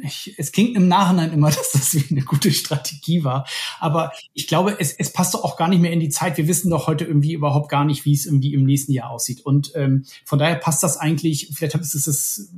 ich, 0.02 0.34
es 0.38 0.52
klingt 0.52 0.76
im 0.76 0.88
Nachhinein 0.88 1.32
immer, 1.32 1.50
dass 1.50 1.72
das 1.72 1.94
wie 1.94 2.04
eine 2.10 2.24
gute 2.24 2.52
Strategie 2.52 3.24
war. 3.24 3.46
Aber 3.80 4.12
ich 4.34 4.46
glaube, 4.46 4.76
es, 4.78 4.92
es 4.92 5.12
passt 5.12 5.34
doch 5.34 5.44
auch 5.44 5.56
gar 5.56 5.68
nicht 5.68 5.80
mehr 5.80 5.92
in 5.92 6.00
die 6.00 6.08
Zeit. 6.08 6.36
Wir 6.36 6.48
wissen 6.48 6.70
doch 6.70 6.86
heute 6.86 7.04
irgendwie 7.04 7.32
überhaupt 7.32 7.70
gar 7.70 7.84
nicht, 7.84 8.04
wie 8.04 8.14
es 8.14 8.26
irgendwie 8.26 8.54
im 8.54 8.64
nächsten 8.64 8.92
Jahr 8.92 9.10
aussieht. 9.10 9.44
Und 9.44 9.72
ähm, 9.74 10.04
von 10.24 10.38
daher 10.38 10.56
passt 10.56 10.82
das 10.82 10.96
eigentlich, 10.96 11.50
vielleicht 11.54 11.74
ist 11.74 11.94
es 11.94 12.04
das, 12.04 12.50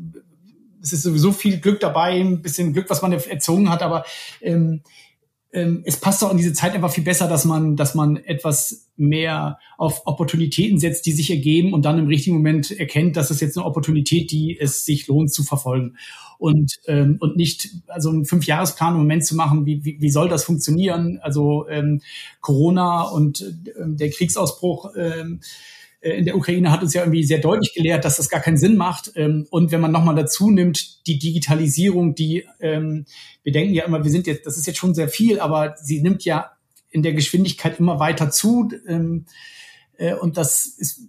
es 0.83 0.93
ist 0.93 1.03
sowieso 1.03 1.33
viel 1.33 1.59
Glück 1.59 1.81
dabei, 1.81 2.21
ein 2.21 2.43
bisschen 2.43 2.73
Glück, 2.73 2.91
was 2.91 3.01
man 3.01 3.13
erzogen 3.13 3.71
hat, 3.71 3.83
aber 3.83 4.05
ähm, 4.43 4.83
ähm, 5.55 5.83
es 5.85 5.97
passt 5.97 6.21
doch 6.21 6.31
in 6.31 6.37
diese 6.37 6.53
Zeit 6.53 6.75
einfach 6.75 6.93
viel 6.93 7.05
besser, 7.05 7.29
dass 7.29 7.45
man, 7.45 7.77
dass 7.77 7.95
man 7.95 8.17
etwas 8.17 8.89
mehr 8.97 9.59
auf 9.79 10.03
Opportunitäten 10.05 10.79
setzt, 10.79 11.07
die 11.07 11.13
sich 11.13 11.31
ergeben 11.31 11.73
und 11.73 11.85
dann 11.85 11.99
im 11.99 12.09
richtigen 12.09 12.37
Moment 12.37 12.73
erkennt, 12.73 13.17
dass 13.17 13.31
es 13.31 13.41
jetzt 13.41 13.57
eine 13.57 13.65
Opportunität, 13.65 14.31
die 14.33 14.59
es 14.59 14.85
sich 14.85 15.07
lohnt 15.07 15.33
zu 15.33 15.45
verfolgen. 15.45 15.97
Und, 16.39 16.81
ähm, 16.89 17.17
und 17.21 17.37
nicht, 17.37 17.69
also 17.87 18.11
einen 18.11 18.25
Fünfjahresplan 18.25 18.95
im 18.95 18.99
Moment 18.99 19.25
zu 19.25 19.37
machen, 19.37 19.65
wie, 19.65 19.85
wie, 19.85 20.01
wie 20.01 20.11
soll 20.11 20.29
das 20.29 20.45
funktionieren? 20.45 21.19
Also 21.23 21.69
ähm, 21.69 22.03
Corona 22.41 23.03
und 23.03 23.55
ähm, 23.81 23.97
der 23.97 24.11
Kriegsausbruch 24.11 24.93
ähm, 24.97 25.41
äh, 25.41 25.47
in 26.05 26.27
der 26.27 26.37
Ukraine 26.37 26.71
hat 26.71 26.83
uns 26.83 26.93
ja 26.93 27.03
irgendwie 27.03 27.25
sehr 27.25 27.39
deutlich 27.39 27.73
gelehrt, 27.73 28.05
dass 28.05 28.17
das 28.17 28.29
gar 28.29 28.41
keinen 28.41 28.59
Sinn 28.59 28.77
macht. 28.77 29.13
Ähm, 29.17 29.47
und 29.51 29.73
wenn 29.73 29.81
man 29.81 29.91
nochmal 29.91 30.15
dazu 30.15 30.51
nimmt, 30.51 31.07
die 31.07 31.19
Digitalisierung, 31.19 32.15
die, 32.15 32.47
ähm, 32.61 33.07
wir 33.43 33.53
denken 33.53 33.73
ja 33.73 33.85
immer, 33.85 34.05
wir 34.05 34.11
sind 34.11 34.27
jetzt, 34.27 34.45
das 34.47 34.59
ist 34.59 34.67
jetzt 34.67 34.79
schon 34.79 34.95
sehr 34.95 35.09
viel, 35.09 35.41
aber 35.41 35.77
sie 35.81 36.03
nimmt 36.03 36.25
ja 36.25 36.53
in 36.91 37.03
der 37.03 37.15
Geschwindigkeit 37.15 37.81
immer 37.81 38.01
weiter 38.01 38.31
zu. 38.31 38.71
Ähm, 38.87 39.25
äh, 39.97 40.15
und 40.15 40.37
das 40.37 40.67
ist 40.67 41.01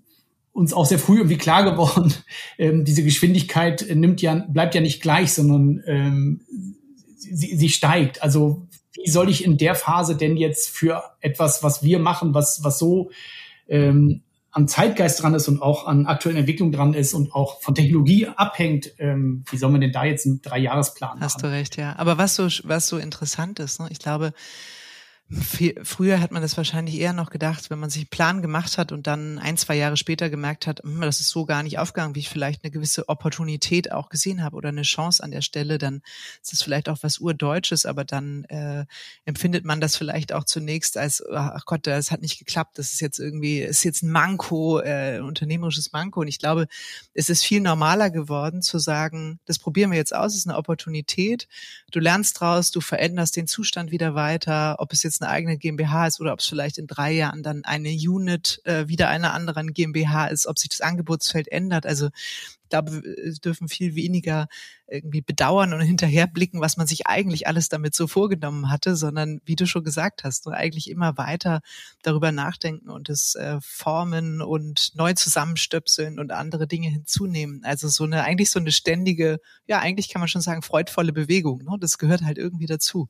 uns 0.53 0.71
auch 0.71 0.85
sehr 0.85 0.99
früh 0.99 1.17
irgendwie 1.17 1.37
klar 1.37 1.69
geworden. 1.69 2.13
diese 2.57 3.03
Geschwindigkeit 3.03 3.85
nimmt 3.93 4.21
ja, 4.21 4.35
bleibt 4.47 4.73
ja 4.73 4.79
nicht 4.79 5.01
gleich, 5.01 5.33
sondern 5.33 6.39
sie, 7.17 7.57
sie 7.57 7.67
steigt. 7.67 8.23
Also 8.23 8.65
wie 8.93 9.11
soll 9.11 9.29
ich 9.29 9.43
in 9.43 9.57
der 9.57 9.75
Phase 9.75 10.15
denn 10.15 10.37
jetzt 10.37 10.69
für 10.69 11.03
etwas, 11.19 11.61
was 11.61 11.83
wir 11.83 11.99
machen, 11.99 12.33
was, 12.33 12.63
was 12.63 12.79
so 12.79 13.11
am 14.55 14.69
Zeitgeist 14.69 15.21
dran 15.21 15.33
ist 15.33 15.49
und 15.49 15.61
auch 15.61 15.85
an 15.85 16.05
aktuellen 16.05 16.37
Entwicklungen 16.37 16.71
dran 16.71 16.93
ist 16.93 17.13
und 17.13 17.33
auch 17.35 17.61
von 17.61 17.75
Technologie 17.75 18.27
abhängt, 18.27 18.89
ähm, 18.99 19.43
wie 19.51 19.57
soll 19.57 19.69
man 19.69 19.81
denn 19.81 19.91
da 19.91 20.05
jetzt 20.05 20.25
einen 20.25 20.41
Dreijahresplan 20.41 21.19
machen? 21.19 21.21
Hast 21.21 21.43
du 21.43 21.47
recht, 21.51 21.75
ja. 21.75 21.93
Aber 21.97 22.17
was 22.17 22.35
so, 22.35 22.47
was 22.63 22.87
so 22.87 22.97
interessant 22.97 23.59
ist, 23.59 23.81
ne? 23.81 23.87
ich 23.91 23.99
glaube, 23.99 24.33
Früher 25.27 26.21
hat 26.21 26.31
man 26.31 26.43
das 26.43 26.55
wahrscheinlich 26.55 26.99
eher 26.99 27.11
noch 27.11 27.31
gedacht, 27.31 27.71
wenn 27.71 27.79
man 27.79 27.89
sich 27.89 28.03
einen 28.03 28.09
Plan 28.09 28.41
gemacht 28.43 28.77
hat 28.77 28.91
und 28.91 29.07
dann 29.07 29.39
ein, 29.39 29.57
zwei 29.57 29.75
Jahre 29.75 29.97
später 29.97 30.29
gemerkt 30.29 30.67
hat, 30.67 30.83
hm, 30.83 31.01
das 31.01 31.19
ist 31.19 31.29
so 31.29 31.45
gar 31.45 31.63
nicht 31.63 31.79
aufgegangen, 31.79 32.13
wie 32.13 32.19
ich 32.19 32.29
vielleicht 32.29 32.63
eine 32.63 32.69
gewisse 32.69 33.09
Opportunität 33.09 33.91
auch 33.91 34.09
gesehen 34.09 34.43
habe 34.43 34.55
oder 34.55 34.69
eine 34.69 34.83
Chance 34.83 35.23
an 35.23 35.31
der 35.31 35.41
Stelle, 35.41 35.79
dann 35.79 36.03
ist 36.43 36.51
das 36.51 36.61
vielleicht 36.61 36.89
auch 36.89 36.99
was 37.01 37.17
Urdeutsches, 37.17 37.87
aber 37.87 38.05
dann 38.05 38.43
äh, 38.45 38.85
empfindet 39.25 39.65
man 39.65 39.81
das 39.81 39.97
vielleicht 39.97 40.31
auch 40.31 40.43
zunächst 40.43 40.95
als, 40.95 41.23
ach 41.33 41.65
Gott, 41.65 41.87
das 41.87 42.11
hat 42.11 42.21
nicht 42.21 42.37
geklappt, 42.37 42.77
das 42.77 42.93
ist 42.93 43.01
jetzt 43.01 43.17
irgendwie, 43.17 43.61
ist 43.61 43.83
jetzt 43.83 44.03
ein 44.03 44.11
Manko, 44.11 44.79
äh, 44.79 45.15
ein 45.17 45.23
unternehmerisches 45.23 45.91
Manko. 45.91 46.21
Und 46.21 46.27
ich 46.27 46.37
glaube, 46.37 46.67
es 47.15 47.31
ist 47.31 47.43
viel 47.43 47.61
normaler 47.61 48.11
geworden 48.11 48.61
zu 48.61 48.77
sagen, 48.77 49.39
das 49.45 49.57
probieren 49.57 49.89
wir 49.89 49.97
jetzt 49.97 50.13
aus, 50.13 50.33
es 50.33 50.41
ist 50.41 50.47
eine 50.47 50.57
Opportunität, 50.57 51.47
du 51.91 51.99
lernst 51.99 52.39
draus, 52.39 52.69
du 52.69 52.79
veränderst 52.79 53.35
den 53.35 53.47
Zustand 53.47 53.89
wieder 53.89 54.13
weiter, 54.13 54.75
ob 54.77 54.93
es 54.93 55.01
jetzt 55.01 55.14
jetzt 55.15 55.21
eine 55.21 55.31
eigene 55.31 55.57
GmbH 55.57 56.07
ist 56.07 56.19
oder 56.19 56.33
ob 56.33 56.39
es 56.39 56.45
vielleicht 56.45 56.77
in 56.77 56.87
drei 56.87 57.11
Jahren 57.11 57.43
dann 57.43 57.63
eine 57.63 57.89
Unit 57.89 58.61
äh, 58.65 58.87
wieder 58.87 59.09
einer 59.09 59.33
anderen 59.33 59.73
GmbH 59.73 60.27
ist, 60.27 60.47
ob 60.47 60.59
sich 60.59 60.69
das 60.69 60.81
Angebotsfeld 60.81 61.47
ändert. 61.47 61.85
Also 61.85 62.09
glaube, 62.69 62.91
es 63.07 63.39
dürfen 63.39 63.67
viel 63.67 63.95
weniger 63.95 64.47
irgendwie 64.87 65.21
bedauern 65.21 65.73
und 65.73 65.81
hinterherblicken, 65.81 66.61
was 66.61 66.77
man 66.77 66.87
sich 66.87 67.07
eigentlich 67.07 67.47
alles 67.47 67.69
damit 67.69 67.95
so 67.95 68.07
vorgenommen 68.07 68.69
hatte, 68.69 68.95
sondern 68.95 69.41
wie 69.45 69.55
du 69.55 69.65
schon 69.65 69.83
gesagt 69.83 70.23
hast, 70.23 70.47
eigentlich 70.47 70.89
immer 70.89 71.17
weiter 71.17 71.61
darüber 72.03 72.31
nachdenken 72.31 72.89
und 72.89 73.09
es 73.09 73.35
äh, 73.35 73.59
formen 73.61 74.41
und 74.41 74.95
neu 74.95 75.13
zusammenstöpseln 75.13 76.19
und 76.19 76.31
andere 76.31 76.67
Dinge 76.67 76.89
hinzunehmen. 76.89 77.61
Also 77.63 77.87
so 77.87 78.03
eine, 78.03 78.23
eigentlich 78.23 78.51
so 78.51 78.59
eine 78.59 78.71
ständige, 78.71 79.39
ja, 79.67 79.79
eigentlich 79.79 80.09
kann 80.09 80.19
man 80.19 80.27
schon 80.27 80.41
sagen, 80.41 80.61
freudvolle 80.61 81.13
Bewegung. 81.13 81.63
Ne? 81.63 81.77
Das 81.79 81.97
gehört 81.97 82.23
halt 82.23 82.37
irgendwie 82.37 82.67
dazu. 82.67 83.09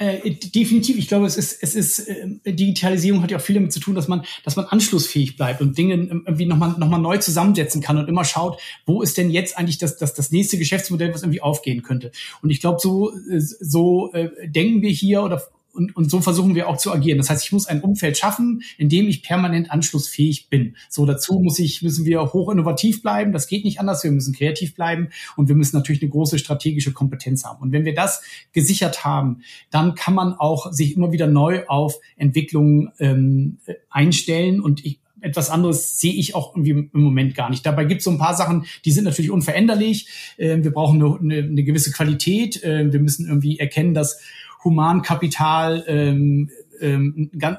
Äh, 0.00 0.30
definitiv. 0.30 0.96
Ich 0.96 1.08
glaube, 1.08 1.26
es 1.26 1.36
ist, 1.36 1.60
es 1.60 1.74
ist, 1.74 2.08
äh, 2.08 2.28
Digitalisierung 2.46 3.20
hat 3.20 3.32
ja 3.32 3.38
auch 3.38 3.42
viel 3.42 3.56
damit 3.56 3.72
zu 3.72 3.80
tun, 3.80 3.96
dass 3.96 4.06
man, 4.06 4.24
dass 4.44 4.54
man 4.54 4.66
anschlussfähig 4.66 5.36
bleibt 5.36 5.60
und 5.60 5.76
Dinge 5.76 5.94
irgendwie 5.94 6.46
nochmal, 6.46 6.76
noch 6.78 6.88
mal 6.88 6.98
neu 6.98 7.18
zusammensetzen 7.18 7.80
kann 7.82 7.98
und 7.98 8.08
immer 8.08 8.24
schaut, 8.24 8.60
wo 8.86 9.02
ist 9.02 9.18
denn 9.18 9.28
jetzt 9.28 9.58
eigentlich 9.58 9.78
das, 9.78 9.96
das, 9.96 10.14
das 10.14 10.30
nächste 10.30 10.56
Geschäftsmodell, 10.56 11.12
was 11.12 11.22
irgendwie 11.22 11.40
aufgehen 11.40 11.82
könnte. 11.82 12.12
Und 12.42 12.50
ich 12.50 12.60
glaube, 12.60 12.78
so, 12.80 13.10
äh, 13.10 13.40
so 13.40 14.12
äh, 14.12 14.30
denken 14.48 14.82
wir 14.82 14.90
hier 14.90 15.24
oder 15.24 15.42
und, 15.78 15.96
und 15.96 16.10
so 16.10 16.20
versuchen 16.20 16.54
wir 16.54 16.68
auch 16.68 16.76
zu 16.76 16.92
agieren. 16.92 17.18
Das 17.18 17.30
heißt, 17.30 17.44
ich 17.44 17.52
muss 17.52 17.66
ein 17.66 17.80
Umfeld 17.80 18.18
schaffen, 18.18 18.62
in 18.76 18.88
dem 18.88 19.08
ich 19.08 19.22
permanent 19.22 19.70
anschlussfähig 19.70 20.48
bin. 20.50 20.76
So 20.90 21.06
dazu 21.06 21.38
muss 21.38 21.58
ich, 21.58 21.82
müssen 21.82 22.04
wir 22.04 22.20
hoch 22.32 22.50
innovativ 22.50 23.00
bleiben. 23.02 23.32
Das 23.32 23.46
geht 23.46 23.64
nicht 23.64 23.80
anders. 23.80 24.02
Wir 24.04 24.10
müssen 24.10 24.34
kreativ 24.34 24.74
bleiben 24.74 25.08
und 25.36 25.48
wir 25.48 25.54
müssen 25.54 25.76
natürlich 25.76 26.02
eine 26.02 26.10
große 26.10 26.38
strategische 26.38 26.92
Kompetenz 26.92 27.44
haben. 27.44 27.62
Und 27.62 27.72
wenn 27.72 27.84
wir 27.84 27.94
das 27.94 28.22
gesichert 28.52 29.04
haben, 29.04 29.42
dann 29.70 29.94
kann 29.94 30.14
man 30.14 30.34
auch 30.34 30.72
sich 30.72 30.96
immer 30.96 31.12
wieder 31.12 31.28
neu 31.28 31.64
auf 31.66 31.94
Entwicklungen 32.16 32.90
ähm, 32.98 33.58
einstellen. 33.90 34.60
Und 34.60 34.84
ich, 34.84 35.00
etwas 35.20 35.50
anderes 35.50 35.98
sehe 35.98 36.12
ich 36.12 36.34
auch 36.34 36.54
irgendwie 36.54 36.88
im 36.92 37.00
Moment 37.00 37.34
gar 37.34 37.50
nicht. 37.50 37.64
Dabei 37.66 37.84
gibt 37.84 38.00
es 38.00 38.04
so 38.04 38.10
ein 38.10 38.18
paar 38.18 38.36
Sachen, 38.36 38.66
die 38.84 38.92
sind 38.92 39.04
natürlich 39.04 39.30
unveränderlich. 39.30 40.08
Äh, 40.36 40.62
wir 40.62 40.72
brauchen 40.72 41.02
eine, 41.02 41.18
eine, 41.18 41.48
eine 41.48 41.64
gewisse 41.64 41.92
Qualität. 41.92 42.62
Äh, 42.62 42.92
wir 42.92 43.00
müssen 43.00 43.26
irgendwie 43.26 43.58
erkennen, 43.58 43.94
dass 43.94 44.20
Humankapital 44.68 45.84
ähm, 45.86 46.50
ähm, 46.80 47.30
ganz, 47.38 47.58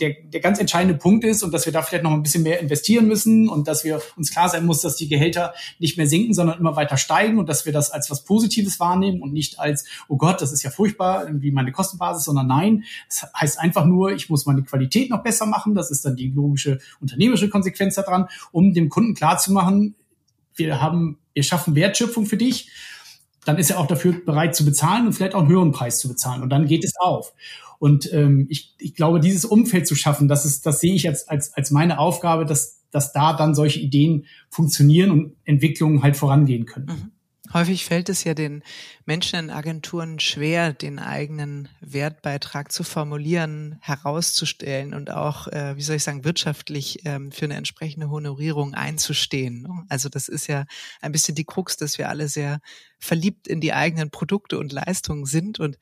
der, 0.00 0.14
der 0.24 0.40
ganz 0.40 0.58
entscheidende 0.58 0.96
Punkt 0.96 1.24
ist 1.24 1.42
und 1.42 1.52
dass 1.52 1.66
wir 1.66 1.72
da 1.72 1.82
vielleicht 1.82 2.04
noch 2.04 2.12
ein 2.12 2.22
bisschen 2.22 2.42
mehr 2.42 2.60
investieren 2.60 3.06
müssen 3.06 3.48
und 3.48 3.68
dass 3.68 3.84
wir 3.84 4.00
uns 4.16 4.30
klar 4.30 4.48
sein 4.48 4.66
muss, 4.66 4.80
dass 4.80 4.96
die 4.96 5.08
Gehälter 5.08 5.54
nicht 5.78 5.96
mehr 5.96 6.06
sinken, 6.06 6.34
sondern 6.34 6.58
immer 6.58 6.76
weiter 6.76 6.96
steigen 6.96 7.38
und 7.38 7.48
dass 7.48 7.66
wir 7.66 7.72
das 7.72 7.90
als 7.90 8.10
was 8.10 8.24
Positives 8.24 8.80
wahrnehmen 8.80 9.20
und 9.20 9.32
nicht 9.32 9.58
als, 9.60 9.84
oh 10.08 10.16
Gott, 10.16 10.40
das 10.40 10.52
ist 10.52 10.62
ja 10.62 10.70
furchtbar, 10.70 11.26
wie 11.30 11.50
meine 11.50 11.72
Kostenbasis, 11.72 12.24
sondern 12.24 12.46
nein, 12.46 12.84
das 13.08 13.30
heißt 13.38 13.60
einfach 13.60 13.84
nur, 13.84 14.12
ich 14.12 14.30
muss 14.30 14.46
meine 14.46 14.62
Qualität 14.62 15.10
noch 15.10 15.22
besser 15.22 15.46
machen, 15.46 15.74
das 15.74 15.90
ist 15.90 16.04
dann 16.04 16.16
die 16.16 16.30
logische 16.30 16.78
unternehmerische 17.00 17.48
Konsequenz 17.48 17.94
daran, 17.94 18.28
um 18.52 18.72
dem 18.72 18.88
Kunden 18.88 19.14
klarzumachen, 19.14 19.94
wir 20.54 20.80
haben, 20.82 21.18
wir 21.34 21.42
schaffen 21.44 21.76
Wertschöpfung 21.76 22.26
für 22.26 22.36
dich 22.36 22.70
dann 23.48 23.56
ist 23.56 23.70
er 23.70 23.80
auch 23.80 23.86
dafür 23.86 24.12
bereit 24.12 24.54
zu 24.54 24.66
bezahlen 24.66 25.06
und 25.06 25.14
vielleicht 25.14 25.34
auch 25.34 25.40
einen 25.40 25.48
höheren 25.48 25.72
Preis 25.72 25.98
zu 25.98 26.08
bezahlen. 26.08 26.42
Und 26.42 26.50
dann 26.50 26.66
geht 26.66 26.84
es 26.84 26.92
auf. 27.00 27.32
Und 27.78 28.12
ähm, 28.12 28.46
ich, 28.50 28.74
ich 28.78 28.94
glaube, 28.94 29.20
dieses 29.20 29.46
Umfeld 29.46 29.86
zu 29.86 29.94
schaffen, 29.94 30.28
das 30.28 30.44
ist, 30.44 30.66
das 30.66 30.80
sehe 30.80 30.94
ich 30.94 31.08
als, 31.08 31.28
als, 31.28 31.54
als 31.54 31.70
meine 31.70 31.98
Aufgabe, 31.98 32.44
dass, 32.44 32.82
dass 32.90 33.12
da 33.12 33.32
dann 33.32 33.54
solche 33.54 33.80
Ideen 33.80 34.26
funktionieren 34.50 35.10
und 35.10 35.36
Entwicklungen 35.44 36.02
halt 36.02 36.16
vorangehen 36.18 36.66
können. 36.66 36.86
Mhm. 36.86 37.12
Häufig 37.52 37.84
fällt 37.84 38.08
es 38.08 38.24
ja 38.24 38.34
den 38.34 38.62
Menschen 39.06 39.38
in 39.38 39.50
Agenturen 39.50 40.20
schwer, 40.20 40.72
den 40.72 40.98
eigenen 40.98 41.68
Wertbeitrag 41.80 42.70
zu 42.70 42.84
formulieren, 42.84 43.78
herauszustellen 43.80 44.92
und 44.92 45.10
auch, 45.10 45.48
äh, 45.48 45.76
wie 45.76 45.82
soll 45.82 45.96
ich 45.96 46.02
sagen, 46.02 46.24
wirtschaftlich 46.24 47.00
ähm, 47.06 47.32
für 47.32 47.46
eine 47.46 47.56
entsprechende 47.56 48.10
Honorierung 48.10 48.74
einzustehen. 48.74 49.86
Also 49.88 50.08
das 50.08 50.28
ist 50.28 50.46
ja 50.46 50.66
ein 51.00 51.12
bisschen 51.12 51.34
die 51.34 51.44
Krux, 51.44 51.76
dass 51.76 51.96
wir 51.96 52.08
alle 52.08 52.28
sehr 52.28 52.60
verliebt 52.98 53.48
in 53.48 53.60
die 53.60 53.72
eigenen 53.72 54.10
Produkte 54.10 54.58
und 54.58 54.72
Leistungen 54.72 55.24
sind 55.24 55.58
und 55.58 55.78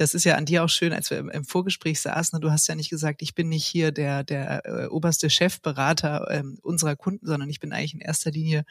das 0.00 0.14
ist 0.14 0.24
ja 0.24 0.36
an 0.36 0.46
dir 0.46 0.64
auch 0.64 0.68
schön, 0.68 0.94
als 0.94 1.10
wir 1.10 1.18
im, 1.18 1.44
Vorgespräch 1.44 2.00
saßen. 2.00 2.40
Du 2.40 2.50
hast 2.50 2.66
ja 2.68 2.74
nicht 2.74 2.88
gesagt, 2.88 3.20
ich 3.20 3.34
bin 3.34 3.50
nicht 3.50 3.66
hier 3.66 3.92
der, 3.92 4.24
der 4.24 4.64
äh, 4.64 4.86
oberste 4.86 5.28
Chefberater 5.28 6.26
ähm, 6.30 6.58
unserer 6.62 6.96
Kunden, 6.96 7.26
sondern 7.26 7.50
ich 7.50 7.60
bin 7.60 7.72
eigentlich 7.72 7.92
in 7.92 8.00
erster 8.00 8.30
Linie 8.30 8.64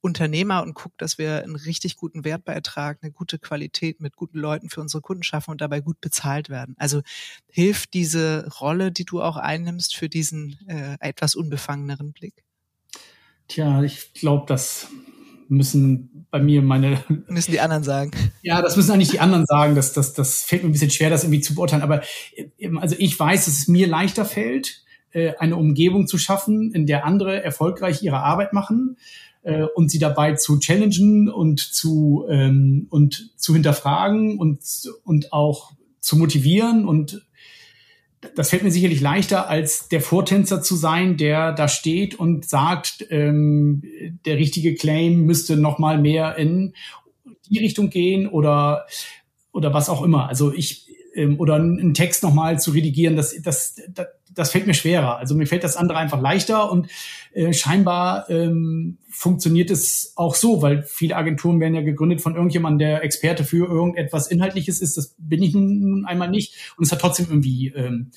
Unternehmer 0.00 0.62
und 0.62 0.74
guckt, 0.74 1.02
dass 1.02 1.18
wir 1.18 1.42
einen 1.42 1.56
richtig 1.56 1.96
guten 1.96 2.24
Wertbeitrag, 2.24 2.98
eine 3.02 3.12
gute 3.12 3.38
Qualität 3.38 4.00
mit 4.00 4.16
guten 4.16 4.38
Leuten 4.38 4.70
für 4.70 4.80
unsere 4.80 5.02
Kunden 5.02 5.22
schaffen 5.22 5.50
und 5.50 5.60
dabei 5.60 5.80
gut 5.80 6.00
bezahlt 6.00 6.48
werden. 6.48 6.74
Also 6.78 7.02
hilft 7.48 7.94
diese 7.94 8.48
Rolle, 8.60 8.92
die 8.92 9.04
du 9.04 9.22
auch 9.22 9.36
einnimmst, 9.36 9.94
für 9.94 10.08
diesen 10.08 10.58
äh, 10.66 10.96
etwas 11.00 11.34
unbefangeneren 11.34 12.12
Blick? 12.12 12.44
Tja, 13.48 13.82
ich 13.82 14.14
glaube, 14.14 14.46
das 14.46 14.88
müssen 15.48 16.26
bei 16.30 16.38
mir 16.38 16.62
meine. 16.62 17.02
Müssen 17.28 17.50
die 17.50 17.60
anderen 17.60 17.82
sagen. 17.82 18.12
Ja, 18.42 18.62
das 18.62 18.76
müssen 18.76 18.92
eigentlich 18.92 19.10
die 19.10 19.18
anderen 19.18 19.46
sagen. 19.46 19.74
Das, 19.74 19.92
das, 19.92 20.14
das 20.14 20.42
fällt 20.44 20.62
mir 20.62 20.68
ein 20.68 20.72
bisschen 20.72 20.92
schwer, 20.92 21.10
das 21.10 21.24
irgendwie 21.24 21.40
zu 21.40 21.56
beurteilen. 21.56 21.82
Aber 21.82 22.02
also 22.80 22.94
ich 22.98 23.18
weiß, 23.18 23.46
dass 23.46 23.54
es 23.54 23.66
mir 23.66 23.88
leichter 23.88 24.24
fällt, 24.24 24.84
äh, 25.10 25.34
eine 25.38 25.56
Umgebung 25.56 26.06
zu 26.06 26.18
schaffen, 26.18 26.72
in 26.72 26.86
der 26.86 27.04
andere 27.04 27.42
erfolgreich 27.42 28.02
ihre 28.02 28.20
Arbeit 28.20 28.52
machen 28.52 28.96
äh, 29.42 29.64
und 29.74 29.90
sie 29.90 29.98
dabei 29.98 30.34
zu 30.34 30.58
challengen 30.58 31.28
und 31.28 31.60
zu 31.60 32.26
ähm, 32.28 32.86
und 32.90 33.32
zu 33.36 33.54
hinterfragen 33.54 34.38
und 34.38 34.60
und 35.04 35.32
auch 35.32 35.72
zu 36.00 36.16
motivieren 36.16 36.86
und 36.86 37.26
das 38.34 38.50
fällt 38.50 38.62
mir 38.62 38.70
sicherlich 38.70 39.00
leichter, 39.00 39.48
als 39.48 39.88
der 39.88 40.02
Vortänzer 40.02 40.60
zu 40.60 40.76
sein, 40.76 41.16
der 41.16 41.52
da 41.52 41.68
steht 41.68 42.14
und 42.14 42.46
sagt, 42.46 43.06
ähm, 43.08 43.82
der 44.26 44.36
richtige 44.36 44.74
Claim 44.74 45.24
müsste 45.24 45.56
noch 45.56 45.78
mal 45.78 45.98
mehr 45.98 46.36
in 46.36 46.74
die 47.48 47.58
Richtung 47.58 47.88
gehen 47.88 48.26
oder 48.26 48.86
oder 49.52 49.72
was 49.72 49.88
auch 49.88 50.02
immer. 50.02 50.28
Also 50.28 50.52
ich 50.52 50.86
ähm, 51.14 51.40
oder 51.40 51.54
einen 51.54 51.94
Text 51.94 52.22
noch 52.22 52.34
mal 52.34 52.60
zu 52.60 52.72
redigieren, 52.72 53.16
das, 53.16 53.34
das, 53.42 53.76
das 53.88 54.06
das 54.34 54.50
fällt 54.50 54.66
mir 54.66 54.74
schwerer. 54.74 55.18
Also 55.18 55.34
mir 55.34 55.46
fällt 55.46 55.64
das 55.64 55.76
andere 55.76 55.98
einfach 55.98 56.20
leichter 56.20 56.70
und 56.70 56.88
äh, 57.32 57.52
scheinbar 57.52 58.28
ähm, 58.30 58.98
funktioniert 59.08 59.70
es 59.70 60.12
auch 60.16 60.34
so, 60.34 60.62
weil 60.62 60.82
viele 60.82 61.16
Agenturen 61.16 61.60
werden 61.60 61.74
ja 61.74 61.82
gegründet 61.82 62.20
von 62.20 62.34
irgendjemandem, 62.34 62.78
der 62.78 63.04
Experte 63.04 63.44
für 63.44 63.66
irgendetwas 63.66 64.28
Inhaltliches 64.28 64.80
ist. 64.80 64.96
Das 64.96 65.14
bin 65.18 65.42
ich 65.42 65.54
nun 65.54 66.04
einmal 66.06 66.30
nicht. 66.30 66.54
Und 66.76 66.84
es 66.84 66.92
hat 66.92 67.00
trotzdem 67.00 67.26
irgendwie 67.28 67.68
ähm, 67.68 68.10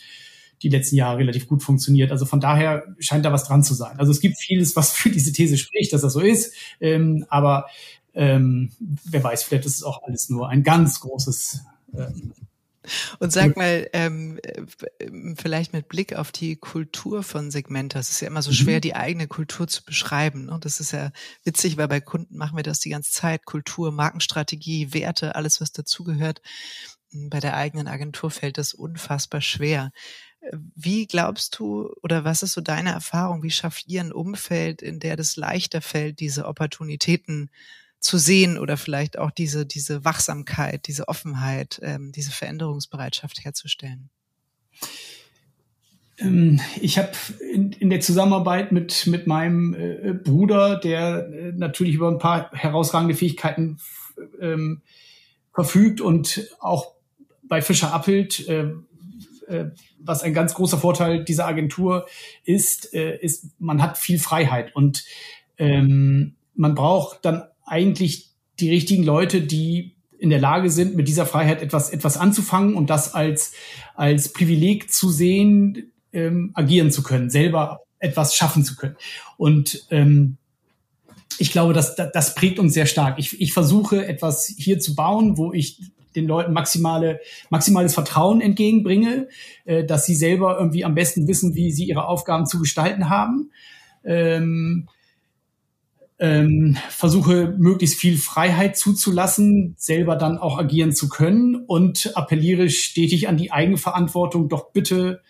die 0.61 0.70
letzten 0.70 0.95
Jahre 0.95 1.20
relativ 1.20 1.47
gut 1.47 1.61
funktioniert. 1.61 2.11
Also 2.11 2.26
von 2.26 2.39
daher 2.39 2.84
scheint 2.99 3.26
da 3.26 3.32
was 3.32 3.43
dran 3.43 3.64
zu 3.64 3.74
sein. 3.74 3.99
Also 3.99 4.11
es 4.11 4.22
gibt 4.22 4.38
vieles, 4.39 4.76
was 4.76 4.93
für 4.93 5.09
diese 5.09 5.34
These 5.34 5.57
spricht, 5.57 5.93
dass 5.93 6.01
das 6.01 6.14
so 6.14 6.22
ist. 6.22 6.53
Ähm, 6.80 7.26
aber 7.30 7.66
ähm, 8.14 8.72
wer 9.03 9.24
weiß, 9.24 9.43
vielleicht 9.43 9.66
ist 9.66 9.78
es 9.78 9.84
auch 9.84 10.03
alles 10.03 10.30
nur 10.30 10.47
ein 10.49 10.64
ganz 10.64 10.99
großes 10.99 11.61
ähm, 11.97 12.34
und 13.19 13.31
sag 13.31 13.55
mal, 13.57 13.88
ähm, 13.93 14.39
äh, 14.43 15.36
vielleicht 15.36 15.73
mit 15.73 15.88
Blick 15.88 16.15
auf 16.15 16.31
die 16.31 16.55
Kultur 16.55 17.23
von 17.23 17.51
Segmenta. 17.51 17.99
Es 17.99 18.09
ist 18.09 18.21
ja 18.21 18.27
immer 18.27 18.41
so 18.41 18.51
schwer, 18.51 18.77
mhm. 18.77 18.81
die 18.81 18.95
eigene 18.95 19.27
Kultur 19.27 19.67
zu 19.67 19.84
beschreiben. 19.84 20.49
Und 20.49 20.65
das 20.65 20.79
ist 20.79 20.91
ja 20.91 21.11
witzig, 21.43 21.77
weil 21.77 21.88
bei 21.88 22.01
Kunden 22.01 22.38
machen 22.38 22.57
wir 22.57 22.63
das 22.63 22.79
die 22.79 22.89
ganze 22.89 23.11
Zeit. 23.11 23.45
Kultur, 23.45 23.91
Markenstrategie, 23.91 24.93
Werte, 24.93 25.36
alles, 25.36 25.61
was 25.61 25.71
dazugehört. 25.71 26.41
Bei 27.11 27.39
der 27.39 27.55
eigenen 27.55 27.88
Agentur 27.88 28.31
fällt 28.31 28.57
das 28.57 28.73
unfassbar 28.73 29.41
schwer. 29.41 29.91
Wie 30.51 31.07
glaubst 31.07 31.57
du 31.59 31.93
oder 32.01 32.25
was 32.25 32.43
ist 32.43 32.53
so 32.53 32.61
deine 32.61 32.91
Erfahrung? 32.91 33.43
Wie 33.43 33.51
schafft 33.51 33.88
ihr 33.88 34.01
ein 34.01 34.11
Umfeld, 34.11 34.81
in 34.81 34.99
der 34.99 35.15
das 35.15 35.38
leichter 35.38 35.81
fällt, 35.81 36.19
diese 36.19 36.45
Opportunitäten 36.45 37.49
zu 38.03 38.17
sehen 38.17 38.57
oder 38.57 38.77
vielleicht 38.77 39.17
auch 39.17 39.31
diese, 39.31 39.65
diese 39.65 40.03
Wachsamkeit, 40.03 40.87
diese 40.87 41.07
Offenheit, 41.07 41.79
ähm, 41.81 42.11
diese 42.11 42.31
Veränderungsbereitschaft 42.31 43.43
herzustellen? 43.43 44.09
Ähm, 46.19 46.59
ich 46.81 46.97
habe 46.97 47.11
in, 47.51 47.71
in, 47.71 47.89
der 47.89 48.01
Zusammenarbeit 48.01 48.71
mit, 48.71 49.07
mit 49.07 49.25
meinem 49.25 49.73
äh, 49.73 50.13
Bruder, 50.13 50.77
der 50.79 51.29
äh, 51.29 51.51
natürlich 51.53 51.95
über 51.95 52.09
ein 52.09 52.19
paar 52.19 52.51
herausragende 52.51 53.15
Fähigkeiten 53.15 53.79
ähm, 54.39 54.81
verfügt 55.53 56.01
und 56.01 56.49
auch 56.59 56.93
bei 57.43 57.61
Fischer 57.61 57.93
Appelt, 57.93 58.47
äh, 58.49 58.71
äh, 59.47 59.71
was 59.99 60.23
ein 60.23 60.33
ganz 60.33 60.53
großer 60.55 60.77
Vorteil 60.77 61.23
dieser 61.23 61.47
Agentur 61.47 62.05
ist, 62.43 62.93
äh, 62.93 63.17
ist, 63.17 63.47
man 63.59 63.81
hat 63.81 63.97
viel 63.97 64.19
Freiheit 64.19 64.75
und 64.75 65.05
ähm, 65.57 66.35
man 66.55 66.75
braucht 66.75 67.23
dann 67.23 67.43
eigentlich 67.66 68.30
die 68.59 68.70
richtigen 68.70 69.03
Leute, 69.03 69.41
die 69.41 69.95
in 70.18 70.30
der 70.30 70.39
Lage 70.39 70.70
sind, 70.70 70.95
mit 70.95 71.07
dieser 71.07 71.26
Freiheit 71.26 71.61
etwas, 71.61 71.89
etwas 71.89 72.18
anzufangen 72.18 72.76
und 72.76 72.89
das 72.89 73.14
als, 73.14 73.53
als 73.95 74.32
Privileg 74.32 74.91
zu 74.91 75.09
sehen, 75.09 75.91
ähm, 76.14 76.51
agieren 76.53 76.91
zu 76.91 77.03
können, 77.03 77.30
selber 77.30 77.82
etwas 77.99 78.36
schaffen 78.36 78.64
zu 78.64 78.76
können. 78.76 78.95
Und 79.38 79.86
ähm, 79.91 80.38
ich 81.39 81.51
glaube, 81.51 81.74
das, 81.74 81.95
das 81.95 82.36
prägt 82.36 82.59
uns 82.59 82.74
sehr 82.74 82.86
stark. 82.86 83.20
Ich, 83.20 83.41
ich 83.41 83.53
versuche 83.53 84.05
etwas 84.05 84.47
hier 84.57 84.80
zu 84.80 84.95
bauen, 84.95 85.38
wo 85.38 85.51
ich 85.51 85.80
den 86.16 86.28
Leuten 86.28 86.53
maximale, 86.53 87.20
maximales 87.49 87.93
Vertrauen 87.93 88.39
entgegenbringe, 88.39 89.28
äh, 89.66 89.84
dass 89.84 90.05
sie 90.05 90.16
selber 90.16 90.57
irgendwie 90.57 90.86
am 90.86 90.95
besten 90.95 91.28
wissen, 91.28 91.55
wie 91.55 91.72
sie 91.72 91.86
ihre 91.86 92.07
Aufgaben 92.07 92.45
zu 92.45 92.59
gestalten 92.59 93.09
haben. 93.09 93.51
Ähm, 94.03 94.88
ähm, 96.24 96.78
versuche 96.88 97.53
möglichst 97.59 97.99
viel 97.99 98.17
Freiheit 98.17 98.78
zuzulassen, 98.78 99.76
selber 99.78 100.15
dann 100.15 100.38
auch 100.38 100.57
agieren 100.57 100.93
zu 100.93 101.09
können 101.09 101.57
und 101.67 102.13
appelliere 102.15 102.69
stetig 102.69 103.28
an 103.28 103.36
die 103.36 103.51
Eigenverantwortung, 103.51 104.47
doch 104.47 104.71
bitte, 104.71 105.21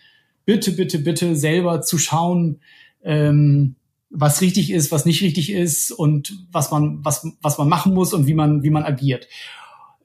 bitte, 0.44 0.70
bitte, 0.70 1.00
bitte 1.00 1.34
selber 1.34 1.80
zu 1.80 1.98
schauen, 1.98 2.60
ähm, 3.02 3.74
was 4.08 4.40
richtig 4.40 4.70
ist, 4.70 4.92
was 4.92 5.04
nicht 5.04 5.20
richtig 5.22 5.50
ist 5.50 5.90
und 5.90 6.32
was 6.52 6.70
man, 6.70 7.04
was, 7.04 7.26
was 7.42 7.58
man 7.58 7.68
machen 7.68 7.92
muss 7.92 8.14
und 8.14 8.28
wie 8.28 8.34
man, 8.34 8.62
wie 8.62 8.70
man 8.70 8.84
agiert. 8.84 9.26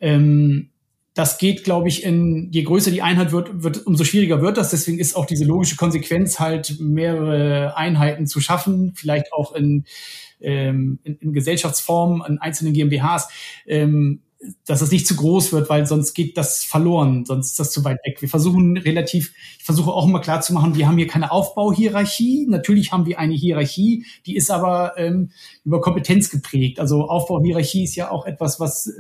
Ähm, 0.02 0.72
das 1.14 1.38
geht, 1.38 1.64
glaube 1.64 1.88
ich, 1.88 2.04
in, 2.04 2.50
je 2.52 2.64
größer 2.64 2.92
die 2.92 3.02
Einheit 3.02 3.32
wird, 3.32 3.64
wird, 3.64 3.86
umso 3.86 4.04
schwieriger 4.04 4.42
wird 4.42 4.58
das. 4.58 4.70
Deswegen 4.70 5.00
ist 5.00 5.16
auch 5.16 5.26
diese 5.26 5.46
logische 5.46 5.76
Konsequenz 5.76 6.40
halt, 6.40 6.80
mehrere 6.80 7.76
Einheiten 7.76 8.28
zu 8.28 8.40
schaffen, 8.40 8.94
vielleicht 8.96 9.34
auch 9.34 9.54
in, 9.54 9.86
ähm, 10.40 11.00
in, 11.04 11.18
in 11.18 11.34
Gesellschaftsformen, 11.34 12.24
in 12.28 12.38
einzelnen 12.38 12.74
GmbHs, 12.74 13.28
ähm, 13.66 14.22
dass 14.66 14.82
es 14.82 14.92
nicht 14.92 15.06
zu 15.06 15.18
groß 15.18 15.52
wird, 15.52 15.70
weil 15.70 15.86
sonst 15.86 16.14
geht 16.14 16.38
das 16.38 16.64
verloren, 16.64 17.26
sonst 17.26 17.48
ist 17.48 17.60
das 17.60 17.72
zu 17.72 17.84
weit 17.84 18.00
weg. 18.06 18.22
Wir 18.22 18.30
versuchen 18.30 18.78
relativ, 18.78 19.34
ich 19.58 19.66
versuche 19.66 19.92
auch 19.92 20.08
immer 20.08 20.22
klar 20.22 20.40
zu 20.40 20.54
machen, 20.54 20.76
wir 20.76 20.88
haben 20.88 20.98
hier 20.98 21.08
keine 21.08 21.32
Aufbauhierarchie. 21.32 22.48
Natürlich 22.48 22.94
haben 22.94 23.06
wir 23.06 23.20
eine 23.20 23.34
Hierarchie, 23.34 24.06
die 24.26 24.38
ist 24.38 24.50
aber 24.50 24.94
ähm, 24.98 25.32
über 25.70 25.82
Kompetenz 25.82 26.32
geprägt. 26.32 26.80
Also 26.80 27.08
Aufbauhierarchie 27.08 27.84
ist 27.84 27.96
ja 27.96 28.10
auch 28.10 28.26
etwas, 28.26 28.60
was 28.60 28.88
äh, 28.88 28.92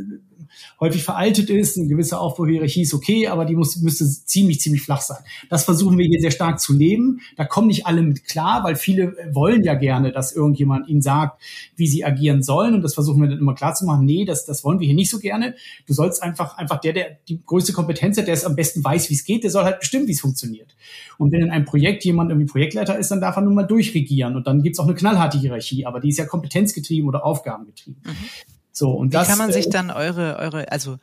häufig 0.79 1.03
veraltet 1.03 1.49
ist. 1.49 1.79
Eine 1.79 1.87
gewisse 1.87 2.19
Aufbauhierarchie 2.19 2.83
ist 2.83 2.93
okay, 2.93 3.27
aber 3.27 3.45
die 3.45 3.55
muss, 3.55 3.77
müsste 3.77 4.05
ziemlich, 4.05 4.59
ziemlich 4.59 4.83
flach 4.83 5.01
sein. 5.01 5.17
Das 5.49 5.63
versuchen 5.63 5.97
wir 5.97 6.05
hier 6.05 6.21
sehr 6.21 6.29
stark 6.29 6.59
zu 6.59 6.73
leben. 6.73 7.21
Da 7.37 7.45
kommen 7.45 7.67
nicht 7.67 7.87
alle 7.87 8.03
mit 8.03 8.25
klar, 8.25 8.63
weil 8.63 8.75
viele 8.75 9.15
wollen 9.33 9.63
ja 9.63 9.73
gerne, 9.73 10.11
dass 10.11 10.31
irgendjemand 10.31 10.87
ihnen 10.87 11.01
sagt, 11.01 11.41
wie 11.75 11.87
sie 11.87 12.05
agieren 12.05 12.43
sollen. 12.43 12.75
Und 12.75 12.83
das 12.83 12.93
versuchen 12.93 13.19
wir 13.19 13.29
dann 13.29 13.39
immer 13.39 13.55
klar 13.55 13.73
zu 13.73 13.85
machen. 13.85 14.05
Nee, 14.05 14.25
das, 14.25 14.45
das 14.45 14.63
wollen 14.63 14.79
wir 14.79 14.85
hier 14.85 14.95
nicht 14.95 15.09
so 15.09 15.17
gerne. 15.17 15.55
Du 15.87 15.93
sollst 15.93 16.21
einfach, 16.21 16.55
einfach 16.57 16.79
der, 16.79 16.93
der 16.93 17.17
die 17.27 17.41
größte 17.43 17.73
Kompetenz 17.73 18.19
hat, 18.19 18.27
der 18.27 18.35
es 18.35 18.45
am 18.45 18.55
besten 18.55 18.83
weiß, 18.83 19.09
wie 19.09 19.15
es 19.15 19.23
geht, 19.23 19.43
der 19.43 19.49
soll 19.49 19.63
halt 19.63 19.79
bestimmen, 19.79 20.07
wie 20.07 20.11
es 20.11 20.21
funktioniert. 20.21 20.75
Und 21.17 21.31
wenn 21.31 21.41
in 21.41 21.49
einem 21.49 21.65
Projekt 21.65 22.05
jemand 22.05 22.29
irgendwie 22.29 22.45
Projektleiter 22.45 22.95
ist, 22.99 23.09
dann 23.09 23.21
darf 23.21 23.37
er 23.37 23.41
nun 23.41 23.55
mal 23.55 23.63
durchregieren. 23.63 24.35
Und 24.35 24.45
dann 24.45 24.61
gibt's 24.61 24.79
auch 24.79 24.85
eine 24.85 24.95
knallharte 24.95 25.39
Hierarchie, 25.39 25.85
aber 25.85 25.99
die 25.99 26.09
ist 26.09 26.17
ja 26.17 26.25
kompetenzgetrieben 26.59 27.07
oder 27.07 27.25
aufgabengetrieben. 27.25 28.01
Mhm. 28.05 28.15
So, 28.71 28.91
und 28.91 29.09
Wie 29.09 29.13
das, 29.13 29.27
kann 29.27 29.37
man 29.37 29.51
sich 29.51 29.67
äh, 29.67 29.69
dann 29.69 29.91
eure, 29.91 30.37
eure, 30.37 30.71
also 30.71 30.97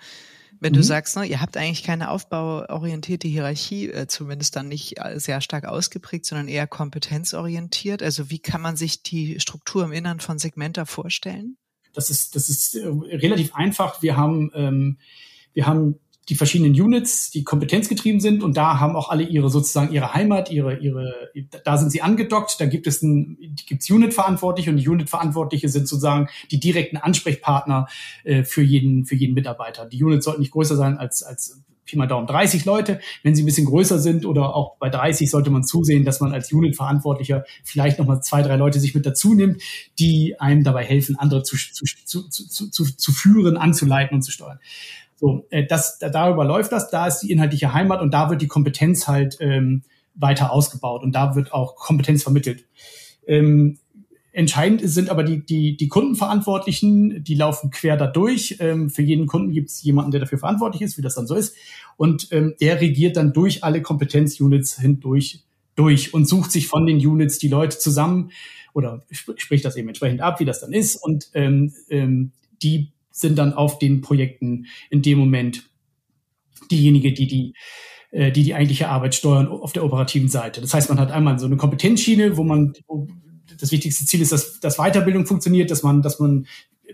wenn 0.61 0.73
du 0.73 0.81
mhm. 0.81 0.85
sagst, 0.85 1.17
ne, 1.17 1.27
ihr 1.27 1.41
habt 1.41 1.57
eigentlich 1.57 1.83
keine 1.83 2.11
aufbauorientierte 2.11 3.29
Hierarchie, 3.29 3.91
äh, 3.91 4.07
zumindest 4.07 4.57
dann 4.57 4.69
nicht 4.69 4.99
äh, 4.99 5.21
sehr 5.21 5.41
stark 5.41 5.67
ausgeprägt, 5.67 6.25
sondern 6.25 6.49
eher 6.49 6.67
kompetenzorientiert. 6.67 8.03
Also 8.03 8.31
wie 8.31 8.39
kann 8.39 8.63
man 8.63 8.77
sich 8.77 9.03
die 9.03 9.39
Struktur 9.41 9.85
im 9.85 9.93
Innern 9.93 10.21
von 10.21 10.39
Segmenta 10.39 10.87
vorstellen? 10.87 11.57
das 11.97 12.11
ist, 12.11 12.37
das 12.37 12.49
ist 12.49 12.75
äh, 12.75 12.87
relativ 12.87 13.55
einfach. 13.55 14.03
Wir 14.03 14.17
haben, 14.17 14.51
ähm, 14.55 14.99
wir 15.55 15.67
haben 15.67 15.99
die 16.29 16.35
verschiedenen 16.35 16.73
Units, 16.73 17.31
die 17.31 17.45
kompetenzgetrieben 17.45 18.21
sind 18.21 18.43
und 18.43 18.57
da 18.57 18.81
haben 18.81 18.97
auch 18.97 19.11
alle 19.11 19.23
ihre 19.23 19.49
sozusagen 19.49 19.93
ihre 19.93 20.15
Heimat, 20.15 20.51
ihre 20.51 20.79
ihre 20.79 21.31
da 21.65 21.77
sind 21.77 21.91
sie 21.91 22.03
angedockt, 22.03 22.57
da 22.61 22.67
gibt 22.67 22.87
es 22.87 23.03
ein 23.03 23.39
gibt's 23.67 23.91
Unit 23.91 24.13
Verantwortliche 24.13 24.71
und 24.71 24.77
die 24.77 24.89
Unit 24.89 25.09
Verantwortliche 25.09 25.69
sind 25.69 25.87
sozusagen 25.89 26.29
die 26.51 26.59
direkten 26.59 26.97
Ansprechpartner 26.97 27.87
äh, 28.25 28.43
für 28.43 28.63
jeden 28.63 29.05
für 29.05 29.15
jeden 29.15 29.35
Mitarbeiter. 29.35 29.87
Die 29.87 30.03
Units 30.03 30.25
sollten 30.25 30.41
nicht 30.41 30.53
größer 30.53 30.77
sein 30.77 30.99
als 30.99 31.23
als 31.23 31.63
Pi 31.87 31.97
mal 31.97 32.07
Daumen 32.07 32.27
30 32.27 32.65
Leute. 32.65 33.01
Wenn 33.23 33.35
sie 33.35 33.43
ein 33.43 33.47
bisschen 33.47 33.67
größer 33.67 33.99
sind 33.99 34.27
oder 34.27 34.55
auch 34.55 34.77
bei 34.79 34.91
30 34.91 35.31
sollte 35.31 35.51
man 35.51 35.65
zusehen, 35.65 36.05
dass 36.05 36.21
man 36.21 36.33
als 36.33 36.53
Unit-Verantwortlicher 36.53 37.45
vielleicht 37.65 37.99
nochmal 37.99 38.23
zwei, 38.23 38.43
drei 38.43 38.57
Leute 38.57 38.81
sich 38.81 38.95
mit 38.95 39.07
dazu 39.07 39.35
nimmt, 39.35 39.63
die 39.99 40.39
einem 40.39 40.65
dabei 40.65 40.85
helfen, 40.85 41.17
andere 41.17 41.45
zu, 41.45 41.57
zu, 41.57 41.85
zu, 41.85 42.29
zu, 42.29 42.71
zu, 42.71 42.97
zu 42.97 43.13
führen, 43.13 43.57
anzuleiten 43.57 44.17
und 44.17 44.23
zu 44.23 44.33
steuern. 44.33 44.59
So, 45.17 45.47
äh, 45.51 45.67
das, 45.67 45.99
da, 45.99 46.09
darüber 46.09 46.45
läuft 46.45 46.73
das, 46.73 46.91
da 46.91 47.07
ist 47.07 47.21
die 47.21 47.31
inhaltliche 47.31 47.73
Heimat 47.73 48.01
und 48.01 48.13
da 48.13 48.31
wird 48.31 48.43
die 48.43 48.49
Kompetenz 48.49 49.09
halt 49.09 49.39
ähm, 49.41 49.83
weiter 50.15 50.53
ausgebaut 50.53 51.03
und 51.03 51.13
da 51.13 51.35
wird 51.35 51.53
auch 51.53 51.77
Kompetenz 51.77 52.23
vermittelt. 52.23 52.65
Ähm, 53.27 53.79
entscheidend 54.33 54.83
sind 54.85 55.09
aber 55.09 55.25
die, 55.25 55.45
die, 55.45 55.77
die 55.77 55.89
Kundenverantwortlichen, 55.89 57.25
die 57.25 57.35
laufen 57.35 57.71
quer 57.71 57.97
da 57.97 58.07
durch. 58.07 58.57
Ähm, 58.61 58.91
für 58.91 59.03
jeden 59.03 59.27
Kunden 59.27 59.53
gibt 59.53 59.71
es 59.71 59.83
jemanden, 59.83 60.11
der 60.11 60.21
dafür 60.21 60.39
verantwortlich 60.39 60.83
ist, 60.83 60.99
wie 60.99 61.03
das 61.03 61.15
dann 61.15 61.27
so 61.27 61.35
ist. 61.35 61.57
Und 61.97 62.29
ähm, 62.33 62.55
der 62.61 62.81
regiert 62.81 63.17
dann 63.17 63.33
durch 63.33 63.65
alle 63.65 63.81
Kompetenzunits 63.81 64.79
hindurch 64.79 65.43
durch 65.77 66.15
und 66.15 66.27
sucht 66.27 66.51
sich 66.51 66.67
von 66.69 66.87
den 66.87 66.97
Units 66.97 67.39
die 67.39 67.49
Leute 67.49 67.79
zusammen 67.79 68.31
oder 68.73 69.05
sp 69.13 69.37
spricht 69.37 69.65
das 69.65 69.77
eben 69.77 69.89
entsprechend 69.89 70.21
ab, 70.21 70.41
wie 70.41 70.45
das 70.45 70.61
dann 70.61 70.73
ist. 70.73 70.97
Und 70.97 71.31
ähm, 71.35 71.73
ähm, 71.89 72.33
die 72.63 72.93
sind 73.19 73.37
dann 73.37 73.55
auf 73.55 73.79
den 73.79 74.01
Projekten 74.01 74.67
in 74.91 75.03
dem 75.03 75.19
Moment 75.19 75.69
diejenige, 76.71 77.13
die 77.13 77.27
die 77.27 77.55
äh, 78.11 78.31
die 78.33 78.43
die 78.43 78.55
eigentliche 78.55 78.89
Arbeit 78.89 79.15
steuern 79.15 79.49
auf 79.49 79.73
der 79.73 79.85
operativen 79.85 80.29
Seite. 80.29 80.61
Das 80.61 80.75
heißt, 80.75 80.89
man 80.89 81.01
hat 81.01 81.11
einmal 81.11 81.39
so 81.39 81.47
eine 81.47 81.57
Kompetenzschiene, 81.57 82.37
wo 82.37 82.45
man 82.45 82.75
wo 82.87 83.09
das 83.59 83.73
wichtigste 83.73 84.05
Ziel 84.05 84.21
ist, 84.21 84.33
dass, 84.33 84.61
dass 84.61 84.77
Weiterbildung 84.77 85.25
funktioniert, 85.25 85.71
dass 85.71 85.83
man, 85.83 86.03
dass 86.03 86.19
man 86.19 86.47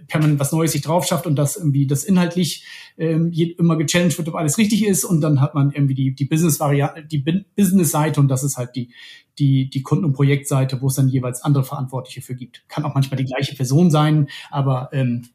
permanent 0.08 0.40
was 0.40 0.52
Neues 0.52 0.72
sich 0.72 0.82
drauf 0.82 1.06
schafft 1.06 1.26
und 1.26 1.36
dass 1.36 1.56
irgendwie 1.56 1.86
das 1.86 2.04
inhaltlich 2.04 2.64
ähm, 2.98 3.32
immer 3.32 3.76
gechallenged 3.76 4.18
wird, 4.18 4.28
ob 4.28 4.36
alles 4.36 4.58
richtig 4.58 4.84
ist 4.86 5.04
und 5.04 5.20
dann 5.20 5.40
hat 5.40 5.54
man 5.54 5.70
irgendwie 5.70 5.94
die, 5.94 6.14
die 6.14 6.24
Business-Variante, 6.24 7.04
die 7.04 7.18
Business-Seite 7.56 8.20
und 8.20 8.28
das 8.28 8.42
ist 8.42 8.56
halt 8.56 8.74
die, 8.76 8.92
die, 9.38 9.70
die 9.70 9.82
Kunden- 9.82 10.04
und 10.04 10.12
Projektseite, 10.12 10.80
wo 10.80 10.86
es 10.86 10.94
dann 10.94 11.08
jeweils 11.08 11.42
andere 11.42 11.64
Verantwortliche 11.64 12.22
für 12.22 12.34
gibt. 12.34 12.64
Kann 12.68 12.84
auch 12.84 12.94
manchmal 12.94 13.18
die 13.18 13.26
gleiche 13.26 13.54
Person 13.54 13.90
sein, 13.90 14.28
aber 14.50 14.88
ähm, 14.92 15.28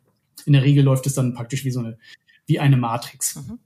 in 0.47 0.53
der 0.53 0.63
Regel 0.63 0.83
läuft 0.83 1.05
es 1.05 1.13
dann 1.13 1.33
praktisch 1.33 1.65
wie 1.65 1.71
so 1.71 1.81
eine, 1.81 1.97
wie 2.45 2.59
eine 2.59 2.77
Matrix. 2.77 3.35
Mhm. 3.35 3.59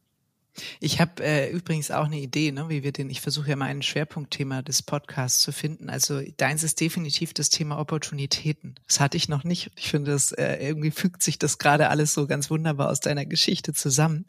Ich 0.81 0.99
habe 0.99 1.23
äh, 1.23 1.49
übrigens 1.49 1.91
auch 1.91 2.05
eine 2.05 2.19
Idee, 2.19 2.51
ne, 2.51 2.67
wie 2.67 2.83
wir 2.83 2.91
den, 2.91 3.09
ich 3.09 3.21
versuche 3.21 3.49
ja 3.49 3.55
mal 3.55 3.67
ein 3.67 3.81
Schwerpunktthema 3.81 4.61
des 4.61 4.81
Podcasts 4.81 5.41
zu 5.41 5.53
finden. 5.53 5.89
Also 5.89 6.21
deins 6.37 6.63
ist 6.63 6.81
definitiv 6.81 7.33
das 7.33 7.49
Thema 7.49 7.79
Opportunitäten. 7.79 8.75
Das 8.87 8.99
hatte 8.99 9.15
ich 9.15 9.29
noch 9.29 9.43
nicht. 9.45 9.71
Ich 9.77 9.89
finde, 9.89 10.11
das 10.11 10.33
äh, 10.33 10.57
irgendwie 10.57 10.91
fügt 10.91 11.23
sich 11.23 11.39
das 11.39 11.57
gerade 11.57 11.89
alles 11.89 12.13
so 12.13 12.27
ganz 12.27 12.49
wunderbar 12.49 12.89
aus 12.89 12.99
deiner 12.99 13.25
Geschichte 13.25 13.73
zusammen. 13.73 14.25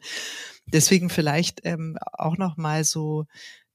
Deswegen 0.65 1.09
vielleicht 1.09 1.61
ähm, 1.65 1.97
auch 2.13 2.37
noch 2.37 2.55
mal 2.55 2.85
so 2.85 3.25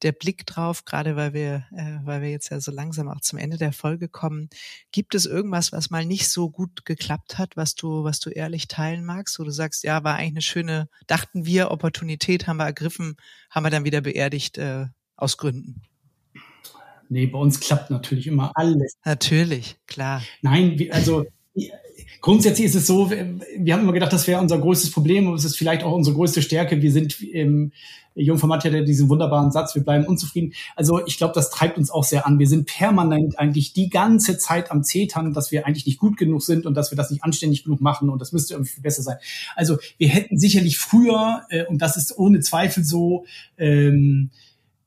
der 0.02 0.12
Blick 0.12 0.46
drauf, 0.46 0.84
gerade 0.84 1.16
weil 1.16 1.32
wir, 1.32 1.66
äh, 1.72 1.98
weil 2.04 2.22
wir 2.22 2.30
jetzt 2.30 2.50
ja 2.50 2.60
so 2.60 2.70
langsam 2.70 3.08
auch 3.08 3.20
zum 3.20 3.38
Ende 3.38 3.56
der 3.56 3.72
Folge 3.72 4.08
kommen. 4.08 4.48
Gibt 4.92 5.14
es 5.14 5.26
irgendwas, 5.26 5.72
was 5.72 5.90
mal 5.90 6.04
nicht 6.04 6.28
so 6.28 6.50
gut 6.50 6.84
geklappt 6.84 7.38
hat, 7.38 7.56
was 7.56 7.74
du, 7.74 8.04
was 8.04 8.20
du 8.20 8.30
ehrlich 8.30 8.68
teilen 8.68 9.04
magst, 9.04 9.38
wo 9.38 9.44
du 9.44 9.50
sagst, 9.50 9.84
ja, 9.84 10.04
war 10.04 10.16
eigentlich 10.16 10.32
eine 10.32 10.42
schöne, 10.42 10.88
dachten 11.06 11.46
wir, 11.46 11.70
Opportunität 11.70 12.46
haben 12.46 12.58
wir 12.58 12.66
ergriffen, 12.66 13.16
haben 13.50 13.64
wir 13.64 13.70
dann 13.70 13.84
wieder 13.84 14.00
beerdigt 14.00 14.58
äh, 14.58 14.86
aus 15.16 15.36
Gründen? 15.36 15.82
Nee, 17.08 17.26
bei 17.26 17.38
uns 17.38 17.58
klappt 17.58 17.90
natürlich 17.90 18.26
immer 18.26 18.52
alles. 18.54 18.96
Natürlich, 19.04 19.78
klar. 19.86 20.22
Nein, 20.42 20.88
also 20.90 21.26
grundsätzlich 22.20 22.66
ist 22.66 22.74
es 22.74 22.86
so, 22.86 23.10
wir 23.10 23.74
haben 23.74 23.82
immer 23.82 23.92
gedacht, 23.92 24.12
das 24.12 24.26
wäre 24.26 24.40
unser 24.40 24.58
größtes 24.58 24.90
Problem, 24.90 25.26
aber 25.26 25.36
es 25.36 25.44
ist 25.44 25.56
vielleicht 25.56 25.82
auch 25.82 25.92
unsere 25.92 26.16
größte 26.16 26.42
Stärke. 26.42 26.82
Wir 26.82 26.92
sind 26.92 27.20
im 27.20 27.72
Jungformat 28.14 28.64
ja 28.64 28.80
diesen 28.82 29.08
wunderbaren 29.08 29.52
Satz, 29.52 29.74
wir 29.74 29.84
bleiben 29.84 30.06
unzufrieden. 30.06 30.52
Also 30.74 31.04
ich 31.06 31.18
glaube, 31.18 31.34
das 31.34 31.50
treibt 31.50 31.78
uns 31.78 31.90
auch 31.90 32.04
sehr 32.04 32.26
an. 32.26 32.38
Wir 32.38 32.48
sind 32.48 32.66
permanent 32.66 33.38
eigentlich 33.38 33.72
die 33.72 33.90
ganze 33.90 34.38
Zeit 34.38 34.70
am 34.70 34.82
Zetern, 34.82 35.32
dass 35.32 35.52
wir 35.52 35.66
eigentlich 35.66 35.86
nicht 35.86 35.98
gut 35.98 36.16
genug 36.16 36.42
sind 36.42 36.66
und 36.66 36.74
dass 36.74 36.90
wir 36.90 36.96
das 36.96 37.10
nicht 37.10 37.22
anständig 37.22 37.64
genug 37.64 37.80
machen 37.80 38.08
und 38.08 38.20
das 38.20 38.32
müsste 38.32 38.54
irgendwie 38.54 38.80
besser 38.80 39.02
sein. 39.02 39.18
Also 39.54 39.78
wir 39.98 40.08
hätten 40.08 40.38
sicherlich 40.38 40.78
früher, 40.78 41.42
äh, 41.50 41.64
und 41.66 41.80
das 41.80 41.96
ist 41.96 42.18
ohne 42.18 42.40
Zweifel 42.40 42.84
so, 42.84 43.24
ähm, 43.56 44.30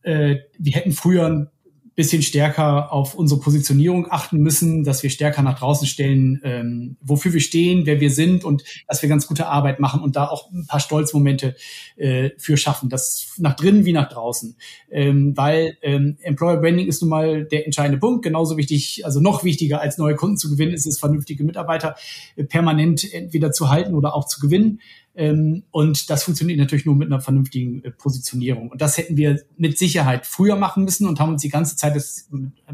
äh, 0.03 0.37
wir 0.57 0.73
hätten 0.73 0.91
früher 0.91 1.51
bisschen 1.95 2.21
stärker 2.21 2.93
auf 2.93 3.15
unsere 3.15 3.41
Positionierung 3.41 4.07
achten 4.09 4.37
müssen, 4.37 4.83
dass 4.83 5.03
wir 5.03 5.09
stärker 5.09 5.41
nach 5.41 5.59
draußen 5.59 5.85
stellen, 5.85 6.39
ähm, 6.43 6.97
wofür 7.01 7.33
wir 7.33 7.41
stehen, 7.41 7.85
wer 7.85 7.99
wir 7.99 8.09
sind 8.09 8.45
und 8.45 8.63
dass 8.87 9.01
wir 9.01 9.09
ganz 9.09 9.27
gute 9.27 9.47
Arbeit 9.47 9.79
machen 9.79 10.01
und 10.01 10.15
da 10.15 10.27
auch 10.27 10.49
ein 10.51 10.65
paar 10.67 10.79
Stolzmomente 10.79 11.55
äh, 11.97 12.29
für 12.37 12.55
schaffen, 12.55 12.89
das 12.89 13.33
nach 13.37 13.55
drinnen 13.55 13.83
wie 13.83 13.91
nach 13.91 14.07
draußen. 14.07 14.55
Ähm, 14.89 15.35
weil 15.35 15.77
ähm, 15.81 16.17
Employer 16.21 16.57
Branding 16.57 16.87
ist 16.87 17.01
nun 17.01 17.09
mal 17.09 17.43
der 17.43 17.65
entscheidende 17.65 17.99
Punkt, 17.99 18.23
genauso 18.23 18.55
wichtig, 18.55 19.05
also 19.05 19.19
noch 19.19 19.43
wichtiger 19.43 19.81
als 19.81 19.97
neue 19.97 20.15
Kunden 20.15 20.37
zu 20.37 20.49
gewinnen, 20.49 20.73
ist 20.73 20.87
es 20.87 20.97
vernünftige 20.97 21.43
Mitarbeiter 21.43 21.95
äh, 22.37 22.45
permanent 22.45 23.13
entweder 23.13 23.51
zu 23.51 23.69
halten 23.69 23.95
oder 23.95 24.15
auch 24.15 24.27
zu 24.27 24.39
gewinnen. 24.39 24.79
Ähm, 25.13 25.63
und 25.71 26.09
das 26.09 26.23
funktioniert 26.23 26.59
natürlich 26.59 26.85
nur 26.85 26.95
mit 26.95 27.07
einer 27.07 27.21
vernünftigen 27.21 27.83
äh, 27.83 27.91
Positionierung. 27.91 28.69
Und 28.69 28.81
das 28.81 28.97
hätten 28.97 29.17
wir 29.17 29.41
mit 29.57 29.77
Sicherheit 29.77 30.25
früher 30.25 30.55
machen 30.55 30.83
müssen 30.83 31.07
und 31.07 31.19
haben 31.19 31.33
uns 31.33 31.41
die 31.41 31.49
ganze 31.49 31.75
Zeit, 31.75 31.95
das 31.95 32.17
ist 32.17 32.29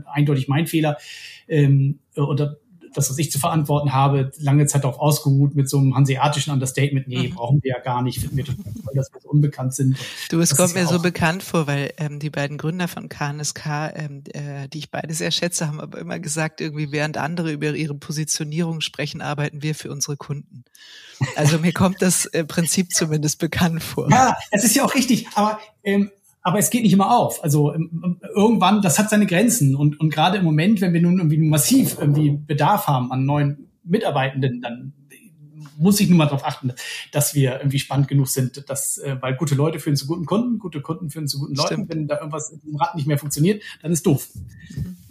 eindeutig 0.05 0.47
mein 0.47 0.67
Fehler, 0.67 0.97
ähm, 1.47 1.99
oder 2.15 2.57
das, 2.97 3.09
was 3.09 3.17
ich 3.17 3.31
zu 3.31 3.39
verantworten 3.39 3.93
habe, 3.93 4.31
lange 4.39 4.65
Zeit 4.65 4.83
darauf 4.83 4.99
ausgeruht 4.99 5.55
mit 5.55 5.69
so 5.69 5.77
einem 5.77 5.95
hanseatischen 5.95 6.51
Understatement. 6.51 7.07
Nee, 7.07 7.29
mhm. 7.29 7.35
brauchen 7.35 7.63
wir 7.63 7.71
ja 7.71 7.79
gar 7.79 8.01
nicht. 8.01 8.19
Finden 8.19 8.37
wir 8.37 8.45
total 8.45 8.73
toll, 8.73 8.93
dass 8.95 9.13
wir 9.13 9.21
so 9.21 9.29
unbekannt 9.29 9.73
sind. 9.75 9.97
Du, 10.29 10.39
es 10.39 10.55
kommt 10.55 10.73
mir 10.73 10.81
ja 10.81 10.87
so 10.87 10.99
bekannt 10.99 11.43
vor, 11.43 11.67
weil 11.67 11.93
ähm, 11.97 12.19
die 12.19 12.29
beiden 12.29 12.57
Gründer 12.57 12.87
von 12.87 13.09
KNSK, 13.09 13.65
ähm, 13.95 14.23
äh, 14.33 14.67
die 14.67 14.79
ich 14.79 14.91
beide 14.91 15.13
sehr 15.13 15.31
schätze, 15.31 15.67
haben 15.67 15.79
aber 15.79 15.99
immer 15.99 16.19
gesagt, 16.19 16.61
irgendwie 16.61 16.91
während 16.91 17.17
andere 17.17 17.51
über 17.51 17.73
ihre 17.73 17.95
Positionierung 17.95 18.81
sprechen, 18.81 19.21
arbeiten 19.21 19.61
wir 19.61 19.75
für 19.75 19.91
unsere 19.91 20.17
Kunden. 20.17 20.63
Also 21.35 21.59
mir 21.59 21.73
kommt 21.73 22.01
das 22.01 22.25
äh, 22.27 22.43
Prinzip 22.43 22.91
zumindest 22.91 23.39
bekannt 23.39 23.83
vor. 23.83 24.09
Ja, 24.09 24.35
es 24.51 24.63
ist 24.63 24.75
ja 24.75 24.83
auch 24.83 24.93
richtig, 24.93 25.27
aber 25.35 25.59
ähm, 25.83 26.11
aber 26.47 26.59
es 26.59 26.69
geht 26.69 26.83
nicht 26.83 26.93
immer 26.93 27.13
auf. 27.13 27.43
Also 27.43 27.73
ähm, 27.73 28.21
irgendwann, 28.33 28.81
das 28.81 28.97
hat 28.97 29.09
seine 29.09 29.25
Grenzen. 29.25 29.75
Und, 29.75 29.99
und 29.99 30.13
gerade 30.13 30.37
im 30.37 30.45
Moment, 30.45 30.79
wenn 30.79 30.93
wir 30.93 31.01
nun 31.01 31.17
irgendwie 31.17 31.39
massiv 31.39 31.97
irgendwie 31.99 32.31
Bedarf 32.31 32.87
haben 32.87 33.11
an 33.11 33.25
neuen 33.25 33.67
Mitarbeitenden, 33.83 34.61
dann 34.61 34.93
muss 35.77 35.99
ich 35.99 36.07
nur 36.07 36.17
mal 36.17 36.27
darauf 36.27 36.45
achten, 36.45 36.71
dass 37.11 37.35
wir 37.35 37.57
irgendwie 37.57 37.79
spannend 37.79 38.07
genug 38.07 38.29
sind, 38.29 38.63
dass, 38.69 38.97
äh, 38.97 39.17
weil 39.19 39.35
gute 39.35 39.55
Leute 39.55 39.81
führen 39.81 39.97
zu 39.97 40.07
guten 40.07 40.25
Kunden, 40.25 40.57
gute 40.57 40.79
Kunden 40.79 41.09
führen 41.09 41.27
zu 41.27 41.37
guten 41.37 41.53
Leuten. 41.53 41.67
Stimmt. 41.67 41.89
Wenn 41.89 42.07
da 42.07 42.17
irgendwas 42.17 42.57
im 42.65 42.77
Rad 42.77 42.95
nicht 42.95 43.07
mehr 43.07 43.17
funktioniert, 43.17 43.61
dann 43.81 43.91
ist 43.91 44.05
doof. 44.05 44.29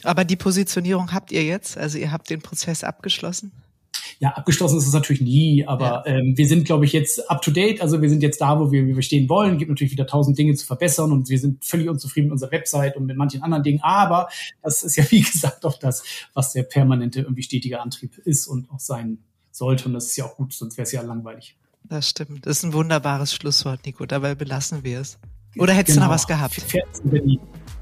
Aber 0.05 0.25
die 0.25 0.37
Positionierung 0.37 1.13
habt 1.13 1.33
ihr 1.33 1.45
jetzt? 1.45 1.77
Also 1.77 1.99
ihr 1.99 2.13
habt 2.13 2.31
den 2.31 2.41
Prozess 2.41 2.83
abgeschlossen? 2.83 3.53
Ja, 4.19 4.31
abgeschlossen 4.31 4.79
ist 4.79 4.87
es 4.87 4.93
natürlich 4.93 5.21
nie, 5.21 5.67
aber 5.67 6.05
ja. 6.07 6.07
ähm, 6.07 6.37
wir 6.37 6.49
sind, 6.49 6.65
glaube 6.65 6.87
ich, 6.87 6.93
jetzt 6.93 7.31
up 7.31 7.43
to 7.43 7.51
date. 7.51 7.83
Also 7.83 8.01
wir 8.01 8.09
sind 8.09 8.23
jetzt 8.23 8.41
da, 8.41 8.59
wo 8.59 8.73
wir, 8.73 8.87
wie 8.87 8.97
wir 8.97 9.03
stehen 9.03 9.29
wollen. 9.29 9.53
Es 9.53 9.59
gibt 9.59 9.71
natürlich 9.71 9.93
wieder 9.93 10.07
tausend 10.07 10.39
Dinge 10.39 10.55
zu 10.55 10.65
verbessern 10.65 11.13
und 11.13 11.29
wir 11.29 11.39
sind 11.39 11.65
völlig 11.65 11.89
unzufrieden 11.89 12.29
mit 12.29 12.33
unserer 12.33 12.53
Website 12.53 12.97
und 12.97 13.07
mit 13.07 13.17
manchen 13.17 13.43
anderen 13.43 13.63
Dingen. 13.63 13.81
Aber 13.83 14.29
das 14.63 14.83
ist 14.83 14.97
ja, 14.97 15.05
wie 15.11 15.21
gesagt, 15.33 15.65
auch 15.67 15.79
das, 15.79 16.03
was 16.33 16.53
der 16.53 16.63
permanente, 16.63 17.21
irgendwie 17.21 17.43
stetige 17.43 17.81
Antrieb 17.81 18.17
ist 18.19 18.47
und 18.47 18.71
auch 18.71 18.81
sein 18.81 19.19
sollte. 19.51 19.87
Und 19.87 19.95
das 19.95 20.07
ist 20.07 20.17
ja 20.17 20.25
auch 20.25 20.37
gut, 20.37 20.53
sonst 20.53 20.79
wäre 20.79 20.85
es 20.85 20.93
ja 20.93 21.03
langweilig. 21.03 21.57
Das 21.85 22.09
stimmt. 22.09 22.47
Das 22.47 22.59
ist 22.59 22.65
ein 22.65 22.73
wunderbares 22.73 23.35
Schlusswort, 23.35 23.85
Nico. 23.85 24.07
Dabei 24.07 24.35
belassen 24.35 24.83
wir 24.83 25.01
es. 25.01 25.19
Oder 25.59 25.73
hättest 25.73 25.97
genau. 25.97 26.07
du 26.07 26.11
noch 26.11 26.15
was 26.15 26.27
gehabt? 26.27 26.63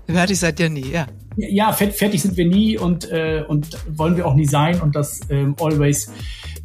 Fertig 0.07 0.39
seid 0.39 0.61
ihr 0.61 0.69
nie, 0.69 0.91
ja. 0.91 1.07
Ja, 1.37 1.73
fertig 1.73 2.23
sind 2.23 2.37
wir 2.37 2.47
nie 2.47 2.79
und, 2.79 3.11
äh, 3.11 3.45
und 3.47 3.77
wollen 3.89 4.17
wir 4.17 4.27
auch 4.27 4.35
nie 4.35 4.47
sein. 4.47 4.81
Und 4.81 4.95
das 4.95 5.21
ähm, 5.31 5.57
Always 5.61 6.11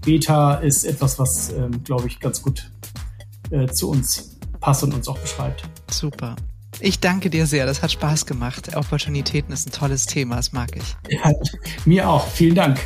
Beta 0.06 0.56
ist 0.56 0.86
etwas, 0.86 1.18
was, 1.18 1.52
ähm, 1.54 1.84
glaube 1.84 2.08
ich, 2.08 2.20
ganz 2.20 2.42
gut 2.42 2.70
äh, 3.50 3.68
zu 3.68 3.90
uns 3.90 4.38
passt 4.60 4.84
und 4.84 4.94
uns 4.94 5.08
auch 5.08 5.18
beschreibt. 5.18 5.64
Super. 5.90 6.36
Ich 6.82 7.00
danke 7.00 7.30
dir 7.30 7.46
sehr, 7.46 7.66
das 7.66 7.82
hat 7.82 7.92
Spaß 7.92 8.26
gemacht. 8.26 8.76
Opportunitäten 8.76 9.52
ist 9.54 9.68
ein 9.68 9.72
tolles 9.72 10.06
Thema, 10.06 10.36
das 10.36 10.54
mag 10.54 10.70
ich. 10.76 10.96
Ja, 11.10 11.34
mir 11.86 12.10
auch. 12.10 12.28
Vielen 12.28 12.56
Dank. 12.56 12.80